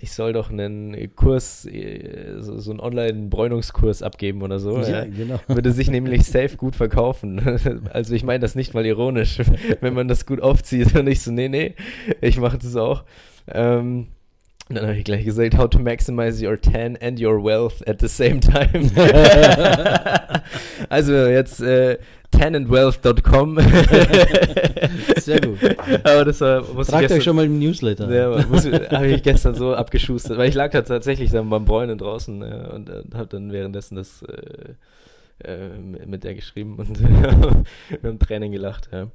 ich 0.00 0.12
soll 0.12 0.32
doch 0.32 0.50
einen 0.50 1.14
Kurs, 1.16 1.64
äh, 1.64 2.36
so, 2.38 2.58
so 2.58 2.70
einen 2.70 2.78
Online-Bräunungskurs 2.80 4.02
abgeben 4.02 4.42
oder 4.42 4.58
so. 4.58 4.78
Ja, 4.80 4.88
ja. 4.88 5.04
genau. 5.06 5.40
Würde 5.48 5.72
sich 5.72 5.90
nämlich 5.90 6.24
safe 6.24 6.56
gut 6.56 6.76
verkaufen. 6.76 7.40
Also 7.92 8.14
ich 8.14 8.22
meine 8.24 8.40
das 8.40 8.54
nicht 8.54 8.74
mal 8.74 8.86
ironisch, 8.86 9.38
wenn 9.80 9.94
man 9.94 10.06
das 10.08 10.26
gut 10.26 10.40
aufzieht 10.40 10.94
und 10.94 11.06
ich 11.08 11.20
so, 11.22 11.30
nee, 11.32 11.48
nee, 11.48 11.74
ich 12.20 12.38
mache 12.38 12.58
das 12.58 12.76
auch. 12.76 13.04
Ähm, 13.48 14.08
und 14.68 14.74
dann 14.74 14.86
habe 14.86 14.96
ich 14.96 15.04
gleich 15.04 15.24
gesagt, 15.24 15.56
how 15.56 15.68
to 15.68 15.78
maximize 15.78 16.46
your 16.46 16.60
tan 16.60 16.96
and 17.00 17.20
your 17.20 17.42
wealth 17.42 17.86
at 17.88 18.00
the 18.00 18.08
same 18.08 18.40
time. 18.40 18.90
also 20.90 21.14
jetzt 21.14 21.60
äh, 21.60 21.98
tanandwealth.com. 22.30 23.58
Sehr 25.16 25.40
gut. 25.40 25.58
Aber 26.04 26.24
das 26.26 26.40
war, 26.42 26.62
muss 26.74 26.88
Tragt 26.88 26.88
ich 26.88 26.94
euch 26.94 27.00
gestern, 27.00 27.20
schon 27.22 27.36
mal 27.36 27.46
im 27.46 27.58
Newsletter. 27.58 28.12
ja, 28.12 28.90
habe 28.90 29.08
ich 29.08 29.22
gestern 29.22 29.54
so 29.54 29.74
abgeschustert, 29.74 30.36
weil 30.36 30.48
ich 30.48 30.54
lag 30.54 30.70
da 30.70 30.82
tatsächlich 30.82 31.30
dann 31.30 31.48
beim 31.48 31.64
Bräunen 31.64 31.96
draußen 31.96 32.42
äh, 32.42 32.68
und 32.74 32.90
äh, 32.90 33.04
habe 33.14 33.28
dann 33.28 33.52
währenddessen 33.52 33.96
das 33.96 34.22
äh, 34.22 34.74
äh, 35.44 35.68
mit 36.06 36.24
der 36.24 36.34
geschrieben 36.34 36.76
und 36.76 37.00
wir 37.00 37.64
haben 38.02 38.18
Tränen 38.18 38.52
gelacht, 38.52 38.90
ja. 38.92 39.08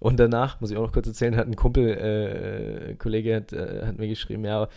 Und 0.00 0.18
danach, 0.18 0.60
muss 0.60 0.70
ich 0.70 0.76
auch 0.76 0.82
noch 0.82 0.92
kurz 0.92 1.06
erzählen, 1.06 1.36
hat 1.36 1.46
ein 1.46 1.56
Kumpel, 1.56 1.88
äh, 1.88 2.90
ein 2.90 2.98
Kollege 2.98 3.36
hat, 3.36 3.52
äh, 3.52 3.86
hat 3.86 3.98
mir 3.98 4.08
geschrieben, 4.08 4.44
ja, 4.44 4.68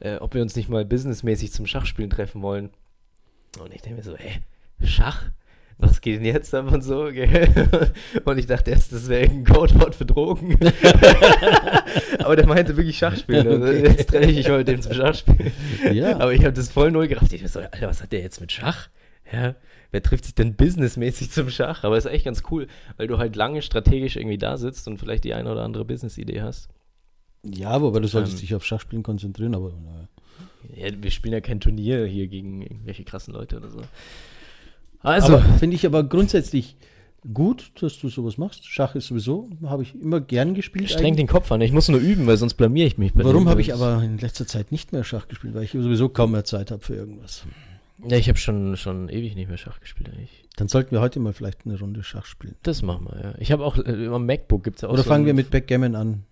äh, 0.00 0.16
ob 0.16 0.34
wir 0.34 0.42
uns 0.42 0.56
nicht 0.56 0.68
mal 0.68 0.84
businessmäßig 0.84 1.52
zum 1.52 1.66
Schachspielen 1.66 2.10
treffen 2.10 2.42
wollen. 2.42 2.70
Und 3.60 3.74
ich 3.74 3.82
denke 3.82 3.98
mir 3.98 4.04
so, 4.04 4.16
hä, 4.16 4.40
Schach? 4.82 5.30
Was 5.78 6.00
geht 6.00 6.16
denn 6.16 6.24
jetzt 6.24 6.54
ab 6.54 6.72
und 6.72 6.82
so? 6.82 7.12
gell? 7.12 7.48
Und 8.24 8.38
ich 8.38 8.46
dachte 8.46 8.70
erst, 8.70 8.92
das 8.92 9.10
wäre 9.10 9.24
irgendein 9.24 9.54
Codewort 9.54 9.94
für 9.94 10.06
Drogen. 10.06 10.56
Aber 12.18 12.34
der 12.34 12.46
meinte 12.46 12.74
wirklich 12.78 12.96
Schachspielen. 12.96 13.46
Also 13.46 13.62
Okay. 13.62 13.82
Jetzt 13.82 14.08
treffe 14.08 14.30
ich 14.30 14.36
mich 14.36 14.48
heute 14.48 14.72
dem 14.72 14.80
zum 14.80 14.94
Schachspielen. 14.94 15.52
Ja. 15.92 16.18
Aber 16.18 16.32
ich 16.32 16.40
habe 16.40 16.54
das 16.54 16.70
voll 16.70 16.90
null 16.90 17.08
gerafft. 17.08 17.30
Ich 17.34 17.42
dachte 17.42 17.52
so, 17.52 17.60
Alter, 17.60 17.88
was 17.88 18.02
hat 18.02 18.10
der 18.10 18.20
jetzt 18.20 18.40
mit 18.40 18.52
Schach? 18.52 18.88
Ja, 19.30 19.54
wer 19.96 20.02
trifft 20.02 20.26
sich 20.26 20.34
denn 20.34 20.56
businessmäßig 20.56 21.30
zum 21.30 21.48
Schach? 21.48 21.82
Aber 21.82 21.96
ist 21.96 22.04
echt 22.04 22.26
ganz 22.26 22.42
cool, 22.50 22.66
weil 22.98 23.06
du 23.06 23.16
halt 23.16 23.34
lange 23.34 23.62
strategisch 23.62 24.16
irgendwie 24.16 24.36
da 24.36 24.58
sitzt 24.58 24.86
und 24.88 24.98
vielleicht 24.98 25.24
die 25.24 25.32
eine 25.32 25.50
oder 25.50 25.62
andere 25.62 25.86
Business-Idee 25.86 26.42
hast. 26.42 26.68
Ja, 27.42 27.80
wobei 27.80 28.00
du 28.00 28.08
solltest 28.08 28.34
Ähm. 28.34 28.40
dich 28.40 28.54
auf 28.54 28.62
Schachspielen 28.62 29.02
konzentrieren, 29.02 29.54
aber 29.54 29.72
naja. 29.82 30.08
Ja, 30.74 31.02
wir 31.02 31.10
spielen 31.10 31.32
ja 31.32 31.40
kein 31.40 31.60
Turnier 31.60 32.04
hier 32.04 32.26
gegen 32.26 32.60
irgendwelche 32.60 33.04
krassen 33.04 33.32
Leute 33.32 33.56
oder 33.56 33.70
so. 33.70 33.80
Also, 35.00 35.38
aber 35.38 35.44
finde 35.58 35.76
ich 35.76 35.86
aber 35.86 36.04
grundsätzlich 36.04 36.76
gut, 37.32 37.72
dass 37.80 37.98
du 37.98 38.10
sowas 38.10 38.36
machst. 38.36 38.66
Schach 38.66 38.96
ist 38.96 39.06
sowieso, 39.06 39.48
habe 39.64 39.82
ich 39.82 39.94
immer 39.94 40.20
gern 40.20 40.52
gespielt. 40.52 40.90
streng 40.90 41.06
eigentlich. 41.06 41.16
den 41.16 41.26
Kopf 41.28 41.50
an. 41.50 41.62
Ich 41.62 41.72
muss 41.72 41.88
nur 41.88 42.00
üben, 42.00 42.26
weil 42.26 42.36
sonst 42.36 42.54
blamier 42.54 42.86
ich 42.86 42.98
mich. 42.98 43.12
Warum 43.14 43.48
habe 43.48 43.62
ich 43.62 43.72
aber 43.72 44.02
in 44.02 44.18
letzter 44.18 44.46
Zeit 44.46 44.72
nicht 44.72 44.92
mehr 44.92 45.04
Schach 45.04 45.26
gespielt? 45.26 45.54
Weil 45.54 45.62
ich 45.62 45.70
sowieso 45.70 46.10
kaum 46.10 46.32
mehr 46.32 46.44
Zeit 46.44 46.70
habe 46.70 46.82
für 46.82 46.94
irgendwas. 46.96 47.46
Ja, 48.08 48.16
ich 48.16 48.28
habe 48.28 48.38
schon, 48.38 48.76
schon 48.76 49.08
ewig 49.08 49.34
nicht 49.34 49.48
mehr 49.48 49.56
Schach 49.56 49.80
gespielt 49.80 50.10
eigentlich. 50.10 50.44
Dann 50.56 50.68
sollten 50.68 50.92
wir 50.92 51.00
heute 51.00 51.20
mal 51.20 51.32
vielleicht 51.32 51.66
eine 51.66 51.78
Runde 51.78 52.02
Schach 52.02 52.26
spielen. 52.26 52.54
Das 52.62 52.82
machen 52.82 53.06
wir, 53.10 53.20
ja. 53.20 53.34
Ich 53.38 53.52
habe 53.52 53.64
auch, 53.64 53.78
äh, 53.78 54.06
am 54.06 54.26
MacBook 54.26 54.64
gibt 54.64 54.76
es 54.76 54.82
ja 54.82 54.88
auch 54.88 54.92
Oder 54.94 55.02
so 55.02 55.08
fangen 55.08 55.26
wir 55.26 55.34
mit 55.34 55.50
Backgammon 55.50 55.94
an. 55.94 56.24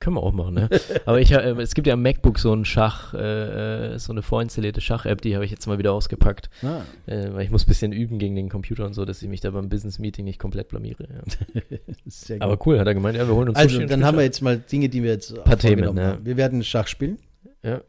Können 0.00 0.16
wir 0.16 0.22
auch 0.22 0.32
machen, 0.32 0.54
ne? 0.54 0.68
Aber 1.06 1.20
ich, 1.20 1.30
äh, 1.30 1.50
es 1.60 1.74
gibt 1.74 1.86
ja 1.86 1.94
am 1.94 2.02
MacBook 2.02 2.38
so 2.38 2.52
einen 2.52 2.64
Schach, 2.64 3.14
äh, 3.14 3.94
äh, 3.94 3.98
so 3.98 4.12
eine 4.12 4.22
vorinstallierte 4.22 4.80
Schach-App, 4.80 5.20
die 5.22 5.34
habe 5.34 5.44
ich 5.44 5.50
jetzt 5.50 5.66
mal 5.66 5.78
wieder 5.78 5.92
ausgepackt, 5.92 6.50
Ah, 6.62 6.82
äh, 7.06 7.32
weil 7.32 7.44
ich 7.44 7.50
muss 7.50 7.64
ein 7.64 7.68
bisschen 7.68 7.92
üben 7.92 8.18
gegen 8.18 8.34
den 8.34 8.48
Computer 8.48 8.84
und 8.86 8.92
so, 8.94 9.04
dass 9.04 9.22
ich 9.22 9.28
mich 9.28 9.40
da 9.40 9.50
beim 9.50 9.68
Business-Meeting 9.68 10.24
nicht 10.24 10.38
komplett 10.38 10.68
blamiere. 10.68 11.06
Ja. 11.08 12.36
Aber 12.40 12.58
cool, 12.66 12.78
hat 12.80 12.86
er 12.86 12.94
gemeint, 12.94 13.16
ja, 13.16 13.26
wir 13.26 13.34
holen 13.34 13.48
uns 13.48 13.56
Also, 13.58 13.76
Sushi 13.76 13.86
dann 13.86 14.04
haben 14.04 14.16
wir 14.16 14.22
Schach. 14.22 14.26
jetzt 14.26 14.42
mal 14.42 14.58
Dinge, 14.58 14.88
die 14.88 15.02
wir 15.02 15.12
jetzt 15.12 15.42
Paar 15.44 15.58
Themen, 15.58 15.86
haben. 15.98 16.24
Wir 16.26 16.36
werden 16.36 16.62
Schach 16.64 16.88
spielen. 16.88 17.18
Ja. 17.62 17.80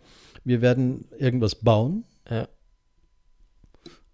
Wir 0.44 0.62
werden 0.62 1.06
irgendwas 1.18 1.56
bauen. 1.56 2.06
Ja. 2.30 2.48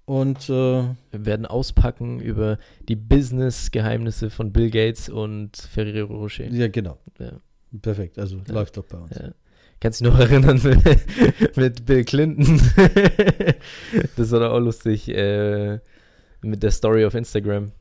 Und 0.05 0.49
äh, 0.49 0.51
Wir 0.51 0.95
werden 1.11 1.45
auspacken 1.45 2.19
über 2.19 2.57
die 2.89 2.95
Business-Geheimnisse 2.95 4.29
von 4.29 4.51
Bill 4.51 4.69
Gates 4.69 5.09
und 5.09 5.55
Ferrero 5.57 6.15
Rocher. 6.17 6.45
ja, 6.49 6.67
genau. 6.67 6.97
Ja. 7.19 7.33
Perfekt. 7.81 8.19
Also 8.19 8.37
Ja. 8.47 8.53
läuft 8.53 8.75
doch 8.77 8.85
bei 8.85 8.97
uns. 8.97 9.11
Ja. 9.17 9.31
Kannst 9.79 10.01
du 10.01 10.05
dich 10.05 10.13
noch 10.13 10.19
erinnern 10.29 10.59
mit, 10.63 11.57
mit 11.57 11.85
Bill 11.85 12.03
Clinton? 12.03 12.59
das 14.17 14.31
war 14.31 14.39
doch 14.41 14.51
auch 14.53 14.59
lustig 14.59 15.07
äh, 15.09 15.79
mit 16.41 16.61
der 16.63 16.71
Story 16.71 17.05
auf 17.05 17.13
Instagram. 17.15 17.71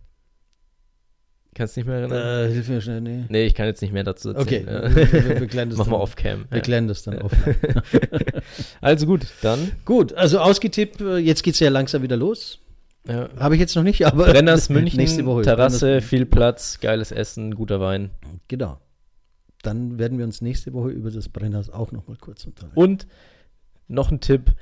Kannst 1.60 1.76
du 1.76 1.80
nicht 1.80 1.86
mehr 1.88 1.96
erinnern? 1.98 2.48
Äh, 2.48 2.52
hilf 2.54 2.68
mir 2.70 2.80
schnell, 2.80 3.02
nee. 3.02 3.24
Nee, 3.28 3.44
ich 3.44 3.54
kann 3.54 3.66
jetzt 3.66 3.82
nicht 3.82 3.92
mehr 3.92 4.02
dazu 4.02 4.30
Okay, 4.30 4.64
erzählen. 4.66 4.94
wir, 4.96 5.02
Ja. 5.02 5.12
wir, 5.28 5.40
wir 5.42 5.46
klären 5.46 5.68
das 5.68 5.78
Mach 5.78 5.86
mal 5.88 5.96
off-cam. 5.98 6.46
Wir 6.48 6.56
Ja. 6.56 6.62
klären 6.62 6.88
das 6.88 7.02
dann 7.02 7.18
offline. 7.20 7.56
Also 8.80 9.04
gut, 9.06 9.26
dann 9.42 9.72
Gut, 9.84 10.14
also 10.14 10.38
ausgetippt, 10.38 11.02
äh, 11.02 11.18
jetzt 11.18 11.42
geht's 11.42 11.60
ja 11.60 11.68
langsam 11.68 12.02
wieder 12.02 12.16
los. 12.16 12.60
ja. 13.06 13.28
Habe 13.38 13.56
ich 13.56 13.60
jetzt 13.60 13.76
noch 13.76 13.82
nicht, 13.82 14.06
aber 14.06 14.24
Brenners 14.24 14.68
München, 14.70 14.96
nächste 14.98 15.26
Woche. 15.26 15.42
Terrasse, 15.42 15.98
Brenners- 15.98 16.00
viel 16.00 16.24
Platz, 16.24 16.80
geiles 16.80 17.12
Essen, 17.12 17.54
guter 17.54 17.78
Wein. 17.78 18.08
Genau. 18.48 18.78
Dann 19.62 19.98
werden 19.98 20.16
wir 20.16 20.24
uns 20.24 20.40
nächste 20.40 20.72
Woche 20.72 20.88
über 20.88 21.10
das 21.10 21.28
Brennhaus 21.28 21.68
auch 21.68 21.92
noch 21.92 22.08
mal 22.08 22.16
kurz 22.18 22.46
unterhalten. 22.46 22.74
Und 22.80 23.06
noch 23.86 24.10
ein 24.10 24.20
Tipp, 24.20 24.52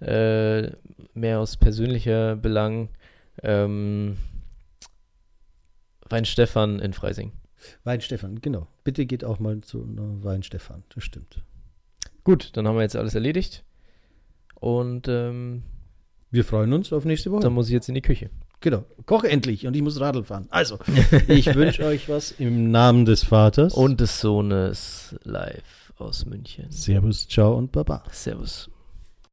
äh, 0.00 0.70
mehr 1.14 1.38
aus 1.38 1.56
persönlicher 1.56 2.34
Belang. 2.34 2.88
Ähm, 3.44 4.16
Weinstefan 6.10 6.78
in 6.80 6.92
Freising. 6.92 7.32
Weinstefan, 7.84 8.40
genau. 8.40 8.66
Bitte 8.84 9.06
geht 9.06 9.24
auch 9.24 9.38
mal 9.38 9.60
zu 9.60 9.84
Weinstefan, 10.22 10.82
das 10.94 11.04
stimmt. 11.04 11.42
Gut, 12.24 12.50
dann 12.56 12.66
haben 12.66 12.76
wir 12.76 12.82
jetzt 12.82 12.96
alles 12.96 13.14
erledigt. 13.14 13.64
Und 14.54 15.08
ähm, 15.08 15.62
Wir 16.30 16.44
freuen 16.44 16.72
uns 16.72 16.92
auf 16.92 17.04
nächste 17.04 17.30
Woche. 17.30 17.42
dann 17.42 17.52
muss 17.54 17.68
ich 17.68 17.72
jetzt 17.72 17.88
in 17.88 17.94
die 17.94 18.02
Küche. 18.02 18.30
Genau. 18.60 18.84
Koch 19.06 19.24
endlich 19.24 19.66
und 19.66 19.74
ich 19.74 19.80
muss 19.82 19.98
Radl 20.00 20.22
fahren. 20.22 20.46
Also, 20.50 20.78
ich 21.28 21.54
wünsche 21.54 21.84
euch 21.84 22.08
was 22.10 22.32
im 22.32 22.70
Namen 22.70 23.06
des 23.06 23.24
Vaters. 23.24 23.72
Und 23.74 24.00
des 24.00 24.20
Sohnes 24.20 25.16
live 25.22 25.92
aus 25.96 26.26
München. 26.26 26.66
Servus, 26.70 27.26
ciao 27.26 27.54
und 27.56 27.72
baba. 27.72 28.02
Servus. 28.10 28.68